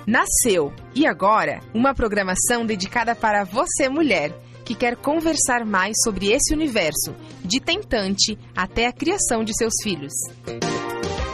Nasceu 0.07 0.71
e 0.93 1.07
agora 1.07 1.61
uma 1.73 1.95
programação 1.95 2.63
dedicada 2.63 3.15
para 3.15 3.43
você 3.43 3.89
mulher 3.89 4.31
que 4.63 4.75
quer 4.75 4.95
conversar 4.95 5.65
mais 5.65 5.95
sobre 6.03 6.31
esse 6.31 6.53
universo, 6.53 7.15
de 7.43 7.59
tentante 7.59 8.37
até 8.55 8.85
a 8.85 8.93
criação 8.93 9.43
de 9.43 9.55
seus 9.55 9.73
filhos. 9.81 10.13